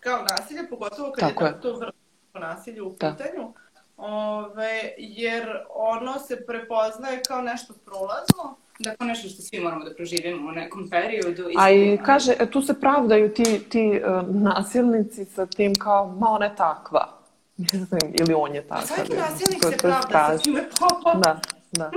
kao 0.00 0.18
nasilje, 0.22 0.68
pogotovo 0.70 1.12
kad 1.12 1.28
Tako 1.28 1.44
je 1.44 1.48
je. 1.48 1.60
to, 1.60 1.72
to 1.72 1.78
vrlo 1.78 1.92
nasilje 2.34 2.82
u 2.82 2.94
Da. 3.00 3.14
pitanju. 3.18 3.52
Ove, 3.96 4.80
jer 4.98 5.48
ono 5.70 6.18
se 6.18 6.46
prepoznaje 6.46 7.22
kao 7.22 7.42
nešto 7.42 7.74
prolazno. 7.84 8.56
Dakle, 8.78 9.06
nešto 9.06 9.28
što 9.28 9.42
svi 9.42 9.60
moramo 9.60 9.84
da 9.84 9.94
proživimo 9.94 10.48
u 10.48 10.52
nekom 10.52 10.90
periodu. 10.90 11.44
A 11.58 11.70
i 11.70 11.98
kaže, 11.98 12.32
e, 12.32 12.50
tu 12.50 12.62
se 12.62 12.80
pravdaju 12.80 13.34
ti, 13.34 13.60
ti 13.60 13.80
e, 13.94 14.00
nasilnici 14.24 15.24
sa 15.24 15.46
tim 15.46 15.74
kao, 15.74 16.08
ma 16.10 16.26
ona 16.28 16.44
je 16.44 16.56
takva. 16.56 17.18
Mislim, 17.56 17.86
ili 18.14 18.34
on 18.34 18.54
je 18.54 18.68
takav. 18.68 18.86
svaki 18.86 19.12
nasilnik 19.12 19.62
To- 19.62 19.70
se 19.70 19.76
to 19.76 19.80
pravda 19.80 20.00
sa 20.02 20.08
strašno. 20.08 20.38
time 20.42 20.64
popom. 20.80 21.20
Da, 21.22 21.40
da. 21.72 21.90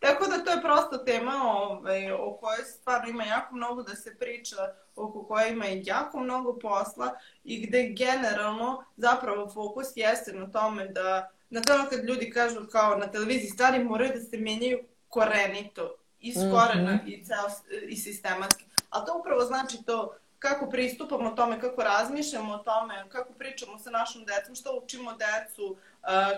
Tako 0.00 0.26
da 0.26 0.38
to 0.38 0.50
je 0.50 0.60
prosto 0.62 0.98
tema 0.98 1.32
ovaj, 1.44 2.12
o 2.12 2.32
kojoj 2.32 2.64
stvarno 2.64 3.08
ima 3.08 3.24
jako 3.24 3.54
mnogo 3.56 3.82
da 3.82 3.94
se 3.94 4.16
priča, 4.16 4.56
oko 4.96 5.22
koje 5.22 5.52
ima 5.52 5.64
jako 5.66 6.20
mnogo 6.20 6.58
posla 6.58 7.10
i 7.44 7.66
gde 7.66 7.82
generalno 7.88 8.84
zapravo 8.96 9.50
fokus 9.50 9.86
jeste 9.94 10.32
na 10.32 10.50
tome 10.50 10.86
da, 10.86 11.30
na 11.50 11.60
to 11.60 11.72
kad 11.90 12.04
ljudi 12.04 12.30
kažu 12.30 12.60
kao 12.66 12.96
na 12.96 13.06
televiziji 13.06 13.50
stvari 13.50 13.84
moraju 13.84 14.12
da 14.14 14.20
se 14.20 14.36
menjaju 14.38 14.78
korenito, 15.14 15.94
iz 16.20 16.34
korena 16.34 16.92
mm 16.92 17.00
-hmm. 17.06 17.20
i, 17.20 17.24
ceo, 17.24 17.46
i 17.88 17.96
sistematski. 17.96 18.64
A 18.90 19.04
to 19.04 19.18
upravo 19.18 19.44
znači 19.44 19.78
to 19.86 20.14
kako 20.38 20.70
pristupamo 20.70 21.30
tome, 21.30 21.60
kako 21.60 21.82
razmišljamo 21.82 22.54
o 22.54 22.58
tome, 22.58 23.04
kako 23.08 23.32
pričamo 23.32 23.78
sa 23.78 23.90
našom 23.90 24.24
decom, 24.24 24.54
što 24.54 24.80
učimo 24.84 25.12
decu, 25.12 25.76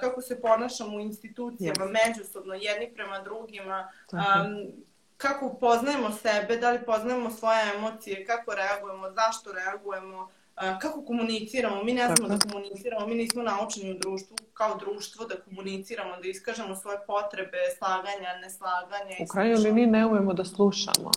kako 0.00 0.20
se 0.20 0.40
ponašamo 0.40 0.96
u 0.96 1.00
institucijama, 1.00 1.84
yes. 1.84 1.92
međusobno, 2.06 2.54
jedni 2.54 2.90
prema 2.94 3.18
drugima, 3.18 3.88
um, 4.12 4.18
kako 5.16 5.54
poznajemo 5.60 6.12
sebe, 6.12 6.56
da 6.56 6.70
li 6.70 6.84
poznajemo 6.84 7.30
svoje 7.30 7.74
emocije, 7.76 8.26
kako 8.26 8.54
reagujemo, 8.54 9.10
zašto 9.10 9.52
reagujemo, 9.52 10.30
kako 10.56 11.02
komuniciramo. 11.04 11.84
Mi 11.84 11.92
ne 11.92 12.06
znamo 12.06 12.34
da 12.34 12.38
komuniciramo, 12.38 13.06
mi 13.06 13.14
nismo 13.14 13.42
naučeni 13.42 13.90
u 13.90 13.98
društvu, 13.98 14.36
kao 14.54 14.76
društvo 14.76 15.26
da 15.26 15.34
komuniciramo, 15.40 16.16
da 16.22 16.28
iskažemo 16.28 16.76
svoje 16.76 16.98
potrebe, 17.06 17.58
slaganja, 17.78 18.40
neslaganja. 18.42 19.16
U 19.20 19.26
kraju 19.26 19.58
li 19.58 19.72
mi 19.72 19.86
ne 19.86 20.06
umemo 20.06 20.32
da 20.32 20.44
slušamo? 20.44 21.10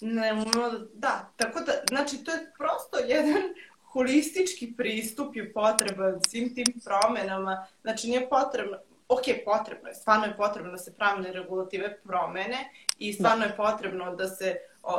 Ne 0.00 0.32
umemo 0.32 0.70
da, 0.70 0.78
da, 0.94 1.32
tako 1.36 1.60
da, 1.60 1.72
znači 1.88 2.24
to 2.24 2.30
je 2.30 2.52
prosto 2.58 2.98
jedan 3.06 3.42
holistički 3.92 4.74
pristup 4.76 5.36
je 5.36 5.52
potreban 5.52 6.20
svim 6.28 6.54
tim 6.54 6.80
promenama. 6.84 7.66
Znači 7.82 8.08
nije 8.08 8.28
potrebno, 8.28 8.78
ok, 9.08 9.24
potrebno 9.44 9.88
je, 9.88 9.94
stvarno 9.94 10.26
je 10.26 10.36
potrebno 10.36 10.70
da 10.70 10.78
se 10.78 10.94
pravne 10.94 11.32
regulative 11.32 11.98
promene 12.04 12.70
i 12.98 13.12
stvarno 13.12 13.38
da. 13.38 13.44
je 13.44 13.56
potrebno 13.56 14.14
da 14.14 14.28
se 14.28 14.56
uh, 14.82 14.92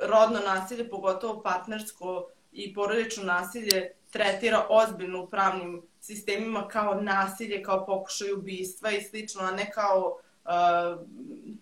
rodno 0.00 0.40
nasilje, 0.40 0.90
pogotovo 0.90 1.42
partnersko 1.42 2.28
i 2.56 2.74
porodično 2.74 3.24
nasilje, 3.24 3.90
tretira 4.10 4.66
ozbiljno 4.68 5.22
u 5.22 5.26
pravnim 5.26 5.82
sistemima 6.00 6.68
kao 6.68 7.00
nasilje, 7.00 7.62
kao 7.62 7.86
pokušaj 7.86 8.32
ubistva 8.32 8.90
i 8.90 9.02
slično, 9.02 9.42
a 9.42 9.50
ne 9.50 9.70
kao, 9.70 10.18
uh, 10.44 11.06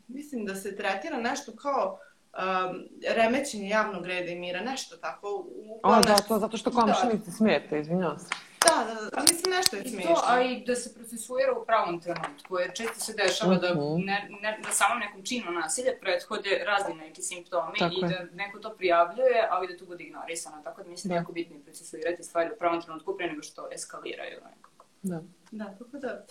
mislim 0.08 0.44
da 0.44 0.54
se 0.54 0.76
tretira 0.76 1.18
nešto 1.20 1.52
kao 1.56 1.98
um, 2.32 2.88
remećenje 3.16 3.68
javnog 3.68 4.06
reda 4.06 4.30
i 4.30 4.38
mira, 4.38 4.60
nešto 4.60 4.96
tako. 4.96 5.28
U, 5.28 5.80
o, 5.82 6.00
da, 6.00 6.16
to 6.28 6.38
zato 6.38 6.56
što 6.56 6.70
komšinici 6.70 7.30
da. 7.30 7.36
smijete, 7.36 7.80
izvinjavam 7.80 8.18
se. 8.18 8.28
Da, 8.66 8.94
da, 8.94 9.10
da, 9.10 9.20
mislim 9.20 9.50
nešto 9.50 9.76
je 9.76 9.82
smiješno. 9.82 10.10
I 10.10 10.14
to, 10.14 10.22
a 10.24 10.42
i 10.42 10.64
da 10.64 10.74
se 10.74 10.94
procesuira 10.94 11.52
u 11.52 11.64
pravom 11.64 12.00
trenutku, 12.00 12.58
jer 12.58 12.72
često 12.74 13.00
se 13.00 13.12
dešava 13.12 13.54
da 13.54 13.74
mhm. 13.74 14.04
ne, 14.04 14.28
ne, 14.42 14.58
na 14.64 14.72
samom 14.72 14.98
nekom 14.98 15.24
činu 15.24 15.50
nasilja 15.50 15.92
prethode 16.00 16.64
razni 16.66 16.94
neki 16.94 17.22
simptomi 17.22 17.78
tako 17.78 17.94
i 17.94 18.00
da 18.00 18.24
neko 18.32 18.58
to 18.58 18.74
prijavljuje, 18.76 19.48
ali 19.50 19.68
da 19.68 19.78
to 19.78 19.84
bude 19.84 20.04
ignorisano. 20.04 20.62
Tako 20.64 20.82
da 20.82 20.88
mislim 20.90 21.08
da 21.08 21.14
je 21.14 21.18
jako 21.18 21.32
bitno 21.32 21.56
procesuirati 21.64 22.22
stvari 22.22 22.50
u 22.54 22.58
pravom 22.58 22.82
trenutku 22.82 23.16
pre 23.16 23.26
nego 23.26 23.42
što 23.42 23.68
eskaliraju 23.72 24.40
nekako. 24.50 24.84
Da. 25.02 25.20
Da, 25.50 25.64
tako 25.64 25.98
da 25.98 26.24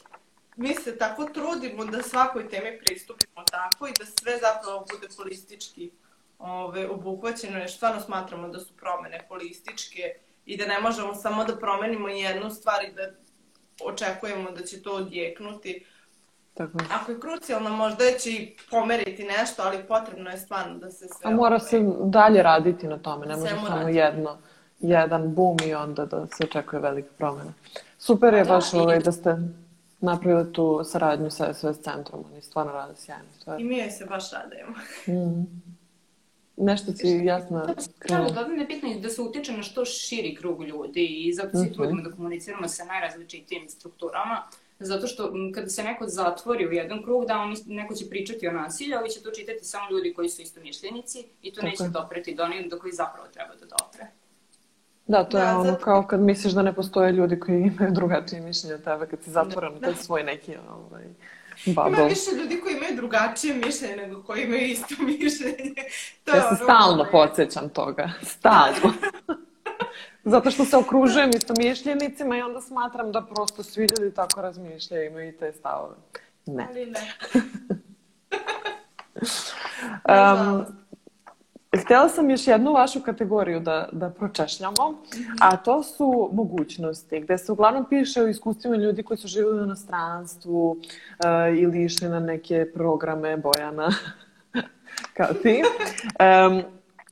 mi 0.56 0.74
se 0.76 0.98
tako 0.98 1.26
trudimo 1.26 1.86
da 1.86 2.02
svakoj 2.02 2.50
temi 2.50 2.80
pristupimo 2.80 3.44
tako 3.52 3.88
i 3.88 3.94
da 4.00 4.06
sve 4.06 4.38
zapravo 4.38 4.86
bude 4.92 5.08
holistički 5.18 5.92
ove, 6.40 6.90
obuhvaćeno, 6.90 7.58
jer 7.58 7.72
stvarno 7.72 8.02
smatramo 8.02 8.48
da 8.48 8.60
su 8.60 8.74
promene 8.74 9.26
holističke 9.28 10.16
i 10.46 10.58
da 10.58 10.66
ne 10.66 10.80
možemo 10.80 11.16
samo 11.16 11.44
da 11.44 11.58
promenimo 11.58 12.08
jednu 12.08 12.50
stvar 12.50 12.84
i 12.84 12.94
da 12.94 13.02
očekujemo 13.86 14.52
da 14.52 14.64
će 14.64 14.82
to 14.82 14.92
odjeknuti. 14.92 15.86
Tako. 16.54 16.78
Ako 16.92 17.12
je 17.12 17.20
krucijalno, 17.20 17.70
možda 17.70 18.04
će 18.20 18.30
i 18.30 18.58
pomeriti 18.72 19.24
nešto, 19.24 19.64
ali 19.66 19.84
potrebno 19.88 20.30
je 20.30 20.38
stvarno 20.38 20.78
da 20.78 20.92
se 20.92 21.08
sve... 21.08 21.32
A 21.32 21.36
mora 21.36 21.60
se 21.60 21.82
dalje 22.04 22.44
raditi 22.44 22.88
na 22.88 22.98
tome, 22.98 23.26
ne 23.26 23.36
može 23.36 23.50
samo 23.50 23.68
raditi. 23.68 23.98
jedno, 23.98 24.38
jedan 24.80 25.34
bum 25.34 25.58
i 25.66 25.74
onda 25.74 26.06
da 26.06 26.28
se 26.28 26.44
očekuje 26.44 26.80
velika 26.80 27.10
promena. 27.18 27.54
Super 27.98 28.34
je 28.34 28.44
da, 28.44 28.50
baš 28.50 28.74
ovaj, 28.74 29.00
da 29.00 29.12
ste 29.12 29.38
napravili 30.00 30.54
tu 30.54 30.82
saradnju 30.84 31.30
sa 31.30 31.54
SOS 31.54 31.82
centrom, 31.82 32.24
oni 32.32 32.42
stvarno 32.42 32.72
rade 32.72 32.94
sjajno 32.96 33.30
stvari. 33.40 33.64
I 33.64 33.66
mi 33.66 33.78
joj 33.78 33.90
se 33.90 34.06
baš 34.06 34.32
radujemo. 34.32 34.76
Mm. 35.08 35.63
Nešto 36.58 36.92
ti 36.92 37.22
jasno 37.24 37.76
krenuo. 38.00 38.30
Da, 38.30 38.44
da 38.44 38.54
je 38.54 38.66
bitno 38.66 38.90
da 39.00 39.10
se 39.10 39.22
utiče 39.22 39.54
na 39.54 39.64
što 39.64 39.86
širi 39.86 40.36
krug 40.36 40.64
ljudi 40.64 41.06
i 41.06 41.34
zato 41.34 41.50
se 41.52 41.58
uh 41.58 41.64
mhm. 41.64 41.72
-huh. 41.72 41.76
trudimo 41.76 42.02
da 42.02 42.16
komuniciramo 42.16 42.68
sa 42.68 42.86
najrazličitijim 42.86 43.70
strukturama. 43.70 44.44
Zato 44.80 45.08
što 45.08 45.34
kada 45.56 45.70
se 45.70 45.84
neko 45.84 46.08
zatvori 46.08 46.68
u 46.68 46.72
jedan 46.72 47.04
krug, 47.04 47.26
da 47.26 47.38
on, 47.38 47.56
neko 47.66 47.96
će 47.96 48.10
pričati 48.10 48.48
o 48.48 48.52
nasilju, 48.52 48.98
ali 48.98 49.10
će 49.10 49.22
to 49.22 49.32
čitati 49.32 49.66
samo 49.66 49.92
ljudi 49.92 50.14
koji 50.14 50.30
su 50.30 50.42
istomišljenici 50.42 51.26
i 51.42 51.54
to 51.54 51.62
Tako. 51.62 51.68
neće 51.68 51.84
dopreti 51.88 52.36
do 52.36 52.44
onih 52.44 52.70
do 52.70 52.80
koji 52.80 52.94
zapravo 52.94 53.28
treba 53.28 53.56
da 53.56 53.66
dopre. 53.66 54.08
Da, 55.08 55.24
to 55.24 55.38
da, 55.38 55.44
je 55.44 55.54
ono 55.54 55.64
zato... 55.64 55.84
kao 55.84 56.08
kad 56.08 56.20
misliš 56.20 56.54
da 56.54 56.62
ne 56.62 56.74
postoje 56.74 57.12
ljudi 57.12 57.40
koji 57.40 57.62
imaju 57.78 57.92
drugačije 57.92 58.42
mišljenje 58.42 58.76
od 58.76 58.84
tebe, 58.84 59.08
kad 59.08 59.24
si 59.24 59.32
zatvoren 59.32 59.74
da. 59.74 59.80
taj 59.80 59.96
svoj 59.96 60.24
neki 60.24 60.56
ovaj, 60.70 61.04
bubble. 61.66 61.98
Ima 61.98 62.04
više 62.04 62.32
ljudi 62.32 62.60
koji 62.62 62.76
imaju 62.76 62.96
drugačije 62.96 63.54
mišljenje 63.54 63.96
nego 63.96 64.24
koji 64.24 64.44
imaju 64.44 64.66
isto 64.66 64.96
mišljenje. 65.00 65.74
To 66.24 66.36
ja 66.36 66.42
se 66.42 66.48
ono 66.48 66.56
stalno 66.56 67.06
podsjećam 67.12 67.70
toga. 67.70 68.10
Stalno. 68.22 68.94
Zato 70.24 70.52
što 70.52 70.66
se 70.66 70.78
okružujem 70.78 71.30
isto 71.30 71.54
mišljenicima 71.58 72.38
i 72.38 72.42
onda 72.42 72.62
smatram 72.62 73.12
da 73.12 73.22
prosto 73.22 73.64
svi 73.64 73.88
ljudi 74.00 74.16
tako 74.16 74.42
razmišljaju, 74.42 75.10
imaju 75.10 75.30
i 75.30 75.38
te 75.38 75.54
stavove. 75.54 75.96
Ne. 76.46 76.68
Ali 76.70 76.86
ne. 76.86 77.14
um, 80.10 80.83
Htjela 81.82 82.10
sam 82.10 82.30
još 82.30 82.48
jednu 82.48 82.74
vašu 82.74 83.02
kategoriju 83.02 83.60
da, 83.60 83.90
da 83.92 84.10
pročešljamo, 84.10 85.02
a 85.42 85.58
to 85.58 85.84
su 85.84 86.30
mogućnosti, 86.34 87.20
gde 87.20 87.38
se 87.38 87.52
uglavnom 87.52 87.86
piše 87.90 88.22
o 88.22 88.28
iskustvima 88.28 88.76
ljudi 88.76 89.04
koji 89.04 89.18
su 89.18 89.28
živjeli 89.28 89.62
u 89.62 89.64
inostranstvu 89.64 90.72
uh, 90.72 90.78
ili 91.60 91.84
išli 91.84 92.10
na 92.10 92.20
neke 92.20 92.66
programe 92.74 93.38
Bojana, 93.38 93.90
kao 95.18 95.34
ti. 95.34 95.64
Um, 96.48 96.62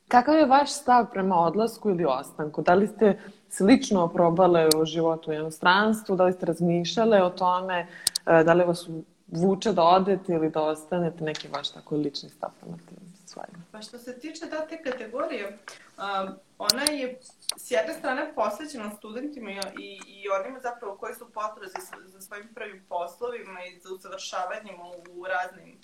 kakav 0.08 0.36
je 0.36 0.46
vaš 0.46 0.72
stav 0.72 1.12
prema 1.12 1.36
odlasku 1.36 1.90
ili 1.90 2.06
ostanku? 2.06 2.62
Da 2.62 2.74
li 2.74 2.88
ste 2.88 3.20
se 3.50 3.64
lično 3.64 4.08
probale 4.08 4.70
u 4.82 4.86
životu 4.86 5.32
u 5.32 5.34
inostranstvu? 5.34 6.16
Da 6.16 6.26
li 6.26 6.34
ste 6.34 6.46
razmišljale 6.46 7.24
o 7.24 7.30
tome? 7.30 7.88
Uh, 8.26 8.46
da 8.46 8.54
li 8.54 8.64
vas 8.64 8.90
vuče 9.28 9.74
da 9.74 9.84
odete 9.84 10.34
ili 10.34 10.50
da 10.50 10.62
ostanete? 10.62 11.24
Neki 11.24 11.48
vaš 11.48 11.70
tako 11.70 11.96
lični 11.96 12.30
stav 12.30 12.50
prema 12.60 12.78
tim 12.78 13.11
stvarima. 13.32 13.64
Pa 13.72 13.82
što 13.82 13.98
se 13.98 14.20
tiče 14.20 14.46
da 14.46 14.68
te 14.68 14.84
kategorije, 14.84 15.58
ona 16.58 16.84
je 16.92 17.20
s 17.58 17.72
jedne 17.72 17.94
strane 17.94 18.32
posvećena 18.36 18.92
studentima 18.98 19.52
i, 19.52 20.00
i, 20.08 20.30
onima 20.30 20.60
zapravo 20.60 20.98
koji 20.98 21.16
su 21.16 21.32
potrazi 21.32 21.76
za, 22.06 22.22
svojim 22.22 22.54
prvim 22.56 22.86
poslovima 22.90 23.66
i 23.66 23.80
za 23.80 23.94
usavršavanjem 23.94 24.76
u 25.10 25.26
raznim 25.26 25.78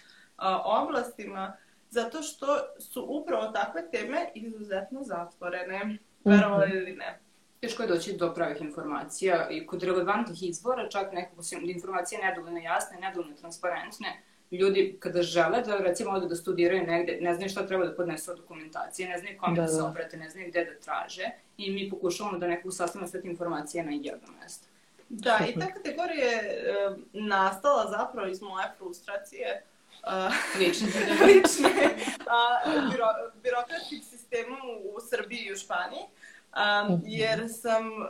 oblastima, 0.64 1.58
zato 1.90 2.22
što 2.22 2.48
su 2.80 3.06
upravo 3.10 3.48
takve 3.48 3.92
teme 3.92 4.32
izuzetno 4.36 5.04
zatvorene, 5.04 5.86
mm 5.86 5.90
-hmm. 5.90 6.00
verovali 6.24 6.72
ili 6.72 6.96
ne. 6.96 7.20
Teško 7.62 7.84
je 7.84 7.90
doći 7.90 8.18
do 8.18 8.34
pravih 8.34 8.62
informacija 8.62 9.50
i 9.50 9.66
kod 9.68 9.84
relevantnih 9.84 10.50
izvora, 10.50 10.90
čak 10.90 11.14
nekako 11.14 11.44
su 11.44 11.56
informacije 11.62 12.22
nedovoljno 12.22 12.60
jasne, 12.60 13.00
nedovoljno 13.00 13.36
transparentne, 13.36 14.24
ljudi 14.52 14.98
kada 15.00 15.22
žele 15.22 15.62
da 15.62 15.78
recimo 15.78 16.12
odu 16.12 16.28
da 16.28 16.36
studiraju 16.36 16.84
negde, 16.88 17.18
ne 17.22 17.36
znaju 17.36 17.50
šta 17.50 17.68
treba 17.68 17.86
da 17.86 17.96
podnesu 17.96 18.32
od 18.32 18.38
dokumentacije, 18.38 19.10
ne 19.10 19.18
znaju 19.18 19.38
kome 19.40 19.56
da, 19.56 19.62
da 19.62 19.68
se 19.68 19.78
da. 19.78 19.86
obrate, 19.86 20.18
ne 20.18 20.30
znaju 20.30 20.48
gde 20.50 20.66
da 20.66 20.80
traže 20.80 21.30
i 21.58 21.72
mi 21.72 21.90
pokušavamo 21.90 22.38
da 22.38 22.48
nekako 22.48 22.72
sastavimo 22.72 23.08
sve 23.08 23.22
te 23.22 23.28
informacije 23.28 23.84
na 23.84 23.92
jedno 23.92 24.28
mesto. 24.42 24.68
Da, 25.10 25.40
i 25.50 25.60
ta 25.60 25.74
kategorija 25.74 26.26
je 26.26 26.38
e, 26.38 26.96
nastala 27.14 27.90
zapravo 27.90 28.28
iz 28.28 28.42
moje 28.42 28.66
frustracije 28.78 29.64
Uh, 30.04 30.60
lične. 30.60 30.88
lične 31.28 31.70
uh, 31.70 32.92
biro, 32.92 33.06
birokratskih 33.44 34.04
sistema 34.10 34.58
u, 34.64 34.98
u 34.98 35.00
Srbiji 35.10 35.40
i 35.40 35.54
u 35.54 35.56
Španiji. 35.56 36.02
Um, 36.02 37.02
jer 37.06 37.48
sam 37.50 37.88
uh, 37.88 38.08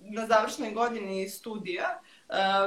na 0.00 0.26
završnoj 0.26 0.70
godini 0.70 1.28
studija 1.28 2.00
Uh, 2.00 2.11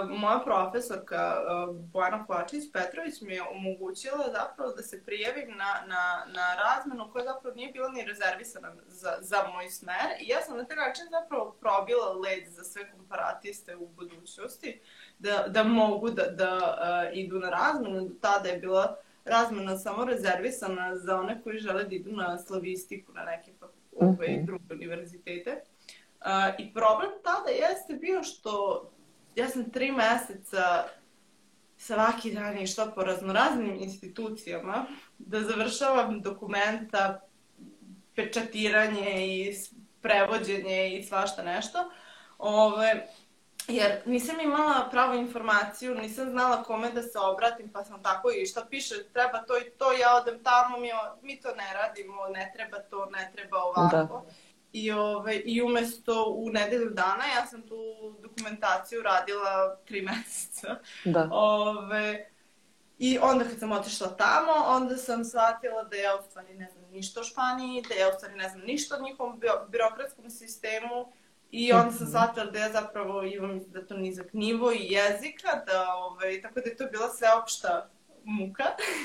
moja 0.10 0.40
profesorka 0.40 1.42
uh, 1.42 1.76
Bojana 1.76 2.26
Kovačić-Petrović 2.28 3.22
mi 3.22 3.34
je 3.34 3.42
omogućila 3.42 4.26
zapravo 4.32 4.72
da 4.72 4.84
se 4.84 5.04
prijavim 5.04 5.50
na, 5.50 5.84
na, 5.88 6.26
na 6.34 6.56
razmenu 6.56 7.10
koja 7.12 7.26
zapravo 7.26 7.56
nije 7.56 7.72
bila 7.72 7.90
ni 7.90 8.06
rezervisana 8.06 8.74
za, 8.88 9.18
za 9.22 9.38
moj 9.54 9.70
smer 9.70 10.08
i 10.22 10.28
ja 10.28 10.42
sam 10.42 10.58
na 10.58 10.66
taj 10.66 10.78
način 10.78 11.06
zapravo 11.10 11.56
probila 11.60 12.14
led 12.14 12.48
za 12.48 12.64
sve 12.64 12.92
komparatiste 12.92 13.76
u 13.76 13.88
budućnosti 13.88 14.82
da, 15.20 15.46
da 15.48 15.64
mogu 15.64 16.10
da, 16.10 16.24
da 16.24 16.58
uh, 16.58 17.18
idu 17.18 17.40
na 17.40 17.50
razmenu. 17.50 18.02
Do 18.02 18.16
tada 18.22 18.50
je 18.50 18.58
bila 18.58 18.98
razmena 19.26 19.78
samo 19.78 20.06
rezervisana 20.06 20.98
za 20.98 21.20
one 21.20 21.42
koji 21.44 21.60
žele 21.60 21.84
da 21.84 21.96
idu 21.96 22.12
na 22.12 22.38
slavistiku 22.38 23.14
na 23.14 23.24
neke 23.24 23.52
uh 23.92 24.08
-huh. 24.08 24.46
druge 24.46 24.74
univerzitete. 24.74 25.62
Uh, 26.20 26.28
I 26.58 26.74
problem 26.74 27.12
tada 27.24 27.50
jeste 27.50 27.94
bio 27.94 28.24
što 28.24 28.82
ja 29.36 29.50
sam 29.50 29.72
tri 29.72 29.92
meseca 29.92 30.84
svaki 31.78 32.32
dan 32.32 32.58
išla 32.58 32.92
po 32.96 33.04
raznoraznim 33.04 33.76
institucijama 33.80 34.86
da 35.18 35.42
završavam 35.42 36.22
dokumenta, 36.22 37.22
pečatiranje 38.16 39.28
i 39.28 39.56
prevođenje 40.02 40.98
i 40.98 41.04
svašta 41.04 41.44
nešto. 41.44 41.92
Ove, 42.38 43.08
jer 43.68 44.02
nisam 44.06 44.40
imala 44.40 44.88
pravu 44.92 45.14
informaciju, 45.14 45.96
nisam 45.96 46.30
znala 46.30 46.64
kome 46.64 46.92
da 46.92 47.02
se 47.02 47.20
obratim, 47.20 47.70
pa 47.70 47.84
sam 47.84 48.04
tako 48.04 48.32
i 48.32 48.46
šta 48.46 48.66
piše, 48.70 48.96
treba 49.14 49.44
to 49.44 49.58
i 49.58 49.70
to, 49.78 49.92
ja 49.92 50.16
odem 50.16 50.44
tamo, 50.44 50.78
mi, 50.78 50.90
mi 51.22 51.42
to 51.42 51.56
ne 51.56 51.74
radimo, 51.74 52.28
ne 52.28 52.52
treba 52.56 52.80
to, 52.80 53.06
ne 53.06 53.32
treba 53.36 53.58
ovako. 53.58 53.98
Da. 53.98 54.22
I, 54.76 54.92
ove, 54.92 55.36
I 55.36 55.62
umesto 55.62 56.26
u 56.38 56.50
nedelju 56.50 56.90
dana 56.90 57.24
ja 57.36 57.46
sam 57.46 57.62
tu 57.62 57.76
dokumentaciju 58.22 59.02
radila 59.02 59.78
tri 59.86 60.02
meseca. 60.08 60.80
Da. 61.06 61.30
Ove, 61.32 62.30
I 63.00 63.20
onda 63.22 63.44
kad 63.44 63.60
sam 63.60 63.72
otišla 63.72 64.08
tamo, 64.08 64.52
onda 64.68 64.98
sam 64.98 65.26
shvatila 65.26 65.84
da 65.84 65.98
ja 65.98 66.16
u 66.16 66.24
stvari 66.30 66.54
ne 66.54 66.70
znam 66.72 66.92
ništa 66.92 67.20
o 67.20 67.24
Španiji, 67.24 67.84
da 67.90 67.96
ja 67.96 68.10
u 68.10 68.14
stvari 68.18 68.36
ne 68.36 68.50
znam 68.50 68.62
ništa 68.62 68.96
o 68.96 69.02
njihovom 69.02 69.42
birokratskom 69.70 70.30
sistemu, 70.30 71.12
I 71.52 71.74
onda 71.74 71.92
sam 71.92 72.08
mhm. 72.08 72.12
shvatila 72.12 72.46
da 72.46 72.60
ja 72.60 72.72
zapravo 72.72 73.24
imam 73.24 73.60
da 73.68 73.86
to 73.86 73.98
nizak 73.98 74.34
nivo 74.34 74.72
i 74.72 74.92
jezika, 74.94 75.64
da, 75.68 75.94
ovaj, 75.94 76.42
tako 76.42 76.60
da 76.62 76.70
je 76.70 76.76
to 76.76 76.86
bila 76.92 77.10
sveopšta 77.10 77.90
muka, 78.24 78.64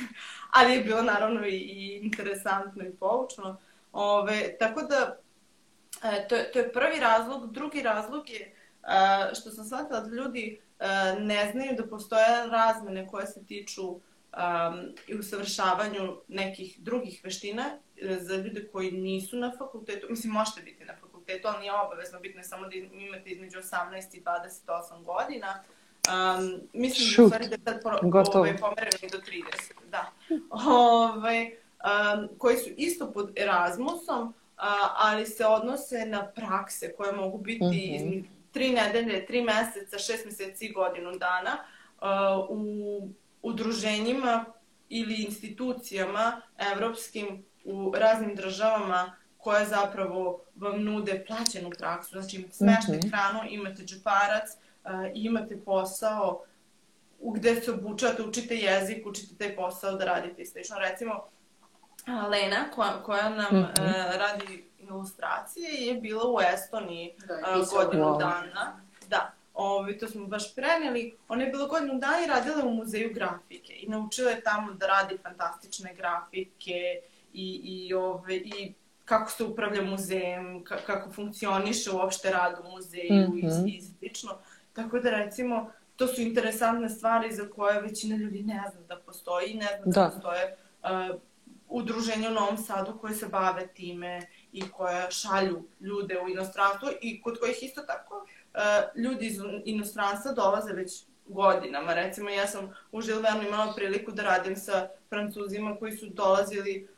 ali 0.57 0.73
je 0.73 0.81
bilo 0.81 1.03
naravno 1.03 1.47
i, 1.47 1.57
i 1.57 2.01
interesantno 2.03 2.85
i 2.85 2.97
poučno. 2.97 3.57
Ove, 3.93 4.57
tako 4.59 4.83
da, 4.83 5.17
e, 6.03 6.29
to, 6.29 6.37
to 6.53 6.59
je 6.59 6.73
prvi 6.73 7.01
razlog. 7.01 7.53
Drugi 7.53 7.83
razlog 7.83 8.31
je 8.31 8.41
e, 8.41 8.55
što 9.35 9.51
sam 9.51 9.65
shvatila 9.65 10.01
da 10.01 10.17
ljudi 10.17 10.61
e, 10.79 10.87
ne 11.21 11.51
znaju 11.53 11.77
da 11.77 11.87
postoje 11.87 12.47
razmene 12.51 13.09
koje 13.09 13.27
se 13.27 13.47
tiču 13.47 14.01
um, 14.37 14.95
i 15.07 15.15
usavršavanju 15.15 16.17
nekih 16.29 16.81
drugih 16.81 17.21
veština 17.25 17.65
e, 17.97 18.19
za 18.21 18.37
ljude 18.37 18.69
koji 18.73 18.91
nisu 18.91 19.37
na 19.37 19.53
fakultetu. 19.59 20.07
Mislim, 20.11 20.33
možete 20.33 20.63
biti 20.63 20.85
na 20.85 20.95
fakultetu 21.01 21.49
ali 21.49 21.61
nije 21.61 21.73
obavezno, 21.73 22.21
bitno 22.21 22.41
je 22.41 22.45
samo 22.45 22.69
da 22.69 22.75
imate 22.77 23.31
između 23.31 23.59
18 23.59 24.17
i 24.17 24.23
28 24.23 25.05
godina. 25.05 25.63
Um, 26.09 26.61
mislim 26.73 27.09
Šut. 27.09 27.31
da 27.31 27.37
stvari 27.37 27.57
da 27.57 27.71
sad 27.73 27.83
pro, 27.83 27.99
ovaj, 28.35 28.57
pomereni 28.57 29.09
do 29.13 29.19
30, 29.19 29.73
da. 29.91 30.13
Ove, 30.51 31.51
um, 31.51 32.29
koji 32.39 32.57
su 32.57 32.71
isto 32.77 33.13
pod 33.13 33.33
Erasmusom, 33.37 34.35
ali 34.97 35.27
se 35.27 35.47
odnose 35.47 36.07
na 36.07 36.27
prakse 36.27 36.93
koje 36.97 37.13
mogu 37.13 37.39
biti 37.39 37.65
mm 37.65 37.69
-hmm. 37.69 38.25
tri 38.53 38.71
nedelje, 38.71 39.27
tri 39.27 39.43
meseca, 39.43 39.99
šest 39.99 40.25
meseci 40.25 40.67
i 40.67 40.73
godinu 40.73 41.13
dana 41.13 41.59
u 42.49 43.09
udruženjima 43.43 44.45
ili 44.89 45.23
institucijama 45.23 46.41
evropskim 46.73 47.45
u 47.65 47.93
raznim 47.97 48.35
državama 48.35 49.17
koje 49.39 49.67
zapravo 49.67 50.45
vam 50.57 50.85
nude 50.85 51.25
plaćenu 51.27 51.71
praksu. 51.79 52.11
Znači, 52.21 52.49
smešte 52.53 52.93
mm 52.93 52.95
-hmm. 52.95 53.11
hranu, 53.11 53.41
imate 53.51 53.83
džeparac, 53.83 54.51
imate 55.15 55.61
posao 55.65 56.45
gde 57.23 57.61
se 57.61 57.73
obučate, 57.73 58.23
učite 58.23 58.57
jezik, 58.57 59.07
učite 59.07 59.35
taj 59.39 59.57
posao 59.57 59.93
da 59.93 60.05
radite 60.05 60.43
i 60.43 60.47
slično. 60.47 60.77
Recimo, 60.79 61.29
Lena, 62.07 62.71
koja, 62.75 63.03
koja 63.03 63.29
nam 63.29 63.57
mm 63.57 63.57
-hmm. 63.57 63.89
uh, 63.89 64.17
radi 64.19 64.71
ilustracije, 64.79 65.71
je 65.71 65.95
bila 65.95 66.25
u 66.25 66.41
Estoniji 66.55 67.15
da, 67.27 67.35
uh, 67.35 67.69
godinu 67.69 68.05
wow. 68.05 68.19
dana. 68.19 68.81
Da, 69.09 69.33
Ovi, 69.55 69.99
to 69.99 70.09
smo 70.09 70.27
baš 70.27 70.55
preneli. 70.55 71.17
Ona 71.29 71.45
je 71.45 71.51
bila 71.51 71.67
godinu 71.67 71.99
dana 71.99 72.25
i 72.25 72.29
radila 72.29 72.65
u 72.65 72.75
muzeju 72.75 73.15
grafike 73.15 73.73
i 73.73 73.89
naučila 73.89 74.31
je 74.31 74.41
tamo 74.41 74.73
da 74.73 74.87
radi 74.87 75.19
fantastične 75.23 75.95
grafike 75.95 77.01
i, 77.33 77.61
i, 77.65 77.95
ove, 77.95 78.37
i 78.37 78.73
kako 79.05 79.31
se 79.31 79.45
upravlja 79.45 79.83
muzejem, 79.83 80.65
kako 80.65 81.11
funkcioniše 81.11 81.91
uopšte 81.91 82.31
rad 82.31 82.59
u 82.65 82.71
muzeju 82.71 83.29
mm 83.29 83.33
-hmm. 83.33 83.69
i, 83.69 83.77
i 83.77 83.83
slično. 83.83 84.39
Tako 84.73 84.99
da 84.99 85.11
recimo, 85.11 85.73
to 85.97 86.07
su 86.07 86.21
interesantne 86.21 86.89
stvari 86.89 87.35
za 87.35 87.49
koje 87.49 87.81
većina 87.81 88.17
ljudi 88.17 88.43
ne 88.43 88.63
zna 88.73 88.81
da 88.89 88.97
postoji, 88.97 89.55
ne 89.55 89.69
zna 89.83 89.93
da, 89.93 90.01
da 90.01 90.11
postoje 90.11 90.57
uh, 90.83 91.21
udruženja 91.71 92.31
u 92.31 92.35
Novom 92.35 92.57
Sadu 92.57 92.99
koje 92.99 93.15
se 93.15 93.27
bave 93.27 93.67
time 93.67 94.21
i 94.53 94.71
koje 94.71 95.11
šalju 95.11 95.65
ljude 95.81 96.21
u 96.21 96.29
inostranstvo 96.29 96.91
i 97.01 97.23
kod 97.23 97.41
kojih 97.41 97.63
isto 97.63 97.81
tako 97.81 98.15
uh, 98.17 99.03
ljudi 99.03 99.27
iz 99.27 99.39
inostranstva 99.65 100.33
dolaze 100.33 100.73
već 100.73 101.05
godinama. 101.27 101.95
Recimo, 101.95 102.31
ja 102.31 102.47
sam 102.47 102.75
u 102.93 103.01
Žilvernu 103.01 103.43
imala 103.43 103.73
priliku 103.77 104.13
da 104.13 104.23
radim 104.23 104.57
sa 104.57 104.89
francuzima 105.09 105.77
koji 105.77 105.93
su 105.93 106.07
dolazili 106.07 106.89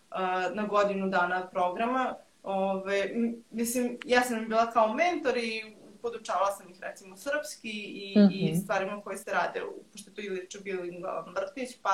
na 0.55 0.66
godinu 0.66 1.09
dana 1.09 1.47
programa. 1.47 2.14
Ove, 2.43 3.11
mislim, 3.51 3.99
ja 4.05 4.23
sam 4.23 4.49
bila 4.49 4.70
kao 4.70 4.95
mentor 4.95 5.37
i 5.37 5.77
podučavala 6.03 6.53
sam 6.53 6.70
ih 6.70 6.81
recimo 6.81 7.16
srpski 7.16 7.70
i, 7.70 8.18
mm 8.18 8.20
-hmm. 8.20 8.31
i 8.33 8.53
mhm. 8.53 8.61
stvarima 8.62 9.01
koje 9.03 9.18
se 9.18 9.31
rade, 9.31 9.62
pošto 9.93 10.11
to 10.11 10.20
ili 10.20 10.51
će 10.51 10.61
bilingualan 10.61 11.35
vrtić, 11.35 11.77
pa 11.83 11.91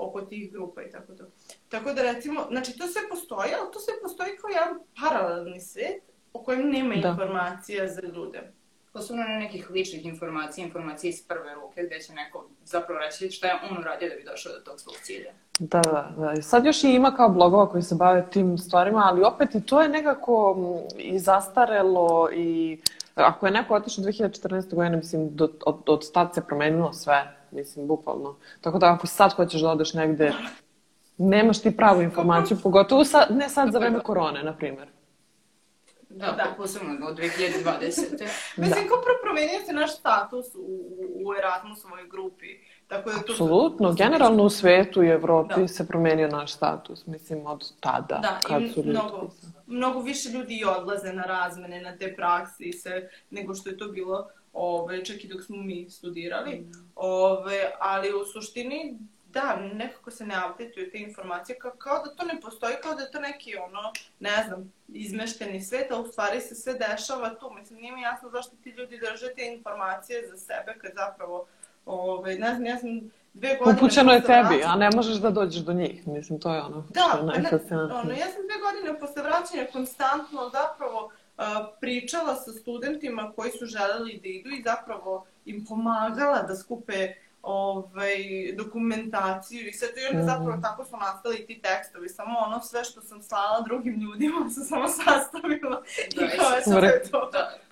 oko 0.00 0.20
tih 0.20 0.52
grupa 0.52 0.82
i 0.82 0.90
tako 0.90 1.12
to. 1.12 1.24
Tako 1.68 1.92
da 1.92 2.12
recimo, 2.12 2.46
znači 2.50 2.78
to 2.78 2.86
sve 2.86 3.02
postoji, 3.10 3.50
ali 3.60 3.72
to 3.72 3.80
sve 3.80 3.94
postoji 4.02 4.36
kao 4.40 4.48
jedan 4.48 4.80
paralelni 5.00 5.60
svet 5.60 6.02
o 6.32 6.42
kojem 6.42 6.70
nema 6.70 6.94
da. 6.96 7.08
informacija 7.08 7.88
za 7.88 8.00
ljude. 8.14 8.52
Posebno 8.92 9.22
na 9.22 9.38
nekih 9.38 9.70
ličnih 9.70 10.06
informacija, 10.06 10.66
informacija 10.66 11.08
iz 11.08 11.22
prve 11.28 11.54
ruke, 11.54 11.82
gde 11.82 12.00
će 12.00 12.12
neko 12.12 12.48
zapravo 12.64 13.00
reći 13.00 13.30
šta 13.30 13.46
je 13.46 13.54
on 13.70 13.78
uradio 13.78 14.08
da 14.08 14.14
bi 14.14 14.24
došao 14.24 14.52
do 14.52 14.58
tog 14.58 14.80
svog 14.80 14.94
cilja. 15.02 15.32
Da, 15.58 15.80
da, 15.80 16.12
da. 16.16 16.42
Sad 16.42 16.64
još 16.64 16.84
i 16.84 16.90
ima 16.90 17.14
kao 17.16 17.28
blogova 17.28 17.70
koji 17.70 17.82
se 17.82 17.94
bave 17.94 18.26
tim 18.30 18.58
stvarima, 18.58 19.02
ali 19.04 19.22
opet 19.22 19.54
i 19.54 19.66
to 19.66 19.82
je 19.82 19.88
nekako 19.88 20.56
i 20.98 21.18
zastarelo 21.18 22.30
i 22.32 22.78
ako 23.14 23.46
je 23.46 23.52
neko 23.52 23.74
otišao 23.74 24.04
2014. 24.04 24.74
godine, 24.74 24.96
mislim, 24.96 25.36
do, 25.36 25.48
od, 25.66 25.82
od 25.86 26.12
tad 26.12 26.34
se 26.34 26.46
promenilo 26.46 26.92
sve, 26.92 27.39
mislim, 27.52 27.86
bukvalno. 27.86 28.36
Tako 28.60 28.78
da 28.78 28.92
ako 28.92 29.06
sad 29.06 29.32
hoćeš 29.32 29.60
da 29.60 29.70
odeš 29.70 29.94
negde, 29.94 30.32
nemaš 31.18 31.62
ti 31.62 31.76
pravu 31.76 32.02
informaciju, 32.02 32.58
pogotovo 32.62 33.04
sad, 33.04 33.26
ne 33.30 33.48
sad 33.48 33.72
za 33.72 33.78
vreme 33.78 34.00
korone, 34.00 34.42
na 34.42 34.56
primjer. 34.56 34.88
Da, 36.08 36.26
da. 36.26 36.54
posebno 36.56 37.06
od 37.06 37.18
2020. 37.18 38.28
Mislim, 38.56 38.88
kao 38.88 39.02
promenio 39.22 39.60
se 39.66 39.72
naš 39.72 39.96
status 39.96 40.46
u, 40.54 40.80
u 41.24 41.34
Erasmusovoj 41.38 42.08
grupi. 42.08 42.46
Tako 42.88 43.10
da 43.10 43.16
to 43.16 43.32
Apsolutno, 43.32 43.92
generalno 43.92 44.42
u 44.42 44.50
svetu 44.50 45.02
i 45.02 45.08
Evropi 45.08 45.60
da. 45.60 45.68
se 45.68 45.88
promenio 45.88 46.28
naš 46.28 46.52
status, 46.52 47.06
mislim, 47.06 47.46
od 47.46 47.72
tada. 47.80 48.18
Da, 48.22 48.38
kad 48.42 48.62
i 48.62 48.68
su 48.68 48.82
mnogo, 48.84 49.30
mnogo 49.66 50.00
više 50.00 50.28
ljudi 50.28 50.64
odlaze 50.78 51.12
na 51.12 51.22
razmene, 51.22 51.80
na 51.80 51.96
te 51.96 52.14
praksi 52.16 52.64
i 52.64 52.72
sve, 52.72 53.10
nego 53.30 53.54
što 53.54 53.70
je 53.70 53.78
to 53.78 53.88
bilo 53.88 54.28
ove, 54.52 55.04
čak 55.04 55.24
i 55.24 55.28
dok 55.28 55.42
smo 55.42 55.56
mi 55.56 55.90
studirali. 55.90 56.56
Mm. 56.56 56.72
Ove, 56.96 57.72
ali 57.78 58.12
u 58.14 58.24
suštini, 58.24 58.98
da, 59.32 59.56
nekako 59.74 60.10
se 60.10 60.26
ne 60.26 60.34
updateuju 60.50 60.90
te 60.90 60.98
informacije, 60.98 61.58
kao, 61.58 61.70
kao 61.78 62.04
da 62.04 62.14
to 62.14 62.24
ne 62.24 62.40
postoji, 62.40 62.74
kao 62.82 62.94
da 62.94 63.02
je 63.02 63.10
to 63.10 63.20
neki, 63.20 63.56
ono, 63.56 63.92
ne 64.20 64.44
znam, 64.46 64.72
izmešteni 64.88 65.62
svet, 65.62 65.90
a 65.90 66.00
u 66.00 66.06
stvari 66.06 66.40
se 66.40 66.54
sve 66.54 66.74
dešava 66.74 67.34
tu. 67.34 67.50
Mislim, 67.50 67.80
nije 67.80 67.92
mi 67.92 68.02
jasno 68.02 68.30
zašto 68.30 68.56
ti 68.64 68.70
ljudi 68.70 68.98
drže 68.98 69.34
te 69.36 69.46
informacije 69.46 70.28
za 70.28 70.36
sebe, 70.36 70.78
kad 70.80 70.92
zapravo 70.94 71.46
Ove, 71.86 72.34
ne 72.34 72.54
znam, 72.54 72.66
ja 72.66 72.78
sam 72.78 73.10
dve 73.34 73.56
godine... 73.56 73.76
Upućeno 73.76 74.12
je 74.12 74.20
tebi, 74.20 74.42
vraćanja... 74.42 74.72
a 74.72 74.76
ne 74.76 74.90
možeš 74.94 75.16
da 75.16 75.30
dođeš 75.30 75.62
do 75.62 75.72
njih. 75.72 76.06
Mislim, 76.06 76.40
to 76.40 76.54
je 76.54 76.60
ono 76.60 76.84
da, 76.90 77.00
što 77.08 77.18
je 77.18 77.24
najfascinantnije. 77.24 78.00
Ono, 78.00 78.10
ja 78.10 78.26
sam 78.26 78.42
dve 78.48 78.58
godine 78.64 79.00
posle 79.00 79.22
vraćanja 79.22 79.66
konstantno 79.72 80.50
zapravo 80.52 81.12
pričala 81.80 82.36
sa 82.36 82.52
studentima 82.52 83.32
koji 83.36 83.50
su 83.50 83.66
želeli 83.66 84.20
da 84.22 84.28
idu 84.28 84.50
i 84.50 84.62
zapravo 84.62 85.26
im 85.44 85.64
pomagala 85.68 86.42
da 86.42 86.56
skupe 86.56 87.14
ovaj, 87.42 88.16
dokumentaciju 88.56 89.68
i 89.68 89.72
sve 89.72 89.88
to 89.94 90.00
i 90.00 90.06
onda 90.06 90.22
mm. 90.22 90.26
zapravo 90.26 90.60
tako 90.62 90.84
su 90.84 90.96
nastali 90.96 91.46
ti 91.46 91.60
tekstovi. 91.62 92.08
Samo 92.08 92.38
ono 92.38 92.60
sve 92.60 92.84
što 92.84 93.00
sam 93.00 93.22
slala 93.22 93.60
drugim 93.60 94.00
ljudima 94.00 94.50
sam 94.54 94.64
samo 94.64 94.88
sastavila 94.88 95.82
da, 96.16 96.24
i 96.24 96.38
kao 96.38 96.50
je 96.50 96.62
sve 96.62 97.10
to. 97.10 97.30
Da 97.32 97.69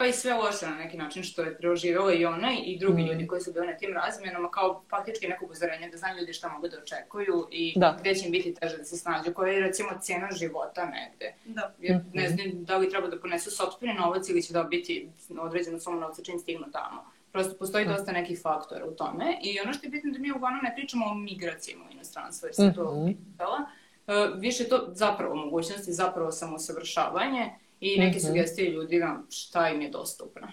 pa 0.00 0.06
i 0.06 0.12
sve 0.12 0.34
loše 0.34 0.66
na 0.66 0.76
neki 0.76 0.96
način 0.96 1.22
što 1.22 1.42
je 1.42 1.56
preoživela 1.58 2.12
i 2.12 2.24
ona 2.24 2.52
i 2.64 2.78
drugi 2.78 3.02
mm. 3.02 3.06
ljudi 3.06 3.26
koji 3.26 3.40
su 3.40 3.52
bili 3.52 3.66
na 3.66 3.76
tim 3.76 3.92
razmjenama, 3.94 4.50
kao 4.50 4.82
faktički 4.90 5.28
neko 5.28 5.44
upozorenje 5.44 5.88
da 5.90 5.96
znaju 5.96 6.18
ljudi 6.18 6.32
šta 6.32 6.48
mogu 6.48 6.68
da 6.68 6.78
očekuju 6.78 7.48
i 7.50 7.72
da. 7.76 7.96
gde 8.00 8.14
će 8.14 8.26
im 8.26 8.32
biti 8.32 8.54
teže 8.54 8.76
da 8.76 8.84
se 8.84 8.96
snađu, 8.96 9.34
koja 9.34 9.52
je 9.52 9.60
recimo 9.60 9.90
cena 10.00 10.28
života 10.30 10.84
negde. 10.84 11.34
Da. 11.44 11.74
Jer 11.80 11.96
mm 11.96 12.00
-hmm. 12.00 12.14
ne 12.14 12.28
znam 12.28 12.64
da 12.64 12.76
li 12.76 12.90
treba 12.90 13.08
da 13.08 13.20
ponesu 13.20 13.50
sobstveni 13.50 13.94
novac 13.94 14.28
ili 14.28 14.42
će 14.42 14.52
dobiti 14.52 15.08
određenu 15.40 15.80
sumu 15.80 16.00
novca 16.00 16.22
čim 16.22 16.38
stignu 16.38 16.66
tamo. 16.72 17.04
Prosto 17.32 17.54
postoji 17.58 17.84
da. 17.84 17.92
dosta 17.92 18.12
nekih 18.12 18.40
faktora 18.42 18.86
u 18.86 18.90
tome 18.90 19.38
i 19.42 19.60
ono 19.60 19.72
što 19.72 19.86
je 19.86 19.90
bitno 19.90 20.12
da 20.12 20.18
mi 20.18 20.32
uglavnom 20.32 20.60
ne 20.64 20.74
pričamo 20.74 21.06
o 21.06 21.14
migracijama 21.14 21.84
u 21.88 21.92
inostranstvo, 21.92 22.46
jer 22.46 22.54
se 22.54 22.62
mm 22.62 22.70
-hmm. 22.70 22.74
to 22.74 23.06
pitala. 23.06 23.58
Uh, 24.06 24.40
više 24.40 24.68
to 24.68 24.88
zapravo 24.92 25.34
mogućnosti, 25.34 25.92
zapravo 25.92 26.30
samosavršavanje 26.32 27.50
i 27.80 27.98
neke 27.98 28.18
mm 28.18 28.20
-hmm. 28.20 28.26
sugestije 28.26 28.70
ljudima 28.70 29.22
šta 29.30 29.68
im 29.68 29.80
je 29.82 29.88
dostupno. 29.88 30.48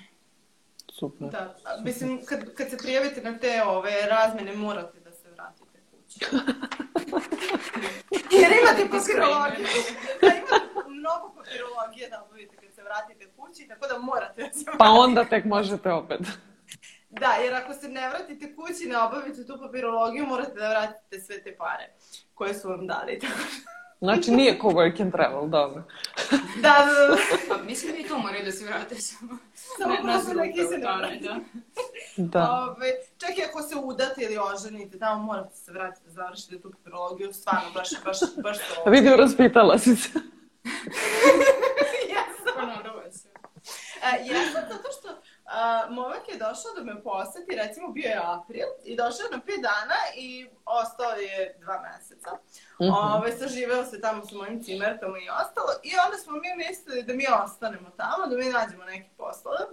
Super. 1.00 1.30
Da, 1.30 1.56
a, 1.66 1.82
mislim, 1.84 2.26
kad, 2.26 2.54
kad 2.54 2.70
se 2.70 2.78
prijavite 2.78 3.22
na 3.22 3.38
te 3.38 3.64
ove 3.64 3.92
razmene, 4.10 4.56
morate 4.56 5.00
da 5.00 5.12
se 5.12 5.30
vratite 5.32 5.80
kući. 5.92 6.20
Jer 8.42 8.52
imate 8.62 8.88
papirologiju. 8.92 9.68
Da, 10.22 10.28
imate 10.28 10.90
mnogo 10.90 11.34
papirologije 11.36 12.10
da 12.10 12.24
obavite 12.24 12.56
kad 12.56 12.74
se 12.76 12.84
vratite 12.84 13.28
kući, 13.38 13.68
tako 13.68 13.88
da 13.88 14.00
morate 14.00 14.42
da 14.42 14.54
se 14.54 14.64
vratite. 14.64 14.78
Pa 14.78 14.90
onda 14.90 15.26
tek 15.26 15.46
možete 15.46 15.92
opet. 15.92 16.22
Da, 17.10 17.32
jer 17.32 17.54
ako 17.54 17.74
se 17.74 17.88
ne 17.88 18.10
vratite 18.10 18.56
kući, 18.56 18.86
ne 18.90 18.98
obavite 18.98 19.48
tu 19.48 19.58
papirologiju, 19.60 20.26
morate 20.26 20.54
da 20.54 20.70
vratite 20.70 21.20
sve 21.20 21.44
te 21.44 21.56
pare 21.58 21.94
koje 22.34 22.54
su 22.54 22.70
vam 22.70 22.88
dali. 22.88 23.20
Tako 23.20 23.34
da- 23.34 23.78
Znači 24.00 24.32
nije 24.32 24.60
ko 24.60 24.68
work 24.68 25.02
and 25.02 25.12
travel, 25.12 25.48
dobro. 25.48 25.84
Da, 26.62 26.86
da, 26.86 27.08
da. 27.08 27.18
Pa 27.50 27.64
mislim 27.64 27.92
da 27.92 27.98
i 27.98 28.04
to 28.04 28.18
moraju 28.18 28.46
da 28.46 28.52
se 28.52 28.66
vrate 28.66 28.96
samo. 28.96 29.38
Samo 29.54 29.96
prosto 30.04 30.34
neki 30.34 30.60
se 30.60 30.78
ne 30.78 31.20
da. 31.22 31.40
Da. 32.18 32.52
Ove, 32.52 32.92
čak 33.18 33.38
i 33.38 33.44
ako 33.50 33.62
se 33.62 33.76
udate 33.76 34.22
ili 34.22 34.38
oženite, 34.54 35.00
tamo 35.00 35.24
morate 35.24 35.56
se 35.56 35.72
vratiti 35.72 36.06
da 36.06 36.12
završite 36.12 36.62
tu 36.62 36.72
papirologiju, 36.72 37.34
stvarno, 37.34 37.72
baš, 37.74 37.90
baš, 38.06 38.18
baš 38.44 38.58
to. 38.58 38.90
Vidim, 38.90 39.14
raspitala 39.14 39.78
si 39.80 39.96
se. 39.96 40.10
Jesam. 42.12 42.56
Ponovno 42.56 43.12
se. 43.12 43.30
E, 44.04 44.26
jesam 44.26 44.64
zato 44.70 44.90
što 45.00 45.22
a, 45.48 45.88
momak 45.90 46.30
je 46.30 46.38
došao 46.38 46.72
da 46.78 46.84
me 46.84 47.04
poseti, 47.04 47.56
recimo 47.56 47.88
bio 47.88 48.08
je 48.08 48.22
april, 48.24 48.68
i 48.84 48.96
došao 48.96 49.24
je 49.26 49.32
na 49.32 49.42
pet 49.46 49.62
dana 49.62 50.00
i 50.16 50.50
ostao 50.66 51.12
je 51.12 51.58
dva 51.60 51.82
meseca. 51.82 52.32
Mhm. 52.82 52.92
Ove, 52.92 53.38
saživeo 53.38 53.86
se 53.86 54.02
tamo 54.02 54.26
sa 54.26 54.36
mojim 54.36 54.64
cimerkama 54.64 55.18
i 55.18 55.30
ostalo. 55.30 55.72
I 55.84 55.92
onda 56.06 56.18
smo 56.18 56.34
mi 56.34 56.66
mislili 56.68 57.04
da 57.04 57.14
mi 57.14 57.26
ostanemo 57.44 57.90
tamo, 57.90 58.28
da 58.28 58.38
mi 58.38 58.50
nađemo 58.50 58.84
neke 58.84 59.10
poslove 59.18 59.66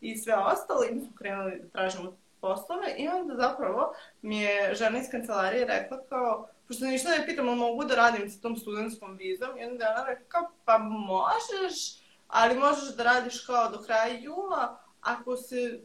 i 0.00 0.18
sve 0.18 0.34
ostalo. 0.34 0.84
I 0.84 0.94
mi 0.94 1.00
smo 1.00 1.12
krenuli 1.18 1.60
da 1.62 1.68
tražimo 1.68 2.16
poslove 2.40 2.94
i 2.96 3.08
onda 3.08 3.34
zapravo 3.36 3.94
mi 4.22 4.40
je 4.40 4.74
žena 4.74 4.98
iz 4.98 5.10
kancelarije 5.10 5.64
rekla 5.64 5.98
kao, 6.08 6.48
pošto 6.68 6.84
ništa 6.84 7.08
ne 7.08 7.26
pitam, 7.26 7.46
mogu 7.46 7.84
da 7.84 7.94
radim 7.94 8.30
sa 8.30 8.40
tom 8.40 8.56
studentskom 8.56 9.16
vizom, 9.16 9.58
i 9.58 9.64
onda 9.64 9.84
je 9.84 9.90
ona 9.90 10.04
rekla 10.04 10.26
kao, 10.28 10.50
pa 10.64 10.78
možeš, 10.78 11.96
ali 12.28 12.58
možeš 12.58 12.96
da 12.96 13.02
radiš 13.02 13.46
kao 13.46 13.68
do 13.68 13.82
kraja 13.82 14.18
jula, 14.18 14.80
ako 15.00 15.36
se 15.36 15.80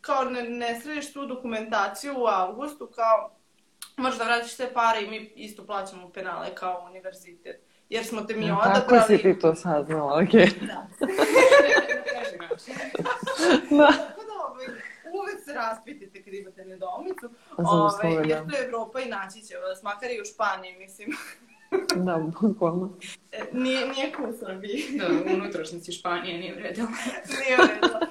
kao 0.00 0.24
ne, 0.24 0.42
ne 0.42 0.80
središ 0.80 1.12
tu 1.12 1.26
dokumentaciju 1.26 2.14
u 2.18 2.26
avgustu, 2.26 2.86
kao 2.86 3.36
možeš 3.96 4.18
da 4.18 4.24
vratiš 4.24 4.52
sve 4.52 4.72
pare 4.72 5.02
i 5.02 5.10
mi 5.10 5.32
isto 5.34 5.66
plaćamo 5.66 6.10
penale 6.10 6.54
kao 6.54 6.86
univerzitet. 6.90 7.60
Jer 7.88 8.04
smo 8.04 8.20
te 8.20 8.34
mi 8.34 8.52
odabrali... 8.52 9.02
si 9.06 9.18
ti 9.18 9.38
to 9.38 9.54
saznala, 9.54 10.22
okej. 10.22 10.46
Da. 10.60 10.86
Način. 12.50 12.74
Da. 13.78 13.86
Tako 13.86 14.22
da 14.24 14.32
ovaj, 14.50 14.66
uvek 15.20 15.44
se 15.44 15.54
raspitite 15.54 16.22
kad 16.22 16.34
imate 16.34 16.64
nedoumicu. 16.64 17.28
Za 17.58 17.64
Ovaj, 17.70 18.28
jer 18.28 18.50
to 18.50 18.56
je 18.56 18.64
Evropa 18.64 19.00
i 19.00 19.08
naći 19.08 19.42
će 19.42 19.56
vas, 19.56 19.82
makar 19.82 20.10
i 20.10 20.20
u 20.20 20.24
Španiji, 20.24 20.78
mislim. 20.78 21.10
Da, 21.96 22.30
bukvalno. 22.40 22.98
E, 23.32 23.42
Nije, 23.52 23.88
nije 23.88 24.12
u 24.28 24.32
Srbiji. 24.38 24.84
Da, 24.98 25.32
unutrašnjici 25.34 25.92
Španije 25.92 26.38
nije 26.38 26.54
vredilo. 26.54 26.88
Nije. 27.40 27.80
Tako 27.80 28.06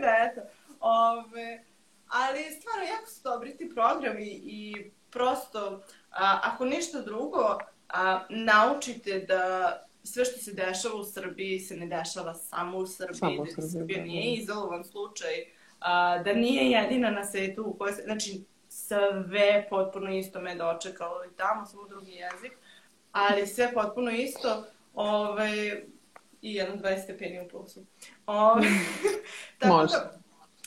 da, 0.04 0.30
eto. 0.30 0.40
Ove, 0.80 1.64
ali 2.08 2.44
stvarno, 2.60 2.82
jako 2.84 3.10
su 3.10 3.22
dobri 3.22 3.56
ti 3.56 3.70
programi 3.74 4.26
i 4.44 4.90
prosto, 5.10 5.82
a, 6.10 6.40
ako 6.42 6.64
ništa 6.64 7.00
drugo, 7.00 7.58
a, 7.88 8.24
naučite 8.28 9.18
da 9.18 9.76
sve 10.02 10.24
što 10.24 10.38
se 10.38 10.52
dešava 10.52 10.94
u 10.94 11.04
Srbiji 11.04 11.58
se 11.58 11.76
ne 11.76 11.86
dešava 11.86 12.34
samo 12.34 12.78
u 12.78 12.86
Srbiji, 12.86 13.18
Samo 13.18 13.42
u 13.42 13.44
da 13.44 13.50
Srbiji, 13.50 13.70
Srbija 13.70 13.98
da, 13.98 14.04
nije 14.04 14.36
da. 14.36 14.42
izolovan 14.42 14.84
slučaj, 14.84 15.44
a, 15.80 16.18
da 16.18 16.32
nije 16.32 16.70
jedina 16.70 17.10
na 17.10 17.24
svetu 17.24 17.64
u 17.66 17.78
kojoj 17.78 17.92
se, 17.92 18.02
znači, 18.02 18.44
sve 18.68 19.66
potpuno 19.70 20.10
isto 20.10 20.40
me 20.40 20.54
dočekalo 20.54 21.24
i 21.24 21.36
tamo, 21.36 21.66
samo 21.66 21.88
drugi 21.88 22.12
jezik, 22.12 22.52
ali 23.12 23.46
sve 23.46 23.72
potpuno 23.74 24.10
isto, 24.10 24.64
ovaj, 24.94 25.82
i 26.42 26.54
jedan 26.54 26.78
20 26.78 27.02
stepeni 27.02 27.40
u 27.40 27.48
plusu. 27.48 27.84
Ove, 28.26 28.62
tako 29.58 29.76
Može. 29.76 29.92
da, 29.92 30.20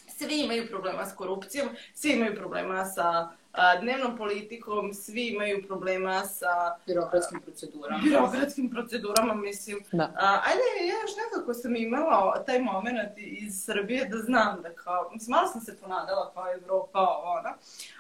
svi 0.07 0.41
imaju 0.41 0.67
problema 0.69 1.05
s 1.05 1.15
korupcijom, 1.15 1.69
svi 1.93 2.11
imaju 2.11 2.36
problema 2.36 2.86
sa 2.86 3.30
a, 3.51 3.80
dnevnom 3.80 4.17
politikom, 4.17 4.93
svi 4.93 5.28
imaju 5.28 5.63
problema 5.67 6.26
sa 6.26 6.47
Birokratskim 6.88 7.41
procedurama. 7.41 8.03
birokratskim 8.03 8.69
procedurama, 8.69 9.34
mislim. 9.34 9.80
Da. 9.91 10.03
A, 10.03 10.41
ajde, 10.45 10.88
ja 10.88 10.95
još 11.01 11.11
nekako 11.24 11.53
sam 11.53 11.76
imala 11.76 12.43
taj 12.45 12.59
moment 12.59 13.17
iz 13.17 13.63
Srbije 13.65 14.05
da 14.05 14.17
znam 14.17 14.61
da 14.61 14.74
kao, 14.74 15.09
mislim, 15.13 15.32
malo 15.32 15.47
sam 15.47 15.61
se 15.61 15.78
ponadala 15.82 16.32
kao 16.34 16.53
Evropa, 16.53 16.99
ovo, 16.99 17.32
ono, 17.32 17.49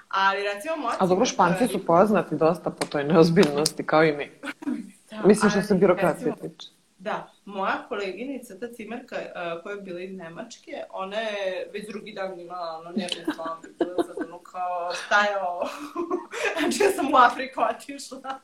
ali 0.07 0.43
recimo 0.43 0.75
moja... 0.75 0.95
A 0.99 1.07
dobro, 1.07 1.25
Španci 1.25 1.67
su 1.67 1.85
poznati 1.85 2.35
dosta 2.35 2.69
po 2.69 2.85
toj 2.85 3.03
neozbiljnosti, 3.03 3.85
kao 3.85 4.03
i 4.03 4.11
mi. 4.17 4.31
Da, 5.11 5.27
Mislim 5.27 5.49
što 5.49 5.59
ali, 5.59 5.67
se 5.67 5.75
birokracije 5.75 6.31
recimo, 6.31 6.49
tiče. 6.49 6.67
Da, 7.03 7.31
moja 7.45 7.85
koleginica, 7.89 8.59
ta 8.59 8.67
cimerka 8.67 9.15
uh, 9.15 9.63
koja 9.63 9.75
je 9.75 9.81
bila 9.81 9.99
iz 9.99 10.13
Nemačke, 10.13 10.83
ona 10.89 11.19
je 11.19 11.69
već 11.73 11.87
drugi 11.87 12.13
dan 12.13 12.39
imala 12.39 12.77
ono 12.77 12.89
nervni 12.89 13.25
slom, 13.35 13.57
bila 13.79 14.03
sad 14.03 14.15
ono 14.27 14.39
kao 14.39 14.93
stajao, 14.95 15.61
znači 16.59 16.83
ja 16.83 16.91
sam 16.91 17.13
u 17.13 17.17
Afriku 17.17 17.61
otišla. 17.71 18.19
Da, 18.19 18.39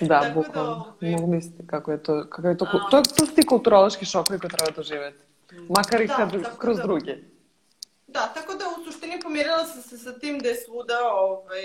Tako 0.10 0.24
da, 0.24 0.30
bukvalno. 0.34 0.94
ovaj- 1.00 1.10
Mogu 1.12 1.26
misliti 1.26 1.66
kako 1.66 1.92
je 1.92 2.02
to, 2.02 2.26
kako 2.30 2.48
je 2.48 2.58
to, 2.58 2.64
A- 2.64 2.90
to, 2.90 3.02
to 3.02 3.26
su 3.26 3.34
ti 3.34 3.46
kulturološki 3.46 4.04
šokovi 4.04 4.38
koje 4.38 4.50
treba 4.50 4.70
doživjeti. 4.70 5.18
Makar 5.68 6.00
i 6.00 6.06
Da, 6.06 6.16
kad, 6.16 6.58
kroz 6.58 6.76
da. 6.76 6.82
druge. 6.82 7.16
Da, 8.06 8.30
tako 8.34 8.54
da 8.54 8.70
u 8.70 8.84
suštini 8.84 9.20
pomirila 9.20 9.64
sam 9.64 9.82
se 9.82 9.98
sa 9.98 10.12
tim 10.12 10.38
da 10.38 10.48
je 10.48 10.56
svuda 10.56 10.98
ovaj, 11.12 11.62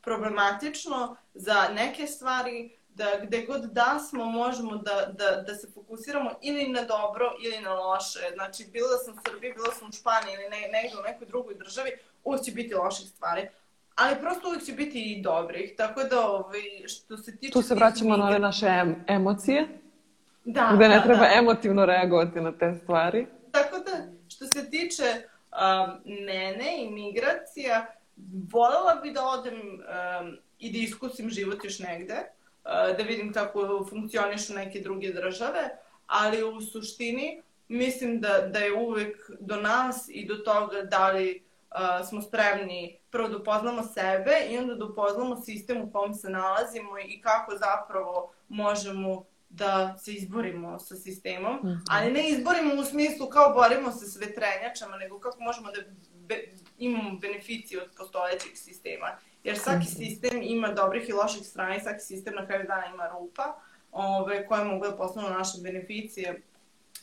problematično 0.00 1.16
za 1.34 1.68
neke 1.74 2.06
stvari, 2.06 2.76
da 2.96 3.06
gde 3.22 3.42
god 3.42 3.62
da 3.62 3.98
smo 4.10 4.24
možemo 4.24 4.76
da, 4.76 5.12
da, 5.12 5.42
da 5.46 5.54
se 5.54 5.68
fokusiramo 5.74 6.30
ili 6.42 6.68
na 6.68 6.82
dobro 6.82 7.26
ili 7.44 7.60
na 7.60 7.74
loše. 7.74 8.18
Znači, 8.34 8.64
bila 8.72 8.88
da 8.88 8.98
sam 8.98 9.14
u 9.14 9.20
Srbiji, 9.28 9.52
bila 9.52 9.72
sam 9.78 9.88
u 9.88 9.92
Španiji 9.92 10.34
ili 10.34 10.48
ne, 10.50 10.60
negdje 10.72 10.98
u 10.98 11.02
nekoj 11.02 11.26
drugoj 11.26 11.54
državi, 11.54 11.90
uvijek 12.24 12.44
će 12.44 12.52
biti 12.52 12.74
loših 12.74 13.08
stvari. 13.08 13.48
Ali 13.94 14.20
prosto 14.20 14.48
uvijek 14.48 14.64
će 14.64 14.72
biti 14.72 15.12
i 15.12 15.22
dobrih. 15.22 15.74
Tako 15.76 16.04
da, 16.04 16.26
ovaj, 16.26 16.62
što 16.86 17.16
se 17.16 17.36
tiče... 17.36 17.52
Tu 17.52 17.62
se 17.62 17.74
vraćamo 17.74 18.16
na 18.16 18.24
migra- 18.24 18.38
naše 18.38 18.66
em- 18.66 19.04
emocije, 19.08 19.68
da, 20.44 20.72
gde 20.76 20.88
ne 20.88 20.96
da, 20.96 21.02
treba 21.02 21.26
da. 21.26 21.34
emotivno 21.34 21.86
reagovati 21.86 22.40
na 22.40 22.52
te 22.58 22.74
stvari. 22.82 23.26
Tako 23.52 23.78
da, 23.78 23.92
što 24.28 24.46
se 24.46 24.70
tiče 24.70 25.04
um, 25.04 26.14
mene 26.24 26.84
i 26.84 26.90
migracija, 26.90 27.86
voljela 28.52 28.94
bi 29.02 29.10
da 29.10 29.24
odem 29.24 29.54
um, 29.54 30.36
i 30.58 30.72
da 30.72 30.78
iskusim 30.78 31.30
život 31.30 31.64
još 31.64 31.78
negde, 31.78 32.14
da 32.96 33.02
vidim 33.02 33.32
kako 33.32 33.86
funkcionišu 33.90 34.54
neke 34.54 34.80
druge 34.80 35.12
države, 35.12 35.68
ali 36.06 36.44
u 36.44 36.60
suštini 36.60 37.42
mislim 37.68 38.20
da, 38.20 38.38
da 38.40 38.58
je 38.58 38.72
uvek 38.72 39.30
do 39.40 39.56
nas 39.56 40.08
i 40.08 40.26
do 40.26 40.34
toga 40.34 40.82
da 40.82 41.10
li 41.10 41.42
uh, 41.70 42.08
smo 42.08 42.22
spremni 42.22 42.98
prvo 43.10 43.28
da 43.28 43.36
upoznamo 43.36 43.82
sebe 43.82 44.32
i 44.50 44.58
onda 44.58 44.74
da 44.74 44.84
upoznamo 44.84 45.36
sistem 45.36 45.82
u 45.82 45.92
kom 45.92 46.14
se 46.14 46.30
nalazimo 46.30 46.98
i 46.98 47.20
kako 47.20 47.56
zapravo 47.56 48.32
možemo 48.48 49.24
da 49.48 49.96
se 49.98 50.12
izborimo 50.12 50.78
sa 50.78 50.96
sistemom, 50.96 51.56
Mhm. 51.56 51.74
ali 51.90 52.12
ne 52.12 52.28
izborimo 52.28 52.74
u 52.74 52.84
smislu 52.84 53.26
kao 53.26 53.54
borimo 53.54 53.92
se 53.92 54.06
s 54.06 54.16
vetrenjačama, 54.16 54.96
nego 54.96 55.20
kako 55.20 55.40
možemo 55.40 55.70
da 55.70 55.80
be, 56.14 56.44
imamo 56.78 57.18
beneficije 57.18 57.82
od 57.82 57.88
postojećeg 57.96 58.50
sistema. 58.54 59.06
Jer 59.46 59.58
svaki 59.58 59.78
Mhm. 59.78 59.96
sistem 59.96 60.42
ima 60.42 60.68
dobrih 60.68 61.08
i 61.08 61.12
loših 61.12 61.46
strana 61.46 61.76
i 61.76 61.80
svaki 61.80 62.00
sistem 62.00 62.34
na 62.34 62.46
kraju 62.46 62.64
dana 62.68 62.86
ima 62.86 63.08
rupa 63.08 63.56
ove, 63.92 64.46
koje 64.46 64.64
mogu 64.64 64.86
da 64.86 64.96
postanu 64.96 65.30
naše 65.30 65.58
beneficije. 65.62 66.42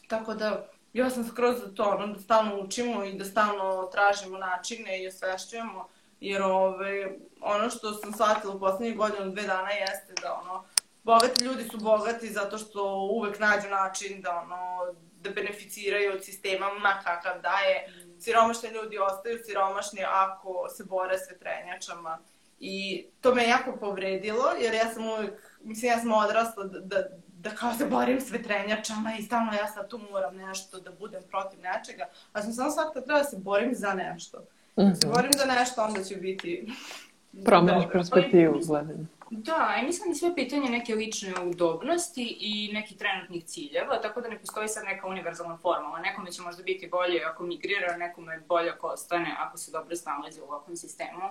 Tako 0.07 0.33
da, 0.33 0.65
ja 0.93 1.09
sam 1.09 1.27
skroz 1.27 1.59
za 1.59 1.73
to, 1.75 1.83
ono, 1.83 2.07
da 2.07 2.19
stalno 2.19 2.59
učimo 2.59 3.03
i 3.03 3.13
da 3.13 3.25
stalno 3.25 3.89
tražimo 3.91 4.37
načine 4.37 5.03
i 5.03 5.07
osvešćujemo, 5.07 5.87
jer 6.19 6.41
ove, 6.41 7.11
ono 7.41 7.69
što 7.69 7.93
sam 7.93 8.13
shvatila 8.13 8.53
u 8.55 8.59
poslednjih 8.59 8.97
godinu, 8.97 9.31
dve 9.31 9.43
dana 9.43 9.69
jeste 9.69 10.13
da 10.21 10.33
ono, 10.43 10.63
bogati 11.03 11.43
ljudi 11.43 11.63
su 11.63 11.77
bogati 11.77 12.27
zato 12.29 12.57
što 12.57 12.83
uvek 13.11 13.39
nađu 13.39 13.69
način 13.69 14.21
da 14.21 14.35
ono, 14.45 14.93
da 15.21 15.29
beneficiraju 15.29 16.13
od 16.13 16.23
sistema 16.23 16.69
ma 16.73 16.99
kakav 17.03 17.41
da 17.41 17.57
je. 17.57 17.93
Siromašni 18.19 18.69
ljudi 18.69 18.97
ostaju 18.97 19.39
siromašni 19.45 19.99
ako 20.09 20.69
se 20.77 20.83
bore 20.83 21.17
s 21.17 21.29
vetrenjačama. 21.31 22.19
I 22.65 23.05
to 23.21 23.35
me 23.35 23.43
jako 23.43 23.71
povredilo, 23.73 24.43
jer 24.59 24.73
ja 24.73 24.93
sam 24.93 25.05
uvek, 25.05 25.31
mislim, 25.61 25.91
ja 25.91 25.99
sam 25.99 26.11
odrasla 26.13 26.63
da, 26.63 26.79
da, 26.79 27.03
da 27.27 27.49
kao 27.49 27.73
se 27.73 27.85
borim 27.87 28.21
s 28.21 28.31
vetrenjačama 28.31 29.15
i 29.19 29.23
stalno 29.23 29.53
ja 29.53 29.67
sad 29.67 29.89
tu 29.89 29.99
moram 30.11 30.35
nešto 30.37 30.79
da 30.79 30.91
budem 30.91 31.21
protiv 31.23 31.59
nečega, 31.61 32.03
a 32.33 32.41
sam 32.41 32.53
samo 32.53 32.69
da 32.85 33.01
treba 33.01 33.17
da 33.17 33.23
se 33.23 33.37
borim 33.37 33.75
za 33.75 33.93
nešto. 33.93 34.37
Ako 34.75 34.95
se 34.95 35.07
Mhm. 35.07 35.15
borim 35.15 35.31
za 35.33 35.45
nešto, 35.45 35.83
onda 35.83 36.03
će 36.03 36.15
biti 36.15 36.67
Promeniš 37.45 37.85
perspektivu 37.91 38.59
gledanja. 38.67 39.05
Da, 39.29 39.75
i 39.81 39.85
mislim 39.85 40.09
da 40.09 40.15
sve 40.15 40.35
pitanje 40.35 40.69
neke 40.69 40.95
lične 40.95 41.33
udobnosti 41.41 42.37
i 42.39 42.73
nekih 42.73 42.97
trenutnih 42.97 43.45
ciljeva, 43.45 44.01
tako 44.01 44.21
da 44.21 44.27
ne 44.27 44.39
postoji 44.39 44.67
sad 44.67 44.83
neka 44.85 45.07
univerzalna 45.07 45.57
formula. 45.57 45.99
Nekome 45.99 46.31
će 46.31 46.41
možda 46.41 46.63
biti 46.63 46.87
bolje 46.87 47.23
ako 47.23 47.43
migrira, 47.43 47.97
nekome 47.97 48.39
bolje 48.39 48.69
ako 48.69 48.87
ostane, 48.87 49.35
ako 49.39 49.57
se 49.57 49.71
dobro 49.71 49.95
snalazi 49.95 50.41
u 50.41 50.43
ovakvom 50.43 50.77
sistemu. 50.77 51.21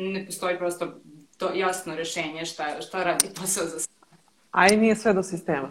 Ne 0.00 0.26
postoji 0.26 0.58
prosto 0.58 1.00
to 1.38 1.50
jasno 1.54 1.94
rešenje 1.94 2.44
šta, 2.44 2.80
šta 2.80 3.04
radi 3.04 3.26
posao 3.40 3.64
za 3.66 3.78
sve. 3.80 3.94
A 4.50 4.68
i 4.68 4.76
nije 4.76 4.96
sve 4.96 5.12
do 5.12 5.22
sistema. 5.22 5.70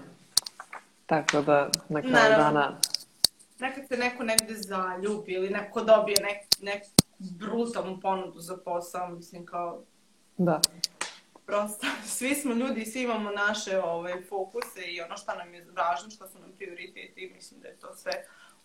Tako 1.06 1.42
da 1.42 1.70
na 1.90 2.02
kraju 2.02 2.14
Naravno. 2.14 2.44
dana... 2.44 2.80
Nekad 3.60 3.88
se 3.88 3.98
neko 3.98 4.24
negde 4.24 4.54
zaljubi 4.54 5.32
ili 5.32 5.50
neko 5.50 5.82
dobije 5.84 6.18
nek, 6.22 6.38
nek 6.62 6.84
brutalnu 7.20 8.00
ponudu 8.02 8.40
za 8.40 8.58
posao, 8.58 9.10
mislim 9.10 9.46
kao 9.46 9.84
Da. 10.38 10.62
prosto 11.46 11.88
svi 12.18 12.36
smo 12.36 12.54
ljudi, 12.54 12.86
svi 12.86 13.02
imamo 13.02 13.32
naše 13.32 13.80
ovaj, 13.80 14.22
fokuse 14.30 14.82
i 14.82 15.02
ono 15.02 15.18
šta 15.18 15.36
nam 15.36 15.54
je 15.54 15.66
važno, 15.76 16.10
šta 16.10 16.28
su 16.28 16.40
nam 16.40 16.52
prioriteti 16.58 17.22
i 17.22 17.34
mislim 17.34 17.60
da 17.62 17.68
je 17.68 17.76
to 17.78 17.94
sve 17.96 18.12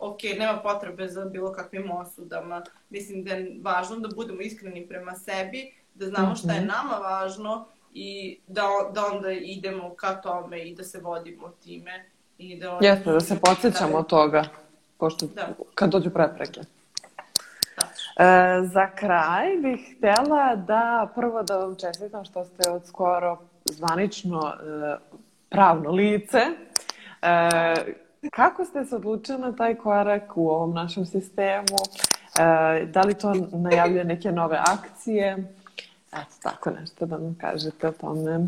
ok, 0.02 0.38
nema 0.38 0.58
potrebe 0.58 1.08
za 1.08 1.24
bilo 1.24 1.52
kakvim 1.52 1.90
osudama. 1.92 2.62
Mislim 2.90 3.24
da 3.24 3.32
je 3.32 3.56
važno 3.62 3.96
da 3.96 4.08
budemo 4.08 4.40
iskreni 4.40 4.86
prema 4.86 5.14
sebi, 5.14 5.60
da 5.94 6.06
znamo 6.06 6.34
šta 6.34 6.52
je 6.52 6.60
Mhm. 6.60 6.68
nama 6.68 6.94
važno 6.94 7.64
i 7.94 8.08
da, 8.46 8.62
da 8.92 9.06
onda 9.06 9.30
idemo 9.32 9.90
ka 9.90 10.14
tome 10.14 10.60
i 10.60 10.74
da 10.74 10.84
se 10.84 11.00
vodimo 11.00 11.48
time. 11.54 12.04
I 12.38 12.56
da 12.56 12.72
onda- 12.72 12.86
Jeste, 12.86 13.12
da 13.12 13.20
se 13.20 13.40
podsjećamo 13.40 13.96
od 13.96 14.06
toga, 14.06 14.44
pošto 14.98 15.26
Da. 15.26 15.48
kad 15.74 15.90
dođu 15.90 16.10
prepreke. 16.10 16.60
Tačno. 17.74 18.12
E, 18.18 18.26
za 18.64 18.90
kraj 18.90 19.56
bih 19.56 19.94
htjela 19.96 20.56
da 20.56 20.82
prvo 21.14 21.42
da 21.42 21.56
vam 21.56 21.76
čestitam 21.76 22.24
što 22.24 22.44
ste 22.44 22.70
od 22.70 22.86
skoro 22.86 23.38
zvanično 23.66 24.52
e, 24.52 24.96
pravno 25.48 25.90
lice. 25.90 26.38
E, 27.22 27.74
kako 28.30 28.64
ste 28.64 28.84
se 28.84 28.96
odlučili 28.96 29.38
na 29.38 29.56
taj 29.56 29.74
korak 29.74 30.36
u 30.36 30.48
ovom 30.48 30.74
našem 30.74 31.06
sistemu? 31.06 31.78
E, 32.38 32.86
da 32.86 33.00
li 33.00 33.14
to 33.14 33.34
najavljuje 33.52 34.04
neke 34.04 34.32
nove 34.32 34.58
akcije? 34.60 35.54
Eto, 36.12 36.34
tako 36.42 36.70
nešto 36.70 37.06
da 37.06 37.18
nam 37.18 37.36
kažete 37.40 37.88
o 37.88 37.92
tome. 37.92 38.46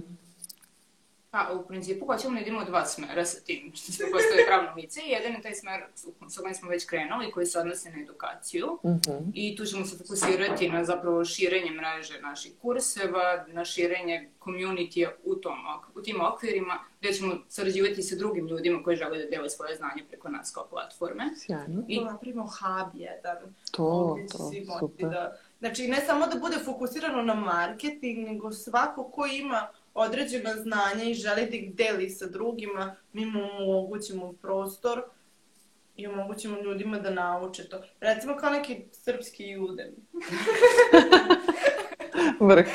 Pa, 1.35 1.53
u 1.55 1.67
principu 1.67 2.07
hoćemo 2.07 2.35
da 2.35 2.41
idemo 2.41 2.61
u 2.61 2.65
dva 2.65 2.87
smera 2.87 3.25
sa 3.25 3.41
tim 3.41 3.73
što 3.75 3.93
se 3.93 4.05
postoje 4.13 4.47
pravno 4.47 4.71
lice. 4.77 5.01
Jedan 5.03 5.33
je 5.33 5.43
taj 5.43 5.55
smer 5.55 5.81
sa 6.29 6.41
kojim 6.41 6.55
smo 6.55 6.69
već 6.71 6.85
krenuli, 6.87 7.31
koji 7.31 7.47
se 7.47 7.59
odnosi 7.59 7.91
na 7.91 8.01
edukaciju. 8.01 8.79
Mhm. 8.85 9.31
I 9.35 9.57
tu 9.57 9.65
ćemo 9.65 9.85
se 9.85 9.99
fokusirati 9.99 10.69
na 10.69 10.85
zapravo 10.85 11.25
širenje 11.25 11.71
mreže 11.71 12.21
naših 12.21 12.53
kurseva, 12.63 13.45
na 13.49 13.65
širenje 13.65 14.31
community 14.41 15.09
u, 15.25 15.35
tom, 15.35 15.57
u 15.95 16.03
tim 16.03 16.21
okvirima, 16.23 16.79
gde 17.01 17.13
ćemo 17.13 17.35
sarađivati 17.49 18.03
sa 18.03 18.17
drugim 18.17 18.47
ljudima 18.49 18.83
koji 18.83 18.97
žele 18.97 19.19
da 19.19 19.31
dele 19.31 19.51
svoje 19.51 19.77
znanje 19.77 20.05
preko 20.09 20.29
nas 20.29 20.51
kao 20.51 20.67
platforme. 20.67 21.25
Sjajno. 21.37 21.85
I- 21.89 21.95
I 21.95 22.05
napravimo 22.05 22.43
hub 22.43 22.91
jedan. 22.95 23.37
To, 23.71 24.19
to, 24.33 24.51
super. 24.81 25.09
Da, 25.09 25.37
znači, 25.59 25.89
ne 25.89 26.01
samo 26.01 26.27
da 26.27 26.39
bude 26.39 26.57
fokusirano 26.59 27.23
na 27.23 27.35
marketing, 27.35 28.19
nego 28.19 28.53
svako 28.53 29.05
ko 29.05 29.27
ima 29.27 29.69
određena 29.95 30.55
znanja 30.55 31.05
i 31.05 31.15
želi 31.15 31.47
da 31.51 31.57
ih 31.57 31.75
deli 31.75 32.11
sa 32.11 32.27
drugima, 32.27 32.97
mi 33.13 33.27
mu 33.27 33.41
omogućimo 33.59 34.33
prostor 34.33 35.03
i 35.97 36.07
omogućimo 36.07 36.61
ljudima 36.61 36.99
da 36.99 37.11
nauče 37.11 37.69
to. 37.69 37.83
Recimo 38.01 38.37
kao 38.37 38.51
neki 38.51 38.85
srpski 38.93 39.45
judem. 39.49 39.95
Vrh. 42.49 42.67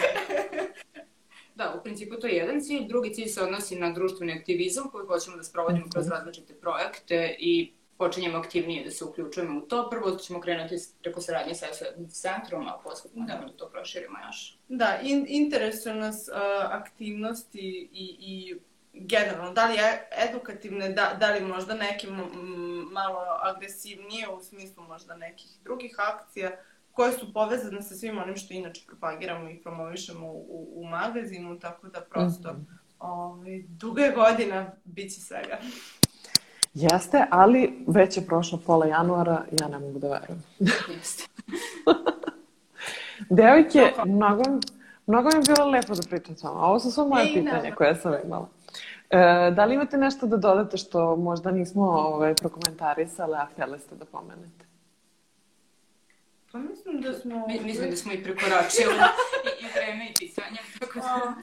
Da, 1.55 1.75
u 1.79 1.83
principu 1.83 2.15
to 2.19 2.27
je 2.27 2.35
jedan 2.35 2.61
cilj. 2.61 2.87
Drugi 2.87 3.13
cilj 3.13 3.27
se 3.27 3.41
odnosi 3.41 3.75
na 3.75 3.91
društveni 3.91 4.33
aktivizam 4.33 4.89
koji 4.91 5.07
hoćemo 5.07 5.37
da 5.37 5.43
sprovodimo 5.43 5.85
kroz 5.93 6.07
različite 6.07 6.53
projekte 6.53 7.35
i 7.39 7.73
počinjemo 7.99 8.37
aktivnije 8.37 8.83
da 8.83 8.91
se 8.91 9.05
uključujemo 9.05 9.59
u 9.59 9.61
to. 9.61 9.89
Prvo 9.89 10.11
ćemo 10.15 10.41
krenuti 10.41 10.75
preko 11.01 11.21
saradnje 11.21 11.55
sa 11.55 11.65
SOS 11.73 12.21
centrom, 12.21 12.67
a 12.67 12.77
posle 12.83 13.11
da. 13.13 13.33
da 13.33 13.57
to 13.57 13.69
proširimo 13.69 14.17
još. 14.27 14.57
Da, 14.67 14.99
in, 15.03 15.25
interesuju 15.29 15.95
nas 15.95 16.27
uh, 16.27 16.35
aktivnosti 16.71 17.89
i, 17.93 18.15
i 18.19 18.59
generalno, 18.93 19.53
da 19.53 19.67
li 19.67 19.75
je 19.75 20.07
edukativne, 20.27 20.89
da, 20.89 21.17
da 21.19 21.31
li 21.31 21.41
možda 21.41 21.73
neke 21.73 22.07
m, 22.07 22.19
m, 22.19 22.87
malo 22.91 23.19
agresivnije 23.41 24.29
u 24.29 24.41
smislu 24.41 24.83
možda 24.83 25.15
nekih 25.15 25.49
drugih 25.63 25.95
akcija 25.97 26.51
koje 26.91 27.11
su 27.11 27.33
povezane 27.33 27.81
sa 27.81 27.95
svim 27.95 28.17
onim 28.17 28.35
što 28.35 28.53
inače 28.53 28.81
propagiramo 28.87 29.49
i 29.49 29.61
promovišemo 29.61 30.27
u, 30.27 30.69
u 30.75 30.87
magazinu, 30.87 31.59
tako 31.59 31.87
da 31.87 32.01
prosto 32.01 32.53
Mhm. 32.53 32.61
ovaj, 32.99 33.63
duga 33.67 34.03
je 34.03 34.11
godina, 34.11 34.71
bit 34.83 35.13
će 35.13 35.21
svega. 35.21 35.57
Jeste, 36.73 37.25
ali 37.29 37.83
već 37.87 38.17
je 38.17 38.25
prošlo 38.25 38.59
pola 38.65 38.85
januara, 38.85 39.43
ja 39.61 39.67
ne 39.67 39.79
mogu 39.79 39.99
da 39.99 40.07
verujem. 40.07 40.43
Jeste. 40.97 41.23
Devojke, 43.29 43.93
mnogo, 44.05 44.43
mnogo 45.07 45.29
mi 45.29 45.35
je 45.35 45.55
bilo 45.55 45.69
lepo 45.69 45.95
da 45.95 46.01
pričam 46.09 46.35
s 46.37 46.43
vama. 46.43 46.59
Ovo 46.59 46.79
su 46.79 46.91
sve 46.91 47.03
moje 47.03 47.25
pitanja 47.33 47.63
nama. 47.63 47.75
koje 47.75 47.95
sam 47.95 48.13
imala. 48.25 48.47
E, 49.09 49.51
da 49.55 49.65
li 49.65 49.75
imate 49.75 49.97
nešto 49.97 50.27
da 50.27 50.37
dodate 50.37 50.77
što 50.77 51.15
možda 51.15 51.51
nismo 51.51 51.83
ovaj, 51.83 52.35
prokomentarisale, 52.35 53.37
a 53.37 53.47
htjeli 53.53 53.79
ste 53.79 53.95
da 53.95 54.05
pomenete? 54.05 54.65
Pa 56.51 56.57
mislim 56.57 57.01
da 57.01 57.13
smo... 57.13 57.47
Mi, 57.47 57.59
mislim 57.63 57.89
da 57.89 57.95
smo 57.95 58.13
i 58.13 58.23
prekoračili 58.23 58.93
i, 59.61 59.65
i 59.65 59.67
vreme 59.75 60.09
i 60.09 60.13
pisanje, 60.19 60.59
tako 60.79 60.99
da... 60.99 61.35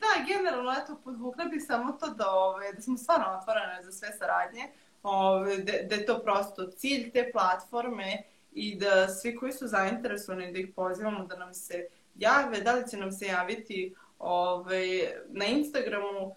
Da, 0.00 0.24
generalno, 0.26 0.72
eto, 0.82 1.00
podvukla 1.04 1.44
bih 1.44 1.62
samo 1.66 1.92
to 1.92 2.08
da, 2.08 2.30
ove, 2.30 2.72
da 2.72 2.82
smo 2.82 2.96
stvarno 2.98 3.38
otvorene 3.40 3.82
za 3.82 3.92
sve 3.92 4.12
saradnje, 4.12 4.68
ove, 5.02 5.56
da, 5.58 5.72
da 5.88 5.94
je 5.94 6.06
to 6.06 6.18
prosto 6.22 6.66
cilj 6.66 7.12
te 7.12 7.30
platforme 7.32 8.22
i 8.52 8.74
da 8.78 9.08
svi 9.08 9.36
koji 9.36 9.52
su 9.52 9.66
zainteresovani 9.68 10.52
da 10.52 10.58
ih 10.58 10.68
pozivamo 10.76 11.24
da 11.26 11.36
nam 11.36 11.54
se 11.54 11.86
jave, 12.14 12.60
da 12.60 12.72
li 12.72 12.88
će 12.90 12.96
nam 12.96 13.12
se 13.12 13.26
javiti 13.26 13.94
ove, 14.18 14.82
na 15.28 15.44
Instagramu, 15.44 16.26
uh, 16.26 16.34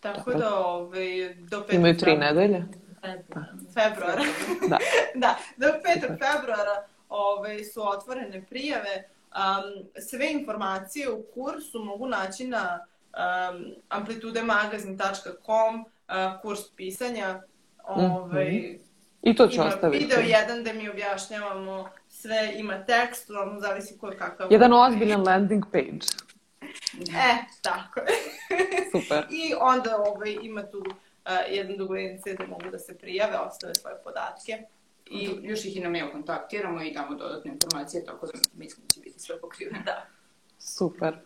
tako 0.01 0.31
Dobro. 0.31 0.49
da 0.49 0.59
ovaj, 0.59 1.35
do 1.35 1.65
5. 1.71 1.75
Imaju 1.75 1.97
tri 1.97 2.17
nedelje. 2.17 2.65
februara. 3.75 4.23
Da. 4.69 4.79
da, 5.23 5.37
do 5.57 5.67
5. 5.67 6.01
februara 6.01 6.87
ovaj, 7.09 7.65
su 7.65 7.89
otvorene 7.89 8.45
prijave. 8.51 9.09
Um, 9.35 9.89
sve 10.09 10.33
informacije 10.33 11.11
u 11.11 11.23
kursu 11.35 11.85
mogu 11.85 12.09
naći 12.09 12.47
na 12.47 12.87
um, 13.13 13.65
amplitudemagazin.com, 13.89 15.81
uh, 15.81 16.41
kurs 16.43 16.61
pisanja. 16.77 17.43
Ovaj, 17.85 18.79
I 19.23 19.35
to 19.37 19.47
ću 19.49 19.55
ima 19.55 19.65
ostaviti. 19.65 20.05
video 20.05 20.21
jedan 20.21 20.61
gde 20.61 20.73
mi 20.73 20.89
objašnjavamo 20.89 21.89
sve, 22.09 22.53
ima 22.57 22.85
tekst, 22.85 23.31
ono 23.31 23.61
zavisi 23.61 23.99
ko 23.99 24.09
je 24.09 24.17
kakav. 24.17 24.53
Jedan 24.53 24.73
ozbiljan 24.73 25.23
landing 25.23 25.65
page. 25.73 26.24
E, 27.17 27.35
tako 27.63 28.01
je. 28.01 28.07
Super. 28.93 29.27
I 29.31 29.55
onda 29.61 29.97
ovaj, 29.99 30.37
ima 30.43 30.71
tu 30.71 30.79
uh, 30.79 30.93
jedan 31.51 31.77
dugojenice 31.77 32.35
da 32.35 32.47
mogu 32.47 32.71
da 32.71 32.79
se 32.79 32.99
prijave, 32.99 33.39
ostave 33.39 33.75
svoje 33.75 33.97
podatke. 34.05 34.63
I 35.07 35.31
još 35.43 35.65
ih 35.65 35.77
i 35.77 35.81
na 35.81 35.89
mail 35.91 36.11
kontaktiramo 36.13 36.83
i 36.83 36.93
damo 36.93 37.15
dodatne 37.17 37.51
informacije, 37.53 38.05
tako 38.05 38.27
da 38.27 38.33
mislim 38.55 38.87
da 38.87 38.95
će 38.95 39.01
biti 39.01 39.21
sve 39.21 39.41
pokriveno. 39.41 39.79
da, 39.85 40.07
Super. 40.59 41.17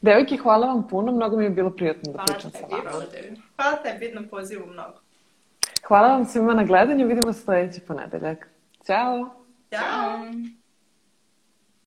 Devojke, 0.00 0.36
hvala 0.36 0.66
vam 0.66 0.88
puno, 0.88 1.12
mnogo 1.12 1.36
mi 1.36 1.44
je 1.44 1.50
bilo 1.50 1.70
prijatno 1.70 2.12
da 2.12 2.18
Hvala 2.18 2.26
pričam 2.26 2.50
sa 2.50 2.58
tebi. 2.58 2.72
vama. 2.72 2.90
Hvala 2.90 3.04
tebi. 3.06 3.40
hvala 3.56 3.76
tebi 3.76 4.12
na 4.14 4.22
pozivu 4.30 4.66
mnogo. 4.66 4.98
Hvala 5.88 6.08
vam 6.08 6.24
svima 6.24 6.54
na 6.54 6.64
gledanju, 6.64 7.06
vidimo 7.06 7.32
se 7.32 7.40
sledeći 7.40 7.80
ponedeljak. 7.80 8.48
Ćao! 8.86 9.30
Ćao! 9.70 9.80
Ćao. 9.80 10.57